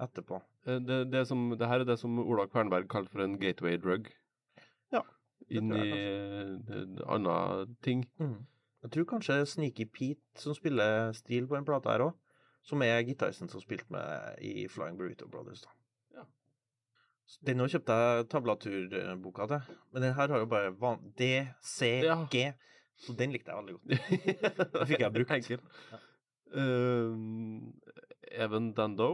etterpå. 0.00 0.40
Eh, 0.66 0.80
det, 0.80 1.02
det, 1.12 1.26
som, 1.28 1.50
det 1.58 1.68
her 1.68 1.84
er 1.84 1.88
det 1.88 1.98
som 2.00 2.16
Ola 2.22 2.46
Kvernberg 2.48 2.88
kalte 2.92 3.12
for 3.12 3.24
en 3.24 3.38
gateway 3.40 3.76
drug. 3.80 4.08
Ja, 4.94 5.02
Inn 5.52 5.72
i 5.76 5.90
andre 7.04 7.66
ting. 7.84 8.06
Mm. 8.18 8.46
Jeg 8.86 8.94
tror 8.94 9.08
kanskje 9.12 9.40
Sneaky 9.46 9.84
Pete, 9.92 10.22
som 10.40 10.56
spiller 10.56 11.12
stil 11.16 11.48
på 11.48 11.58
den 11.58 11.66
plata 11.68 11.92
her 11.92 12.08
òg, 12.08 12.14
som 12.66 12.82
er 12.82 13.04
gitaristen 13.06 13.50
som 13.52 13.62
spilte 13.62 13.92
med 13.92 14.40
i 14.42 14.66
Flying 14.70 14.98
Burrito 14.98 15.28
Brothers. 15.28 15.66
da. 15.66 15.74
Ja. 17.26 17.46
Den 17.48 17.60
òg 17.64 17.70
kjøpte 17.72 17.94
jeg 17.98 18.26
tablaturboka 18.30 19.46
til, 19.50 19.76
men 19.92 20.02
den 20.04 20.14
her 20.14 20.28
har 20.30 20.38
jo 20.44 20.46
bare 20.50 20.70
van 20.78 21.00
D, 21.18 21.30
C, 21.62 21.88
Ja. 22.06 22.20
G, 22.30 22.52
så 23.02 23.16
den 23.18 23.32
likte 23.34 23.50
jeg 23.50 23.58
veldig 23.58 23.74
godt. 23.76 23.86
Den 24.76 24.86
fikk 24.88 25.02
jeg 25.02 25.12
brukt. 25.12 25.50
Ja. 25.50 25.98
Eh, 26.56 28.40
Even 28.46 28.70
Dando. 28.74 29.08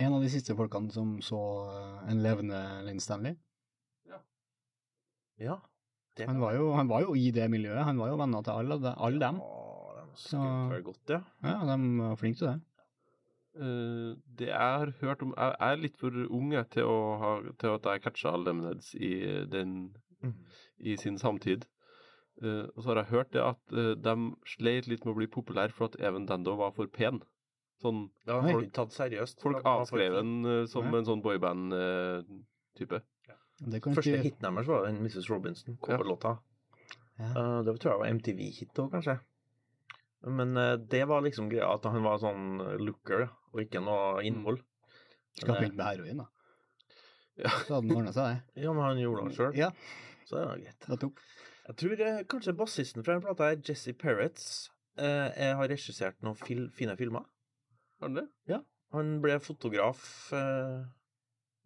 En 0.00 0.14
av 0.16 0.22
de 0.24 0.30
siste 0.32 0.56
folkene 0.56 0.90
som 0.90 1.18
så 1.22 1.38
eh, 1.70 2.10
en 2.10 2.22
levende 2.24 2.58
Linn 2.88 2.98
Stanley. 3.04 3.36
Ja. 5.42 5.58
Det 6.16 6.26
Han 6.28 6.40
var, 6.42 6.52
jo, 6.56 6.72
han 6.76 6.88
var 6.90 7.02
jo 7.06 7.14
i 7.16 7.30
det 7.34 7.46
miljøet. 7.50 7.84
Han 7.86 7.98
var 8.00 8.10
jo 8.12 8.18
venner 8.20 8.42
til 8.44 8.52
alle, 8.62 8.92
alle 8.96 9.18
dem. 9.22 9.38
Ja, 9.40 10.02
de 10.04 10.18
Så- 10.20 10.82
godt, 10.84 11.08
ja. 11.14 11.20
Ja, 11.42 11.54
de 11.68 11.76
var 12.00 12.16
flinke 12.20 12.38
til 12.38 12.48
det. 12.50 12.60
Eh, 13.54 14.14
det 14.38 14.46
jeg 14.48 14.56
har 14.56 14.92
hørt 15.02 15.22
om 15.22 15.34
Jeg 15.36 15.56
er 15.60 15.76
litt 15.76 15.96
for 16.00 16.10
ung 16.30 16.50
til, 16.72 16.84
å 16.88 17.18
ha, 17.20 17.32
til 17.60 17.74
at 17.74 17.82
jeg 17.84 18.02
catcha 18.02 18.36
Lemonheads 18.36 18.94
i, 18.94 19.44
den, 19.50 19.94
Mm. 20.22 20.34
i 20.80 20.96
sin 20.96 21.18
samtid. 21.18 21.64
Uh, 22.42 22.64
og 22.76 22.82
så 22.82 22.88
har 22.92 22.96
jeg 23.02 23.10
hørt 23.10 23.30
det 23.32 23.42
at 23.42 23.72
uh, 23.76 23.94
de 23.94 24.14
sleit 24.46 24.86
litt 24.88 25.04
med 25.04 25.12
å 25.12 25.16
bli 25.18 25.26
populære 25.26 25.72
for 25.74 25.84
at 25.90 25.96
Even 26.00 26.24
Dando 26.26 26.54
var 26.56 26.70
for 26.72 26.86
pen. 26.86 27.20
Sånn, 27.82 28.08
ja 28.26 28.40
folk 28.40 28.70
tatt 28.72 28.94
seriøst. 28.94 29.40
folk 29.42 29.60
avskrev 29.66 30.14
den 30.14 30.44
eh, 30.46 30.64
som 30.70 30.86
Ja. 30.86 30.98
en 30.98 31.04
sånn 31.04 31.22
boyband-type. 31.22 33.00
Ja. 33.28 33.34
Første 33.80 34.14
ikke- 34.14 34.22
hiten 34.22 34.40
deres 34.54 34.66
var 34.66 34.86
den 34.86 35.02
Mrs. 35.02 35.28
Robinson, 35.30 35.76
coverlåta. 35.82 36.38
Ja. 37.18 37.24
Eh, 37.26 37.62
det 37.66 37.80
tror 37.80 37.92
jeg 37.92 37.98
var 37.98 38.06
MTV-hit 38.14 38.78
òg, 38.78 38.90
kanskje. 38.92 39.20
Men 40.24 40.56
eh, 40.56 40.76
det 40.76 41.04
var 41.08 41.20
liksom 41.22 41.50
greia 41.50 41.74
at 41.74 41.84
han 41.84 42.02
var 42.02 42.18
sånn 42.18 42.78
looker, 42.78 43.28
og 43.52 43.62
ikke 43.64 43.82
noe 43.84 44.22
innhold. 44.26 44.60
Skal 45.36 45.54
Men, 45.54 45.58
begynne 45.62 45.78
med 45.78 45.86
heroin, 45.90 46.22
da. 46.24 46.28
Ja. 47.42 47.52
Så 47.64 47.74
hadde 47.78 47.88
den 47.88 47.96
ordna 47.96 48.12
seg, 48.12 48.28
det. 48.32 48.56
eh, 48.56 48.62
ja, 48.66 48.72
men 48.76 48.84
han 48.84 49.00
gjorde 49.00 49.28
det 49.28 49.36
sjøl, 49.38 49.54
Ja, 49.56 49.70
så 50.28 50.36
det 50.38 50.44
var 50.50 50.60
greit. 50.64 50.86
det 50.88 50.98
topp. 51.00 51.22
Jeg 51.68 51.78
tror 51.80 52.02
eh, 52.08 52.20
kanskje 52.28 52.56
bassisten 52.58 53.04
fra 53.06 53.16
den 53.16 53.24
plata, 53.24 53.48
her, 53.52 53.60
Jesse 53.68 53.94
Peretz, 53.96 54.48
eh, 54.98 55.28
jeg 55.38 55.56
har 55.60 55.70
regissert 55.72 56.18
noen 56.26 56.36
fil 56.36 56.66
fine 56.76 56.96
filmer. 56.98 57.24
Har 58.00 58.10
han 58.10 58.18
det? 58.18 58.26
Ja. 58.50 58.60
Han 58.92 59.14
ble 59.24 59.38
fotograf 59.40 60.02
eh, 60.36 60.82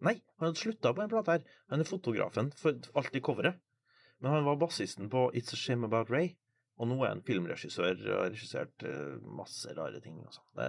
Nei, 0.05 0.13
han 0.37 0.51
hadde 0.51 0.61
slutta 0.61 0.91
på 0.93 1.01
den 1.01 1.09
plata 1.11 1.39
her. 1.39 1.47
Han 1.73 1.81
er 1.81 1.89
fotografen 1.89 2.51
for 2.61 2.77
alt 3.01 3.15
i 3.17 3.23
coveret. 3.25 3.57
Men 4.21 4.35
han 4.35 4.45
var 4.45 4.59
bassisten 4.61 5.09
på 5.13 5.31
It's 5.33 5.55
a 5.57 5.59
Shame 5.59 5.89
About 5.89 6.11
Ray. 6.13 6.35
Og 6.77 6.91
nå 6.91 6.99
er 7.01 7.15
han 7.15 7.23
filmregissør 7.25 7.95
og 8.13 8.19
har 8.21 8.29
regissert 8.35 8.85
eh, 8.85 9.17
masse 9.41 9.73
rare 9.77 10.03
ting. 10.05 10.19
Altså. 10.21 10.45
Det 10.57 10.69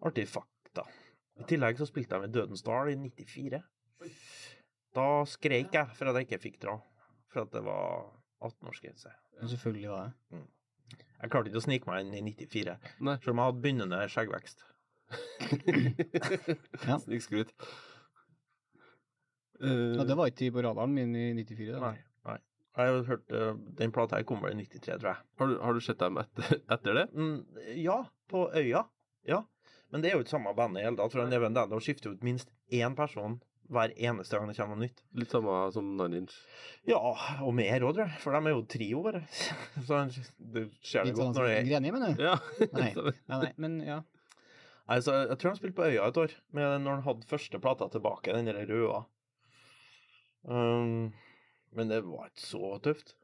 er 0.00 0.08
artig 0.10 0.26
fakta. 0.28 0.84
I 1.40 1.46
tillegg 1.48 1.78
så 1.80 1.86
spilte 1.88 2.16
jeg 2.16 2.24
med 2.26 2.34
Dødens 2.36 2.62
Dal 2.66 2.90
i 2.92 2.96
94. 3.00 3.60
Da 4.96 5.06
skreik 5.28 5.76
jeg 5.76 5.92
for 5.96 6.10
at 6.10 6.18
jeg 6.18 6.26
ikke 6.28 6.42
fikk 6.42 6.58
dra. 6.64 6.78
For 7.30 7.44
at 7.46 7.52
det 7.54 7.62
var 7.64 8.08
18-årsgrense. 8.42 9.12
Men 9.38 9.48
selvfølgelig 9.52 9.90
var 9.92 10.08
det. 10.10 10.40
Jeg 11.20 11.30
klarte 11.30 11.50
ikke 11.52 11.60
å 11.60 11.64
snike 11.64 11.88
meg 11.90 12.02
inn 12.06 12.14
i 12.16 12.22
94, 12.32 12.74
Nei. 13.04 13.14
selv 13.20 13.32
om 13.34 13.40
jeg 13.42 13.50
hadde 13.50 13.62
begynnende 13.66 14.02
skjeggvekst. 14.10 14.66
Ja. 16.86 16.96
Snikskrut. 17.02 17.50
Uh, 19.60 19.96
Ja, 19.98 20.04
det 20.08 20.16
var 20.16 20.30
ikke 20.30 20.52
på 20.54 20.62
radaren 20.64 20.94
min 20.96 21.14
i 21.16 21.26
94. 21.36 21.74
Da. 21.74 21.80
Nei. 21.82 21.96
nei. 22.28 22.36
Jeg 22.78 22.92
har 22.94 23.02
hørt 23.10 23.32
uh, 23.34 23.50
Den 23.80 23.92
plata 23.92 24.16
her 24.20 24.24
kom 24.28 24.40
vel 24.44 24.54
i 24.56 24.62
93, 24.64 24.96
tror 25.02 25.10
jeg. 25.12 25.24
har, 25.40 25.50
du, 25.50 25.56
har 25.60 25.76
du 25.76 25.80
sett 25.84 26.00
dem 26.00 26.20
etter, 26.22 26.60
etter 26.76 26.96
det? 27.00 27.06
Mm, 27.12 27.40
ja, 27.82 27.98
på 28.30 28.46
Øya. 28.56 28.84
Ja. 29.28 29.42
Men 29.90 30.02
det 30.02 30.10
er 30.10 30.18
jo 30.18 30.24
ikke 30.24 30.36
samme 30.36 30.54
bandet 30.56 30.82
i 30.82 30.86
hele 30.86 30.98
tatt. 30.98 31.12
For 31.12 31.22
han 31.24 31.34
Even 31.34 31.56
Dando 31.56 31.80
skifter 31.82 32.14
ut 32.14 32.26
minst 32.26 32.52
én 32.70 32.94
person 32.98 33.40
hver 33.70 33.92
eneste 33.94 34.34
gang 34.34 34.48
det 34.50 34.56
kommer 34.58 34.78
noe 34.78 34.88
nytt. 34.88 35.02
Litt 35.18 35.30
samme 35.30 35.56
som 35.74 35.92
Nine 35.98 36.22
Inch. 36.24 36.34
Ja, 36.88 36.98
og 36.98 37.52
mer 37.54 37.84
òg, 37.86 37.94
tror 37.94 38.08
jeg. 38.08 38.22
For 38.22 38.34
de 38.34 38.40
er 38.50 38.56
jo 38.56 38.64
trio, 38.70 39.02
bare. 39.06 39.20
Så 39.86 40.00
det 40.10 40.64
ser 40.82 41.04
det 41.04 41.12
Litt 41.12 41.20
godt 41.20 41.28
sånn 41.28 41.36
når 41.38 41.46
det 41.46 41.52
er 41.58 41.68
Greni, 41.68 41.92
mener 41.94 42.16
du? 42.16 42.24
Ja. 42.26 42.34
Nei. 42.80 42.90
Nei, 42.96 43.14
nei, 43.30 43.52
men 43.62 43.78
ja. 43.86 44.00
Altså, 44.90 45.14
jeg 45.30 45.38
tror 45.38 45.52
han 45.52 45.60
spilte 45.60 45.78
på 45.78 45.86
Øya 45.86 46.08
et 46.10 46.18
år, 46.18 46.34
med 46.56 46.72
når 46.82 46.96
han 46.96 47.06
hadde 47.06 47.30
første 47.30 47.62
plata 47.62 47.86
tilbake, 47.94 48.34
den 48.34 48.50
der 48.50 48.58
røde. 48.66 49.04
Um, 50.50 51.12
men 51.78 51.92
det 51.92 52.00
var 52.08 52.26
ikke 52.26 52.42
så 52.42 52.72
tøft. 52.82 53.14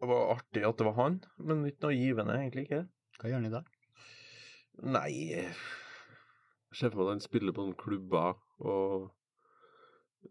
Det 0.00 0.08
var 0.08 0.32
artig 0.38 0.64
at 0.64 0.80
det 0.80 0.88
var 0.88 0.96
han, 0.96 1.20
men 1.36 1.66
ikke 1.68 1.90
noe 1.90 1.98
givende, 1.98 2.38
egentlig 2.40 2.64
ikke. 2.70 2.84
Hva 3.20 3.28
gjør 3.28 3.42
han 3.42 3.50
i 3.50 3.52
dag? 3.52 3.73
Nei 4.82 5.10
Jeg 5.30 5.52
ser 6.74 6.90
for 6.90 6.98
meg 6.98 7.06
at 7.06 7.12
han 7.14 7.20
spiller 7.22 7.54
på 7.54 7.62
noen 7.64 7.76
klubber 7.78 8.34
og 8.58 9.10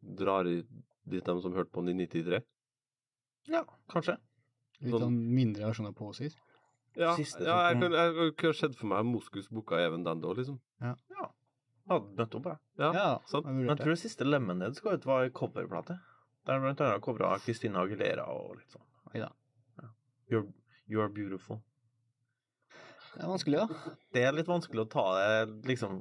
drar 0.02 0.48
i 0.50 0.58
dit 1.08 1.24
de 1.26 1.36
som 1.42 1.54
hørte 1.56 1.72
på 1.72 1.84
han 1.84 1.92
i 1.94 2.06
93. 2.06 2.42
Ja, 3.52 3.64
kanskje. 3.92 4.18
Litt 4.82 4.92
Sånn- 4.92 5.06
sånn 5.06 5.20
mindre 5.36 5.68
versjoner 5.70 5.94
av 5.94 5.96
Posies? 5.96 6.36
Ja, 6.96 7.16
Siste 7.18 7.44
ja 7.46 7.72
jeg, 7.72 7.80
kan, 7.82 7.92
jeg 7.92 8.36
kunne 8.38 8.54
sett 8.54 8.76
for 8.76 8.88
meg 8.88 9.06
Moskus 9.06 9.48
booka 9.50 9.80
Even 9.82 10.04
Dando, 10.04 10.34
liksom. 10.34 10.60
Ja. 10.82 10.96
ja. 11.10 11.30
nettopp, 11.90 12.46
jeg. 12.46 12.58
Ja, 12.78 12.92
Ja, 12.94 13.20
sant. 13.26 13.46
jeg 13.46 13.54
Men 13.56 13.68
jeg 13.68 13.78
tror 13.78 13.96
det 13.96 14.00
siste 14.00 14.26
Lemonhead 14.28 14.76
skal 14.76 14.94
ut 15.00 15.06
var 15.06 15.24
ei 15.24 15.30
coverplate. 15.30 16.00
Der 16.46 16.60
blant 16.60 16.82
annet 16.82 17.02
covra 17.02 17.40
Christina 17.40 17.80
Aguilera 17.84 18.28
og 18.28 18.58
litt 18.58 18.70
sånn. 18.72 18.84
Ja. 19.16 19.30
You're, 20.30 20.48
you're 20.88 21.10
beautiful. 21.10 21.62
Det 23.14 23.22
er 23.22 23.30
vanskelig, 23.30 23.62
da. 23.62 23.94
Det 24.16 24.24
er 24.26 24.36
litt 24.36 24.50
vanskelig 24.50 24.84
å 24.86 24.90
ta 24.90 25.06
det 25.18 25.70
liksom 25.70 26.00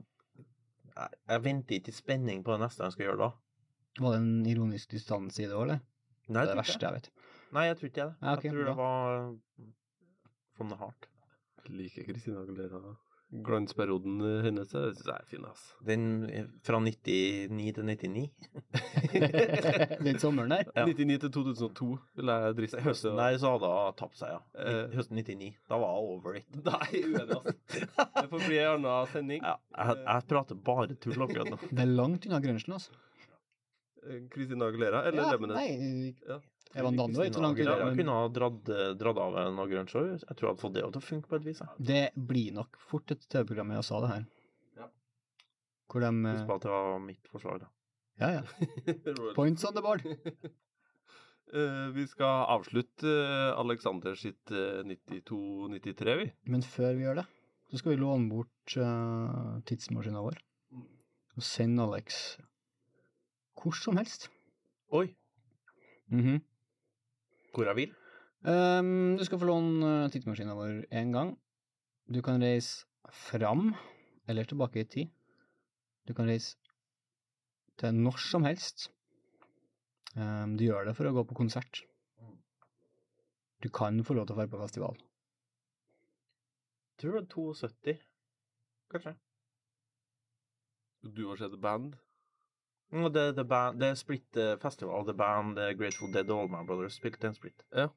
Jeg, 0.97 1.41
venter 1.45 1.79
ikke 1.79 1.93
i 1.93 1.97
spenning 1.97 2.43
på 2.45 2.55
det 2.55 2.63
neste 2.65 2.85
jeg 2.87 2.97
skal 2.97 3.07
gjøre 3.09 3.21
da. 3.23 3.31
Var 4.01 4.15
det 4.15 4.21
en 4.23 4.47
ironisk 4.49 4.93
distanse 4.93 5.43
i 5.43 5.49
det 5.49 5.57
òg, 5.57 5.67
eller? 5.67 5.81
Nei, 6.29 6.35
Det 6.35 6.43
er 6.43 6.51
det 6.53 6.59
verste 6.63 6.87
jeg 6.87 6.97
vet. 6.99 7.09
Nei, 7.53 7.65
jeg 7.69 7.79
tror 7.79 7.91
ikke 7.91 8.03
det. 8.03 8.15
Ja, 8.23 8.35
okay, 8.37 8.49
jeg 8.49 8.55
tror 8.55 8.69
det 8.69 8.75
bra. 8.77 8.85
var 8.85 9.73
from 10.57 10.73
the 10.73 10.79
heart. 10.81 11.09
Liker 11.69 12.07
Kristina 12.09 12.43
Aguilera. 12.45 12.95
Glansperioden 13.33 14.19
hennes 14.45 14.69
det 14.69 14.81
synes 14.93 15.07
jeg 15.09 15.15
er 15.17 15.29
fin, 15.31 15.45
ass. 15.49 15.63
Den 15.89 16.03
eh, 16.29 16.45
fra 16.67 16.77
99 16.85 17.73
til 17.77 17.85
99. 17.89 18.27
Den 20.07 20.19
sommeren 20.21 20.53
der. 20.53 20.67
Ja. 20.77 20.85
99 20.85 21.19
til 21.23 21.33
2002 21.33 21.89
vil 22.21 22.33
jeg 22.33 22.57
driste 22.59 22.77
meg 22.81 22.85
Høsten 22.91 23.17
der 23.17 23.39
så 23.41 23.55
hadde 23.55 23.71
hun 23.73 23.97
tapt 24.03 24.21
seg, 24.21 24.35
ja. 24.37 24.41
Eh. 24.67 24.83
Høsten 24.99 25.17
99. 25.17 25.49
Da 25.73 25.79
var 25.81 25.95
hun 25.97 26.11
over 26.19 26.37
it. 26.43 26.49
Nei, 26.69 27.03
uenig, 27.07 27.39
ass. 27.39 27.79
Det 28.19 28.27
får 28.35 28.45
bli 28.49 28.61
en 28.61 28.75
annen 28.77 29.09
sending. 29.15 29.41
Ja, 29.49 29.57
jeg, 29.81 30.03
jeg 30.05 30.29
prater 30.35 30.61
bare 30.69 30.99
tull 31.01 31.25
akkurat 31.25 31.55
nå. 31.55 31.61
Det 31.71 31.87
er 31.87 31.93
langt 31.97 32.29
unna 32.29 32.43
grunchen, 32.45 32.77
altså. 32.77 32.93
Eh, 34.03 34.25
Kristina 34.35 34.69
Aguilera 34.69 35.05
eller 35.09 35.25
Ja, 35.25 35.33
Lemonhead? 35.37 35.57
nei, 35.57 36.15
Ja. 36.29 36.41
Evan 36.79 36.97
Dando 36.97 37.21
er 37.21 37.29
ikke 37.29 37.37
så 37.37 37.45
langt 37.45 37.59
men 37.61 37.99
kunne 37.99 38.15
ha 38.17 38.29
dratt, 38.33 38.71
dratt 39.01 39.19
av 39.21 39.37
en 39.43 39.59
grønt 39.69 39.93
show. 39.93 40.07
Jeg 40.09 40.23
tror 40.25 40.47
jeg 40.47 40.53
hadde 40.55 40.63
fått 40.63 40.77
det 40.77 40.85
til 40.87 41.01
å 41.03 41.05
funke 41.05 41.29
på 41.29 41.37
et 41.39 41.45
vis. 41.45 41.61
jeg. 41.61 41.87
Det 41.93 42.03
blir 42.31 42.55
nok 42.57 42.79
fort 42.89 43.13
et 43.13 43.27
TV-program 43.29 43.75
i 43.75 43.79
USA, 43.81 44.01
det 44.05 44.11
her. 44.13 44.25
Ja. 44.81 44.89
Hvor 45.93 46.05
de 46.07 46.13
Husk 46.17 46.41
eh, 46.41 46.49
på 46.49 46.57
at 46.57 46.67
det 46.67 46.73
var 46.73 47.03
mitt 47.05 47.33
forslag, 47.33 47.65
da. 47.67 47.71
Ja, 48.23 48.31
ja. 48.39 48.43
Points 49.39 49.65
on 49.69 49.77
the 49.77 49.83
board. 49.85 50.07
Uh, 51.53 51.91
vi 51.99 52.07
skal 52.09 52.47
avslutte 52.57 53.13
eh, 53.13 53.51
Alexander 53.61 54.17
sitt 54.17 54.53
eh, 54.53 54.81
92-93, 54.89 56.17
vi. 56.23 56.31
Men 56.49 56.65
før 56.65 56.97
vi 56.97 57.05
gjør 57.09 57.21
det, 57.21 57.27
så 57.73 57.81
skal 57.81 57.95
vi 57.95 58.01
låne 58.01 58.29
bort 58.33 58.77
uh, 58.81 59.61
tidsmaskina 59.69 60.25
vår 60.25 60.41
og 61.33 61.45
sende 61.45 61.85
Alex 61.87 62.37
hvor 63.57 63.77
som 63.79 63.97
helst. 64.01 64.27
Oi, 64.93 65.07
Mhm. 66.13 66.43
Hvor 67.53 67.69
jeg 67.69 67.79
vil. 67.79 67.93
Um, 68.43 69.17
du 69.19 69.25
skal 69.25 69.39
få 69.39 69.47
låne 69.47 70.11
tittemaskinen 70.11 70.11
tidsmaskinen 70.11 70.57
vår 70.59 70.99
én 70.99 71.13
gang. 71.15 71.37
Du 72.11 72.23
kan 72.23 72.43
reise 72.43 72.87
fram 73.13 73.75
eller 74.29 74.45
tilbake 74.45 74.81
i 74.81 74.89
tid. 74.89 75.13
Du 76.09 76.15
kan 76.15 76.27
reise 76.27 76.57
til 77.79 77.95
når 77.95 78.19
som 78.19 78.45
helst. 78.45 78.91
Um, 80.17 80.57
du 80.59 80.65
gjør 80.67 80.89
det 80.89 80.97
for 80.97 81.09
å 81.09 81.15
gå 81.15 81.25
på 81.29 81.39
konsert. 81.39 81.85
Du 83.63 83.69
kan 83.71 84.03
få 84.05 84.17
lov 84.19 84.27
til 84.27 84.35
å 84.35 84.41
være 84.43 84.51
på 84.51 84.61
festival. 84.61 84.97
Tror 86.99 87.19
det 87.19 87.23
er 87.23 87.29
72, 87.31 87.95
kanskje. 88.91 89.15
Du 91.03 91.29
har 91.29 91.39
sett 91.39 91.55
band. 91.63 91.95
Og 92.93 93.13
Det, 93.13 93.27
det, 93.37 93.47
band, 93.49 93.81
det 93.81 93.89
er 93.89 93.97
Split 93.97 94.37
eh, 94.37 94.55
Festival, 94.61 95.07
The 95.09 95.17
Band, 95.17 95.57
The 95.57 95.73
Grateful 95.79 96.13
Dead 96.13 96.31
og 96.31 96.45
Allman 96.45 96.67
Brothers 96.69 96.99
spilte 97.01 97.31
en 97.31 97.37
split. 97.37 97.65
Eh, 97.73 97.89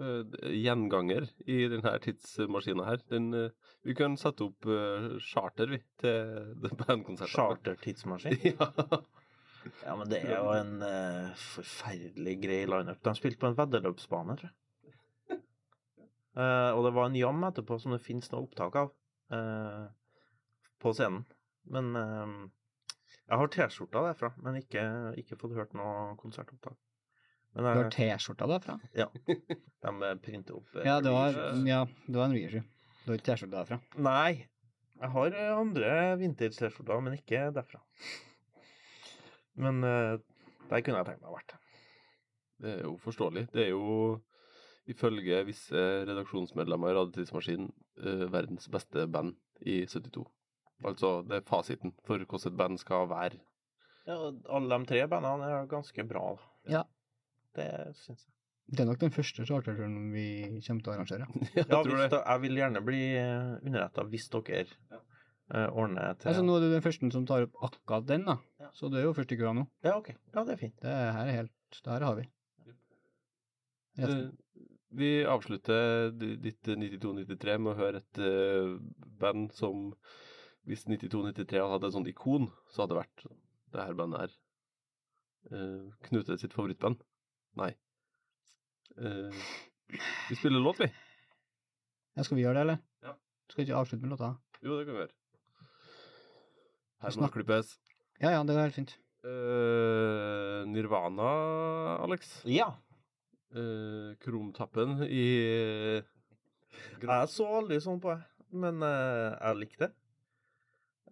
Gjenganger 0.00 1.28
i 1.46 1.60
denne 1.70 1.92
tidsmaskinen 2.02 2.82
her. 2.86 3.02
Den, 3.12 3.30
eh, 3.34 3.74
vi 3.86 3.94
kan 3.94 4.16
sette 4.18 4.48
opp 4.48 4.66
eh, 4.66 5.12
charter, 5.22 5.70
vi, 5.70 5.80
til 6.02 6.34
den 6.64 6.78
bandkonserten. 6.82 7.34
Charter-tidsmaskin. 7.34 8.42
ja. 8.54 8.70
Ja, 9.84 9.94
men 9.96 10.08
det 10.08 10.22
er 10.24 10.38
jo 10.38 10.52
en 10.56 10.78
uh, 10.80 11.34
forferdelig 11.36 12.38
grei 12.40 12.62
lineup. 12.64 13.02
De 13.04 13.12
spilte 13.18 13.42
på 13.42 13.50
en 13.50 13.58
veddeløpsbane, 13.58 14.38
tror 14.40 14.50
jeg. 14.50 14.56
Eh, 16.40 16.70
og 16.70 16.84
det 16.86 16.92
var 16.94 17.08
en 17.08 17.16
jam 17.18 17.40
etterpå 17.42 17.74
som 17.82 17.90
det 17.90 18.04
finnes 18.04 18.28
noe 18.30 18.44
opptak 18.44 18.76
av 18.78 18.92
eh, 19.34 19.88
på 20.78 20.92
scenen. 20.94 21.24
Men 21.74 21.88
eh, 21.98 22.36
jeg 23.30 23.38
har 23.38 23.50
T-skjorta 23.54 24.00
derfra, 24.08 24.32
men 24.42 24.58
ikke, 24.58 24.82
ikke 25.22 25.38
fått 25.38 25.54
hørt 25.54 25.74
noe 25.78 26.16
konsertopptak. 26.18 26.74
Men 27.54 27.66
Du 27.66 27.68
har 27.70 27.90
T-skjorta 27.94 28.48
derfra? 28.50 28.76
Ja. 28.94 29.06
de 29.30 30.10
printer 30.22 30.58
opp 30.58 30.74
eh, 30.76 30.86
Ja, 30.86 30.98
det 31.02 31.12
var, 31.14 31.38
ja, 31.66 31.84
det 32.06 32.16
var 32.18 32.26
en 32.28 32.34
reissue. 32.34 32.64
Du 33.04 33.12
har 33.12 33.20
ikke 33.20 33.28
T-skjorte 33.30 33.54
derfra? 33.56 33.78
Nei. 34.02 34.48
Jeg 35.00 35.12
har 35.14 35.38
eh, 35.38 35.52
andre 35.56 35.92
vintage-T-skjorter, 36.20 37.04
men 37.06 37.16
ikke 37.18 37.46
derfra. 37.56 37.80
Men 39.60 39.80
eh, 39.86 40.18
der 40.70 40.82
kunne 40.84 41.00
jeg 41.00 41.08
tenkt 41.10 41.22
meg 41.22 41.30
å 41.30 41.36
vært. 41.38 41.54
Det 42.60 42.74
er 42.76 42.82
jo 42.84 42.96
forståelig. 43.00 43.46
Det 43.54 43.62
er 43.68 43.72
jo 43.72 44.18
ifølge 44.90 45.44
visse 45.48 45.86
redaksjonsmedlemmer 46.08 46.90
i 46.92 46.98
Radiotidmaskinen 46.98 47.70
eh, 48.02 48.26
verdens 48.32 48.68
beste 48.72 49.06
band 49.10 49.38
i 49.62 49.84
72. 49.86 50.26
Altså, 50.84 51.10
det 51.28 51.36
er 51.40 51.46
fasiten 51.48 51.92
for 52.06 52.22
hvordan 52.24 52.52
et 52.52 52.56
band 52.58 52.78
skal 52.80 53.08
være. 53.10 53.38
Ja, 54.08 54.16
alle 54.56 54.78
de 54.80 54.86
tre 54.88 55.02
bandene 55.12 55.48
er 55.60 55.66
ganske 55.70 56.04
bra. 56.08 56.22
da. 56.36 56.72
Ja. 56.72 56.82
Det 57.56 57.66
syns 57.98 58.24
jeg. 58.26 58.34
Det 58.70 58.80
er 58.84 58.86
nok 58.86 59.00
den 59.02 59.10
første 59.10 59.42
charterturen 59.44 60.12
vi 60.14 60.24
kommer 60.62 60.82
til 60.84 60.92
å 60.92 60.94
arrangere. 60.94 61.26
Jeg 61.58 61.64
Ja, 61.66 61.80
tror 61.82 62.04
da, 62.12 62.20
jeg 62.22 62.40
vil 62.44 62.60
gjerne 62.60 62.82
bli 62.86 63.00
underretta 63.66 64.04
hvis 64.06 64.28
dere 64.30 64.60
eh, 64.62 65.66
ordner 65.74 66.14
til 66.14 66.30
Altså, 66.30 66.44
nå 66.46 66.54
er 66.54 66.62
du 66.62 66.68
den 66.76 66.84
første 66.84 67.10
som 67.10 67.26
tar 67.26 67.48
opp 67.48 67.58
akkurat 67.66 68.06
den, 68.06 68.28
da. 68.28 68.36
Ja. 68.62 68.68
Så 68.78 68.86
du 68.88 68.94
er 69.00 69.08
jo 69.08 69.14
først 69.16 69.34
i 69.34 69.40
køa 69.40 69.52
nå. 69.58 69.64
Ja, 69.82 69.96
OK. 69.98 70.12
Ja, 70.34 70.44
det 70.46 70.54
er 70.54 70.60
fint. 70.62 70.76
Det 70.84 70.94
her 70.94 71.26
er 71.26 71.36
helt 71.40 71.80
Det 71.82 71.90
her 71.96 72.06
har 72.06 72.20
vi. 72.20 72.28
Resten. 73.98 74.22
Eh, 74.30 74.64
Vi 75.00 75.10
avslutter 75.30 76.10
ditt 76.18 76.66
92-93 76.66 77.58
med 77.62 77.72
å 77.72 77.78
høre 77.78 78.00
et 78.02 78.18
uh, 78.22 78.78
band 79.22 79.52
som 79.54 79.90
Hvis 80.70 80.84
92-93 80.86 81.64
hadde 81.66 81.88
et 81.88 81.94
sånt 81.96 82.08
ikon, 82.10 82.44
så 82.70 82.84
hadde 82.84 82.94
det 82.94 83.00
vært 83.00 83.22
det 83.74 83.86
her 83.88 83.96
bandet 83.98 84.20
her. 84.22 84.34
Uh, 85.50 85.88
Knute 86.06 86.36
sitt 86.38 86.54
favorittband. 86.54 87.00
Nei. 87.58 87.72
Uh, 88.94 89.34
vi 90.28 90.38
spiller 90.38 90.62
låt, 90.62 90.78
vi. 90.78 90.86
Ja, 92.14 92.22
skal 92.22 92.38
vi 92.38 92.44
gjøre 92.44 92.60
det, 92.60 92.62
eller? 92.68 92.78
Ja. 93.02 93.16
Skal 93.50 93.62
vi 93.62 93.66
ikke 93.66 93.80
avslutte 93.80 94.06
med 94.06 94.14
låta? 94.14 94.30
Jo, 94.62 94.76
det 94.78 94.86
kan 94.86 94.94
vi 94.94 95.02
gjøre. 95.02 95.16
Her 97.00 97.16
må 97.16 97.26
det 97.26 97.34
klippes. 97.34 97.76
Ja, 98.20 98.34
ja, 98.36 98.40
det 98.46 98.54
er 98.54 98.66
helt 98.68 98.78
fint. 98.78 98.94
Uh, 99.26 100.62
Nirvana, 100.70 101.30
Alex. 102.04 102.36
Ja. 102.46 102.70
Uh, 103.50 104.14
krumtappen 104.22 105.00
i 105.08 105.24
Jeg 105.98 107.30
så 107.32 107.48
aldri 107.58 107.80
sånn 107.82 107.98
på 107.98 108.12
jeg. 108.14 108.22
men 108.54 108.84
uh, 108.86 109.34
jeg 109.34 109.58
likte 109.64 109.88
det. 109.88 109.96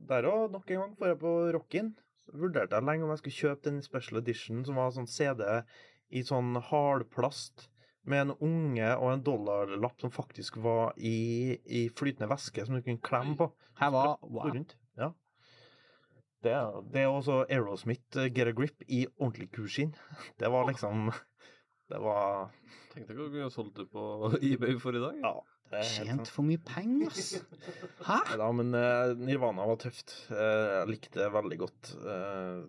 Der 0.08 0.24
òg, 0.28 0.50
nok 0.54 0.70
en 0.70 0.80
gang, 0.82 0.92
får 0.98 1.06
jeg 1.12 1.18
på 1.20 1.32
Rockin. 1.56 1.88
Vurderte 2.32 2.76
jeg 2.76 2.84
lenge 2.84 3.04
om 3.04 3.10
jeg 3.14 3.18
skulle 3.22 3.38
kjøpe 3.40 3.64
den 3.70 3.82
special 3.82 4.20
edition 4.20 4.64
som 4.64 4.76
var 4.78 4.92
sånn 4.94 5.08
CD 5.08 5.42
i 6.10 6.22
sånn 6.24 6.54
hardplast 6.68 7.68
med 8.08 8.22
en 8.26 8.34
unge 8.44 8.88
og 8.96 9.10
en 9.12 9.22
dollarlapp 9.24 10.00
som 10.00 10.12
faktisk 10.12 10.56
var 10.64 10.94
i, 10.96 11.58
i 11.66 11.88
flytende 11.92 12.28
væske 12.30 12.64
som 12.64 12.76
du 12.78 12.82
kunne 12.84 13.02
klemme 13.04 13.36
på. 13.40 13.50
Her 13.80 13.90
var 13.92 14.14
Wow. 14.22 14.48
rundt. 14.52 14.76
Ja. 14.96 15.10
Det, 16.44 16.54
det 16.92 17.02
er 17.02 17.10
også 17.10 17.42
Aerosmith 17.50 18.16
eh, 18.16 18.30
Get 18.32 18.48
a 18.48 18.54
Grip 18.56 18.84
i 18.86 19.02
ordentlig 19.18 19.50
kuskinn. 19.56 19.92
Det 20.40 20.48
var 20.52 20.68
liksom 20.70 21.10
Det 21.90 21.98
var 22.04 22.50
Tenkte 22.92 23.12
ikke 23.14 23.26
å 23.26 23.30
kunne 23.32 23.50
solgt 23.52 23.76
det 23.80 23.88
på 23.92 24.04
eBay 24.52 24.78
for 24.80 24.96
i 24.96 25.02
dag. 25.02 25.18
Ja. 25.24 25.34
Tjent 25.68 26.30
for 26.32 26.46
mye 26.48 26.60
penger, 26.64 27.10
ass! 27.12 27.34
Hæ? 28.06 28.18
Ja, 28.40 28.48
men 28.56 28.72
uh, 28.74 29.12
Nirvana 29.20 29.66
var 29.68 29.80
tøft. 29.82 30.14
Uh, 30.30 30.38
jeg 30.38 30.90
likte 30.92 31.20
det 31.20 31.28
veldig 31.34 31.58
godt. 31.60 31.90
Uh, 32.00 32.64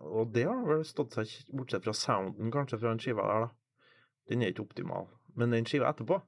og 0.00 0.30
det 0.34 0.46
har 0.48 0.60
vel 0.68 0.84
stått 0.86 1.18
seg, 1.18 1.32
bortsett 1.52 1.84
fra 1.84 1.94
sounden 1.96 2.52
kanskje 2.54 2.78
fra 2.80 2.94
den 2.94 3.02
skiva 3.02 3.26
der, 3.26 3.48
da. 3.48 3.88
Den 4.30 4.44
er 4.44 4.52
ikke 4.52 4.68
optimal. 4.68 5.10
Men 5.36 5.56
den 5.56 5.66
skiva 5.68 5.90
etterpå, 5.90 6.20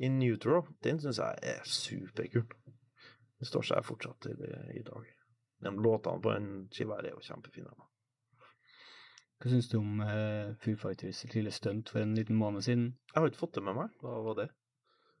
In 0.00 0.18
Neutro, 0.18 0.62
den 0.84 1.00
syns 1.02 1.18
jeg 1.20 1.38
er 1.44 1.64
superkul. 1.68 2.46
Den 3.40 3.48
står 3.48 3.66
seg 3.68 3.84
fortsatt 3.84 4.30
i, 4.30 4.36
i 4.78 4.84
dag. 4.86 5.08
De 5.60 5.72
låtene 5.76 6.22
på 6.24 6.32
den 6.32 6.46
skiva 6.72 7.00
er 7.02 7.10
jo 7.10 7.24
kjempefine. 7.24 7.74
da. 7.74 7.88
Hva 9.40 9.52
syns 9.52 9.68
du 9.72 9.76
om 9.80 10.00
uh, 10.04 10.54
Foo 10.62 10.78
Fighters 10.80 11.20
lille 11.34 11.52
stunt 11.52 11.92
for 11.92 12.00
en 12.00 12.14
liten 12.16 12.36
måned 12.36 12.64
siden? 12.64 12.90
Jeg 13.10 13.18
har 13.18 13.28
ikke 13.28 13.42
fått 13.42 13.58
det 13.58 13.66
med 13.66 13.76
meg. 13.76 13.92
Hva 14.00 14.18
var 14.24 14.38
det? 14.40 14.48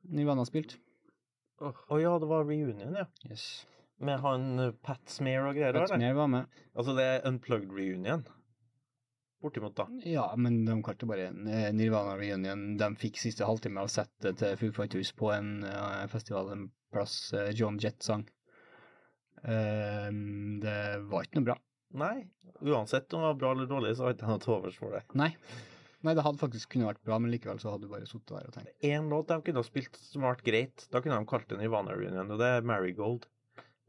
Nirvana 0.08 0.46
spilt? 0.48 0.78
Å 1.60 2.00
ja, 2.00 2.14
det 2.20 2.28
var 2.30 2.46
reunion, 2.48 2.96
ja. 2.96 3.06
Yes. 3.28 3.66
Med 4.00 4.22
han 4.24 4.46
eh, 4.58 4.76
Pat 4.80 5.02
Smear 5.12 5.50
og 5.50 5.58
greier. 5.58 5.76
Pat? 5.76 5.92
Smear 5.92 6.16
var 6.16 6.30
med. 6.32 6.60
Altså 6.72 6.94
det 6.96 7.04
er 7.04 7.26
unplugged 7.28 7.74
reunion. 7.76 8.24
Bortimot, 9.40 9.76
da. 9.76 9.86
Ja, 10.04 10.26
men 10.36 10.64
de 10.66 10.76
kalte 10.84 11.08
bare 11.08 11.30
en 11.30 11.46
Nirvana 11.76 12.16
reunion. 12.20 12.74
De 12.80 12.88
fikk 13.00 13.20
siste 13.20 13.46
halvtime 13.48 13.80
av 13.80 13.88
settet 13.92 14.40
til 14.40 14.56
Foo 14.60 14.74
Fighters 14.76 15.12
på 15.16 15.30
en 15.32 15.62
uh, 15.64 16.04
festival 16.12 16.52
en 16.52 16.66
plass 16.92 17.14
uh, 17.32 17.48
John 17.56 17.78
Jett 17.80 18.04
sang. 18.04 18.26
Uh, 19.40 20.12
det 20.60 20.80
var 21.08 21.24
ikke 21.24 21.40
noe 21.40 21.48
bra. 21.52 21.56
Nei. 22.02 22.16
Uansett 22.60 23.12
om 23.16 23.24
det 23.24 23.30
var 23.30 23.40
bra 23.40 23.52
eller 23.56 23.70
dårlig, 23.70 23.94
så 23.96 24.04
har 24.04 24.12
jeg 24.12 24.20
ikke 24.20 24.28
noe 24.28 24.44
til 24.44 24.56
overs 24.58 24.76
for 24.80 24.96
det. 24.96 25.02
Nei. 25.16 25.30
Nei, 26.06 26.14
det 26.16 26.22
hadde 26.24 26.40
faktisk 26.40 26.70
kunne 26.72 26.86
vært 26.88 27.02
bra, 27.04 27.18
men 27.20 27.32
likevel 27.32 27.58
så 27.60 27.74
hadde 27.74 27.84
du 27.84 27.92
bare 27.92 28.06
sittet 28.08 28.30
der 28.32 28.46
og 28.48 28.54
tenkt. 28.54 28.70
Én 28.88 29.10
låt 29.12 29.28
de 29.28 29.36
kunne 29.44 29.60
ha 29.60 29.66
spilt 29.66 29.98
som 30.00 30.22
hadde 30.24 30.38
vært 30.38 30.46
greit, 30.46 30.84
da 30.94 31.02
kunne 31.04 31.18
de 31.20 31.28
kalt 31.28 31.48
det 31.50 31.58
Nirvana 31.60 31.92
Reunion, 31.98 32.30
og 32.32 32.40
det 32.40 32.48
er 32.56 32.64
Marigold. 32.64 33.26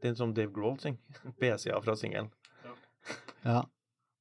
Den 0.04 0.16
som 0.18 0.34
Dave 0.36 0.50
Grohl 0.52 0.76
synger. 0.82 1.22
B-sida 1.40 1.78
fra 1.80 1.94
singelen. 1.96 2.28
Ja. 3.46 3.62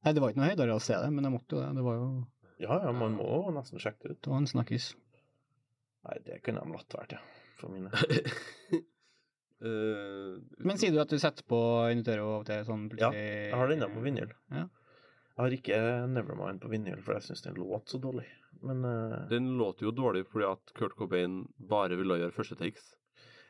Nei, 0.06 0.14
det 0.16 0.22
var 0.24 0.32
ikke 0.32 0.42
noe 0.42 0.52
høydere 0.54 0.78
å 0.78 0.82
se 0.84 0.96
det, 0.98 1.10
men 1.14 1.28
jeg 1.28 1.34
måtte 1.36 1.58
jo 1.58 1.62
det. 1.66 1.72
Det 1.78 1.84
var 1.86 1.98
jo 2.00 2.08
Ja, 2.62 2.78
ja, 2.86 2.92
man 2.96 3.18
må 3.18 3.28
jo 3.28 3.52
nesten 3.56 3.82
sjekke 3.82 4.08
det 4.08 4.16
ut. 4.16 4.22
det 4.24 4.32
var 4.32 4.40
en 4.44 4.50
snakkis. 4.50 4.92
Nei, 6.08 6.16
det 6.26 6.40
kunne 6.46 6.64
de 6.64 6.74
latt 6.78 6.96
være, 6.98 7.18
ja. 7.20 7.22
For 7.60 7.70
mine. 7.74 7.92
uh, 9.62 10.38
Men 10.66 10.80
sier 10.82 10.94
du 10.96 11.02
at 11.04 11.12
du 11.12 11.20
setter 11.22 11.46
på 11.46 11.60
Inutero 11.94 12.30
av 12.30 12.40
og 12.40 12.48
til 12.50 12.64
sånn 12.66 12.88
plutselig? 12.94 13.20
Ja, 13.26 13.50
Jeg 13.52 13.58
har 13.60 13.70
den 13.70 13.82
inne 13.82 13.90
på 13.94 14.06
vinyl. 14.06 14.32
Ja. 14.54 14.64
Jeg 15.32 15.42
har 15.44 15.56
ikke 15.56 15.78
Nevermind 16.12 16.60
på 16.62 16.70
vinyl, 16.72 17.00
for 17.02 17.16
jeg 17.16 17.30
syns 17.30 17.46
den 17.46 17.60
låt 17.60 17.90
så 17.90 18.00
dårlig. 18.04 18.28
Men 18.62 18.84
uh... 18.86 19.16
Den 19.32 19.54
låter 19.58 19.88
jo 19.88 19.94
dårlig 19.96 20.26
fordi 20.30 20.46
at 20.50 20.74
Kurt 20.78 20.98
Cobain 21.00 21.46
bare 21.56 21.98
ville 21.98 22.20
gjøre 22.20 22.36
første 22.36 22.58
takes. 22.60 22.92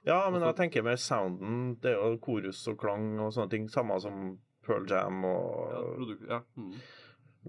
Ja, 0.05 0.23
men 0.33 0.41
jeg 0.41 0.57
tenker 0.57 0.85
mer 0.85 0.97
sounden. 0.97 1.75
Det 1.81 1.91
er 1.93 1.99
jo 1.99 2.21
korus 2.23 2.61
og 2.71 2.79
klang 2.81 3.19
og 3.21 3.33
sånne 3.35 3.51
ting. 3.53 3.67
Samme 3.69 3.97
som 4.01 4.37
Pearl 4.65 4.87
Jam 4.89 5.23
Ja, 5.25 5.33
og 5.35 5.91
produk- 5.97 6.27
ja. 6.29 6.41
Mm. 6.57 6.73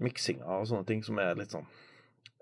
miksinga 0.03 0.59
og 0.59 0.67
sånne 0.69 0.87
ting 0.89 1.03
som 1.05 1.19
er 1.21 1.35
litt 1.37 1.53
sånn 1.53 1.67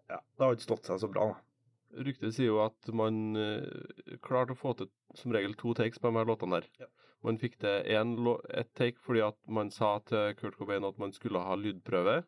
Ja, 0.08 0.20
det 0.20 0.46
har 0.46 0.54
ikke 0.56 0.64
stått 0.70 0.88
seg 0.88 1.02
så 1.04 1.10
bra, 1.12 1.28
da. 1.34 2.04
Ryktet 2.08 2.36
sier 2.36 2.48
jo 2.54 2.62
at 2.64 2.88
man 2.96 3.36
eh, 3.36 4.16
klarte 4.24 4.56
å 4.56 4.60
få 4.60 4.72
til 4.80 4.88
som 5.16 5.34
regel 5.36 5.58
to 5.60 5.74
takes 5.76 6.00
på 6.00 6.08
de 6.08 6.20
her 6.22 6.28
låtene 6.30 6.62
der. 6.62 6.70
Ja. 6.80 6.88
Man 7.26 7.38
fikk 7.42 7.60
til 7.62 7.88
ett 7.88 8.72
take 8.78 9.02
fordi 9.06 9.22
at 9.26 9.38
man 9.48 9.70
sa 9.74 10.00
til 10.10 10.34
Kurt 10.40 10.58
Cobain 10.58 10.88
at 10.88 10.98
man 11.02 11.14
skulle 11.14 11.44
ha 11.46 11.58
lydprøve. 11.60 12.22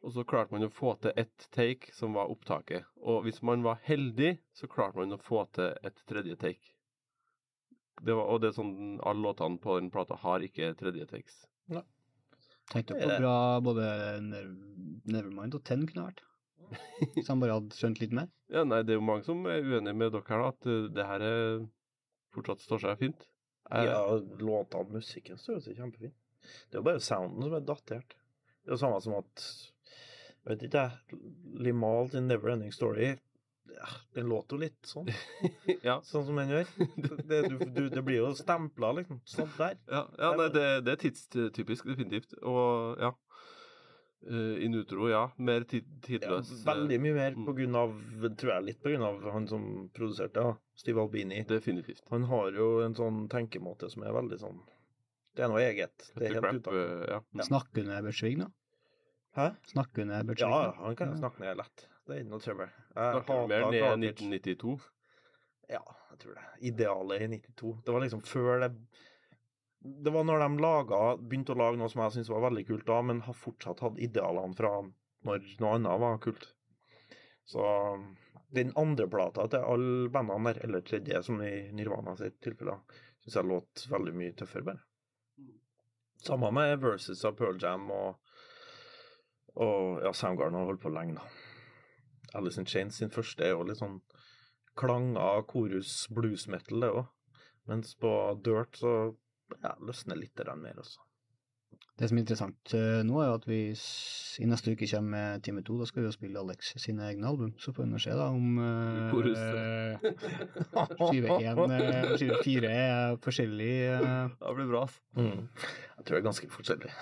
Og 0.00 0.14
så 0.14 0.24
klarte 0.24 0.54
man 0.54 0.64
å 0.64 0.72
få 0.72 0.94
til 1.04 1.12
ett 1.20 1.46
take, 1.52 1.92
som 1.92 2.14
var 2.16 2.30
opptaket. 2.32 2.86
Og 3.04 3.26
hvis 3.26 3.42
man 3.44 3.60
var 3.66 3.82
heldig, 3.84 4.38
så 4.56 4.68
klarte 4.72 4.96
man 5.02 5.12
å 5.12 5.20
få 5.20 5.44
til 5.52 5.74
et 5.84 6.00
tredje 6.08 6.38
take. 6.40 6.72
Det 8.00 8.16
var, 8.16 8.30
og 8.32 8.40
det 8.40 8.48
er 8.48 8.56
sånn, 8.56 8.96
alle 9.04 9.26
låtene 9.26 9.60
på 9.60 9.76
den 9.76 9.90
plata 9.92 10.16
har 10.22 10.40
ikke 10.46 10.72
tredje 10.80 11.04
takes. 11.10 11.42
Tenk 12.70 12.86
deg 12.86 13.00
Det 13.00 13.02
er 13.02 13.10
hvor 13.10 13.22
bra 13.24 13.36
både 13.66 13.86
Nevermind 15.10 15.56
og 15.58 15.64
Ten 15.66 15.84
kunne 15.90 16.06
vært. 16.06 16.22
Hvis 17.16 17.28
han 17.28 17.40
bare 17.42 17.56
hadde 17.58 17.76
skjønt 17.76 18.00
litt 18.02 18.14
mer. 18.16 18.30
Ja, 18.54 18.64
nei, 18.66 18.80
det 18.86 18.94
er 18.94 19.00
jo 19.00 19.06
mange 19.06 19.26
som 19.26 19.44
er 19.46 19.60
uenige 19.62 19.94
med 19.94 20.14
dere 20.14 20.26
her, 20.26 20.40
da, 20.42 20.48
at 20.54 20.66
uh, 20.70 20.88
det 20.90 21.06
her 21.06 21.24
er 21.26 21.44
fortsatt 22.34 22.64
står 22.64 22.82
seg 22.82 23.02
fint. 23.04 23.26
Jeg- 23.70 23.86
Ja, 23.86 24.02
låtene, 24.40 24.92
musikken 24.98 25.38
står 25.38 25.60
jo 25.60 25.74
kjempefint. 25.78 26.14
Det 26.70 26.74
er 26.76 26.80
jo 26.80 26.86
bare 26.86 27.00
sounden 27.04 27.42
som 27.42 27.54
er 27.54 27.60
datert. 27.68 28.14
Det 28.64 28.70
er 28.70 28.76
jo 28.76 28.80
samme 28.80 29.00
som 29.02 29.14
at 29.18 29.44
Vet 30.48 30.62
ikke 30.64 30.80
jeg. 30.86 31.18
Limal 31.60 32.08
til 32.10 32.22
Never 32.24 32.54
Ending 32.54 32.72
Story 32.72 33.10
ja, 33.70 33.88
Den 34.16 34.28
låter 34.32 34.56
jo 34.56 34.60
litt 34.64 34.88
sånn. 34.88 35.08
ja, 35.86 35.98
Sånn 36.02 36.24
som 36.26 36.36
den 36.40 36.48
gjør. 36.50 36.70
Det, 37.28 37.42
du, 37.48 37.58
du, 37.70 37.82
det 37.92 38.02
blir 38.02 38.22
jo 38.22 38.30
stempla, 38.34 38.90
liksom. 38.96 39.20
Sånn 39.28 39.50
der. 39.58 39.76
ja, 39.86 40.02
ja 40.18 40.30
nei, 40.40 40.48
det, 40.54 40.64
det 40.86 40.94
er 40.96 41.02
tidstypisk, 41.04 41.86
definitivt. 41.92 42.34
Og 42.42 42.98
ja. 43.00 43.12
Uh, 44.20 44.64
in 44.64 44.74
utro, 44.74 45.06
ja. 45.08 45.30
Mer 45.36 45.64
tid, 45.64 45.86
Ja, 45.88 46.00
tidløs. 46.04 46.50
eh, 46.52 46.64
veldig 46.66 46.98
mye 47.00 47.14
mer 47.16 47.36
mm. 47.38 47.44
på 47.46 47.54
grunn 47.56 47.76
av 47.80 47.94
Tror 48.36 48.50
jeg 48.52 48.64
litt 48.66 48.80
på 48.82 48.92
grunn 48.92 49.04
av 49.06 49.22
han 49.32 49.46
som 49.48 49.62
produserte, 49.96 50.42
ja, 50.44 50.56
Steve 50.76 51.00
Albini. 51.00 51.38
Definitivt. 51.48 52.04
Han 52.10 52.26
har 52.28 52.52
jo 52.52 52.66
en 52.84 52.94
sånn 52.98 53.22
tenkemåte 53.32 53.88
som 53.90 54.04
er 54.04 54.12
veldig 54.12 54.38
sånn 54.42 54.60
Det 55.36 55.46
er 55.46 55.48
noe 55.48 55.62
eget. 55.64 56.10
Det 56.12 56.28
er 56.28 56.36
helt 56.36 56.44
crap, 56.44 56.68
uh, 56.68 57.06
ja. 57.08 57.20
Ja. 57.32 57.46
Snakker 57.48 57.86
du 57.86 57.94
Ebert 57.96 58.18
Sving, 58.20 58.44
da? 58.44 58.50
Hæ? 59.38 59.48
Snakker 59.72 60.04
du 60.04 60.12
med 60.12 60.34
Ja, 60.36 60.36
Sving? 60.36 60.52
Ja, 60.52 60.72
han 60.84 60.96
kan 61.00 61.14
jeg 61.14 61.22
snakke 61.22 61.44
ned 61.46 61.56
lett. 61.62 61.86
Det 62.04 62.16
er 62.16 62.24
ikke 62.24 62.34
noe 62.34 62.44
trøbbel. 62.44 62.74
Snakker 62.92 63.46
mer 63.48 63.68
med 63.70 63.78
ned 63.78 64.04
i 64.04 64.10
1992. 64.12 64.76
Ja, 65.70 65.84
jeg 66.10 66.18
tror 66.26 66.36
det. 66.36 66.48
Idealet 66.72 67.24
i 67.24 67.28
92. 67.38 67.76
Det 67.86 67.94
var 67.94 68.04
liksom 68.04 68.22
før 68.26 68.66
det 68.66 68.74
Det 69.80 70.12
var 70.12 70.26
når 70.28 70.42
de 70.42 70.60
laga, 70.60 71.00
begynte 71.16 71.54
å 71.54 71.60
lage 71.60 71.78
noe 71.80 71.88
som 71.88 72.02
jeg 72.04 72.18
syntes 72.18 72.32
var 72.32 72.44
veldig 72.50 72.66
kult 72.68 72.86
da, 72.88 72.98
men 73.00 73.22
har 73.24 73.36
fortsatt 73.36 73.80
hatt 73.80 74.00
idealene 74.02 74.56
fra 74.56 74.74
når 75.24 75.46
noe 75.60 75.76
annet 75.78 76.02
var 76.02 76.18
kult. 76.20 76.44
Så 77.48 77.64
den 78.52 78.72
andre 78.76 79.06
plata 79.08 79.46
til 79.50 79.64
alle 79.64 80.10
bandene 80.12 80.52
der, 80.52 80.60
eller 80.66 80.84
tredje, 80.84 81.22
som 81.24 81.40
i 81.42 81.70
Nirvana 81.72 82.16
sitt 82.18 82.36
tilfelle, 82.44 82.76
syns 83.22 83.38
jeg 83.38 83.48
låt 83.48 83.86
veldig 83.90 84.14
mye 84.20 84.36
tøffere, 84.36 84.66
bare. 84.68 84.84
Samme 86.20 86.50
med 86.52 86.76
Versus 86.82 87.24
av 87.24 87.38
Pearl 87.38 87.56
Jam 87.62 87.86
og, 87.94 88.34
og 89.56 90.02
ja, 90.04 90.12
Soundgarden 90.12 90.58
har 90.58 90.68
holdt 90.68 90.82
på 90.84 90.92
lenge, 90.92 91.16
da. 91.16 91.24
Alice 92.38 92.60
in 92.60 92.68
Chains 92.68 93.00
sin 93.00 93.10
første 93.10 93.42
er 93.46 93.54
jo 93.54 93.64
litt 93.66 93.80
sånn 93.80 93.96
klanger, 94.78 95.40
korus, 95.48 96.04
blues 96.12 96.46
metal, 96.52 96.84
det 96.84 96.92
òg. 97.00 97.08
Mens 97.70 97.96
på 97.98 98.12
Dirt 98.44 98.78
så 98.78 98.92
ja, 99.58 99.76
løsner 99.86 100.18
litt 100.18 100.44
mer, 100.56 100.82
også. 100.82 101.00
Det 102.00 102.08
som 102.08 102.16
er 102.16 102.22
interessant 102.22 102.72
eh, 102.72 103.02
nå, 103.04 103.18
er 103.20 103.34
at 103.34 103.42
vi 103.44 103.58
i 104.40 104.46
neste 104.48 104.72
uke 104.72 104.86
kommer 104.88 105.10
med 105.12 105.42
time 105.44 105.60
to. 105.66 105.74
Da 105.76 105.84
skal 105.88 106.00
vi 106.00 106.08
jo 106.08 106.12
spille 106.14 106.40
Alex 106.40 106.70
sine 106.80 107.04
egne 107.10 107.28
album. 107.28 107.50
Så 107.60 107.74
får 107.76 107.84
vi 107.84 107.90
nå 107.90 107.98
se 108.00 108.14
da 108.16 108.30
om 108.32 108.60
eh, 108.64 109.10
skive 111.10 111.36
én 111.42 111.60
og 111.60 112.14
skive 112.16 112.38
fire 112.46 112.70
er 112.72 113.18
forskjellig. 113.20 113.74
Uh. 114.00 114.32
Det 114.32 114.54
blir 114.56 114.70
bra. 114.70 114.86
Mm. 115.18 115.42
Jeg 115.50 116.06
tror 116.06 116.14
det 116.14 116.22
er 116.22 116.24
ganske 116.30 116.48
forskjellig. 116.54 116.94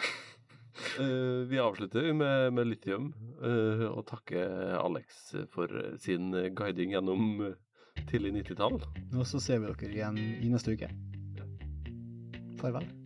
uh, 0.99 1.46
vi 1.53 1.62
avslutter 1.62 2.11
med, 2.18 2.51
med 2.59 2.66
Lithium 2.72 3.12
uh, 3.38 3.86
og 3.92 4.03
takker 4.11 4.80
Alex 4.80 5.28
for 5.55 5.70
sin 6.03 6.34
guiding 6.59 6.96
gjennom 6.96 7.55
tidlig 8.11 8.34
90-tall. 8.40 8.82
Og 9.14 9.24
så 9.30 9.38
ser 9.42 9.62
vi 9.62 9.70
dere 9.70 9.94
igjen 9.94 10.20
i 10.42 10.51
neste 10.51 10.74
uke. 10.74 10.90
Farvel. 12.59 12.97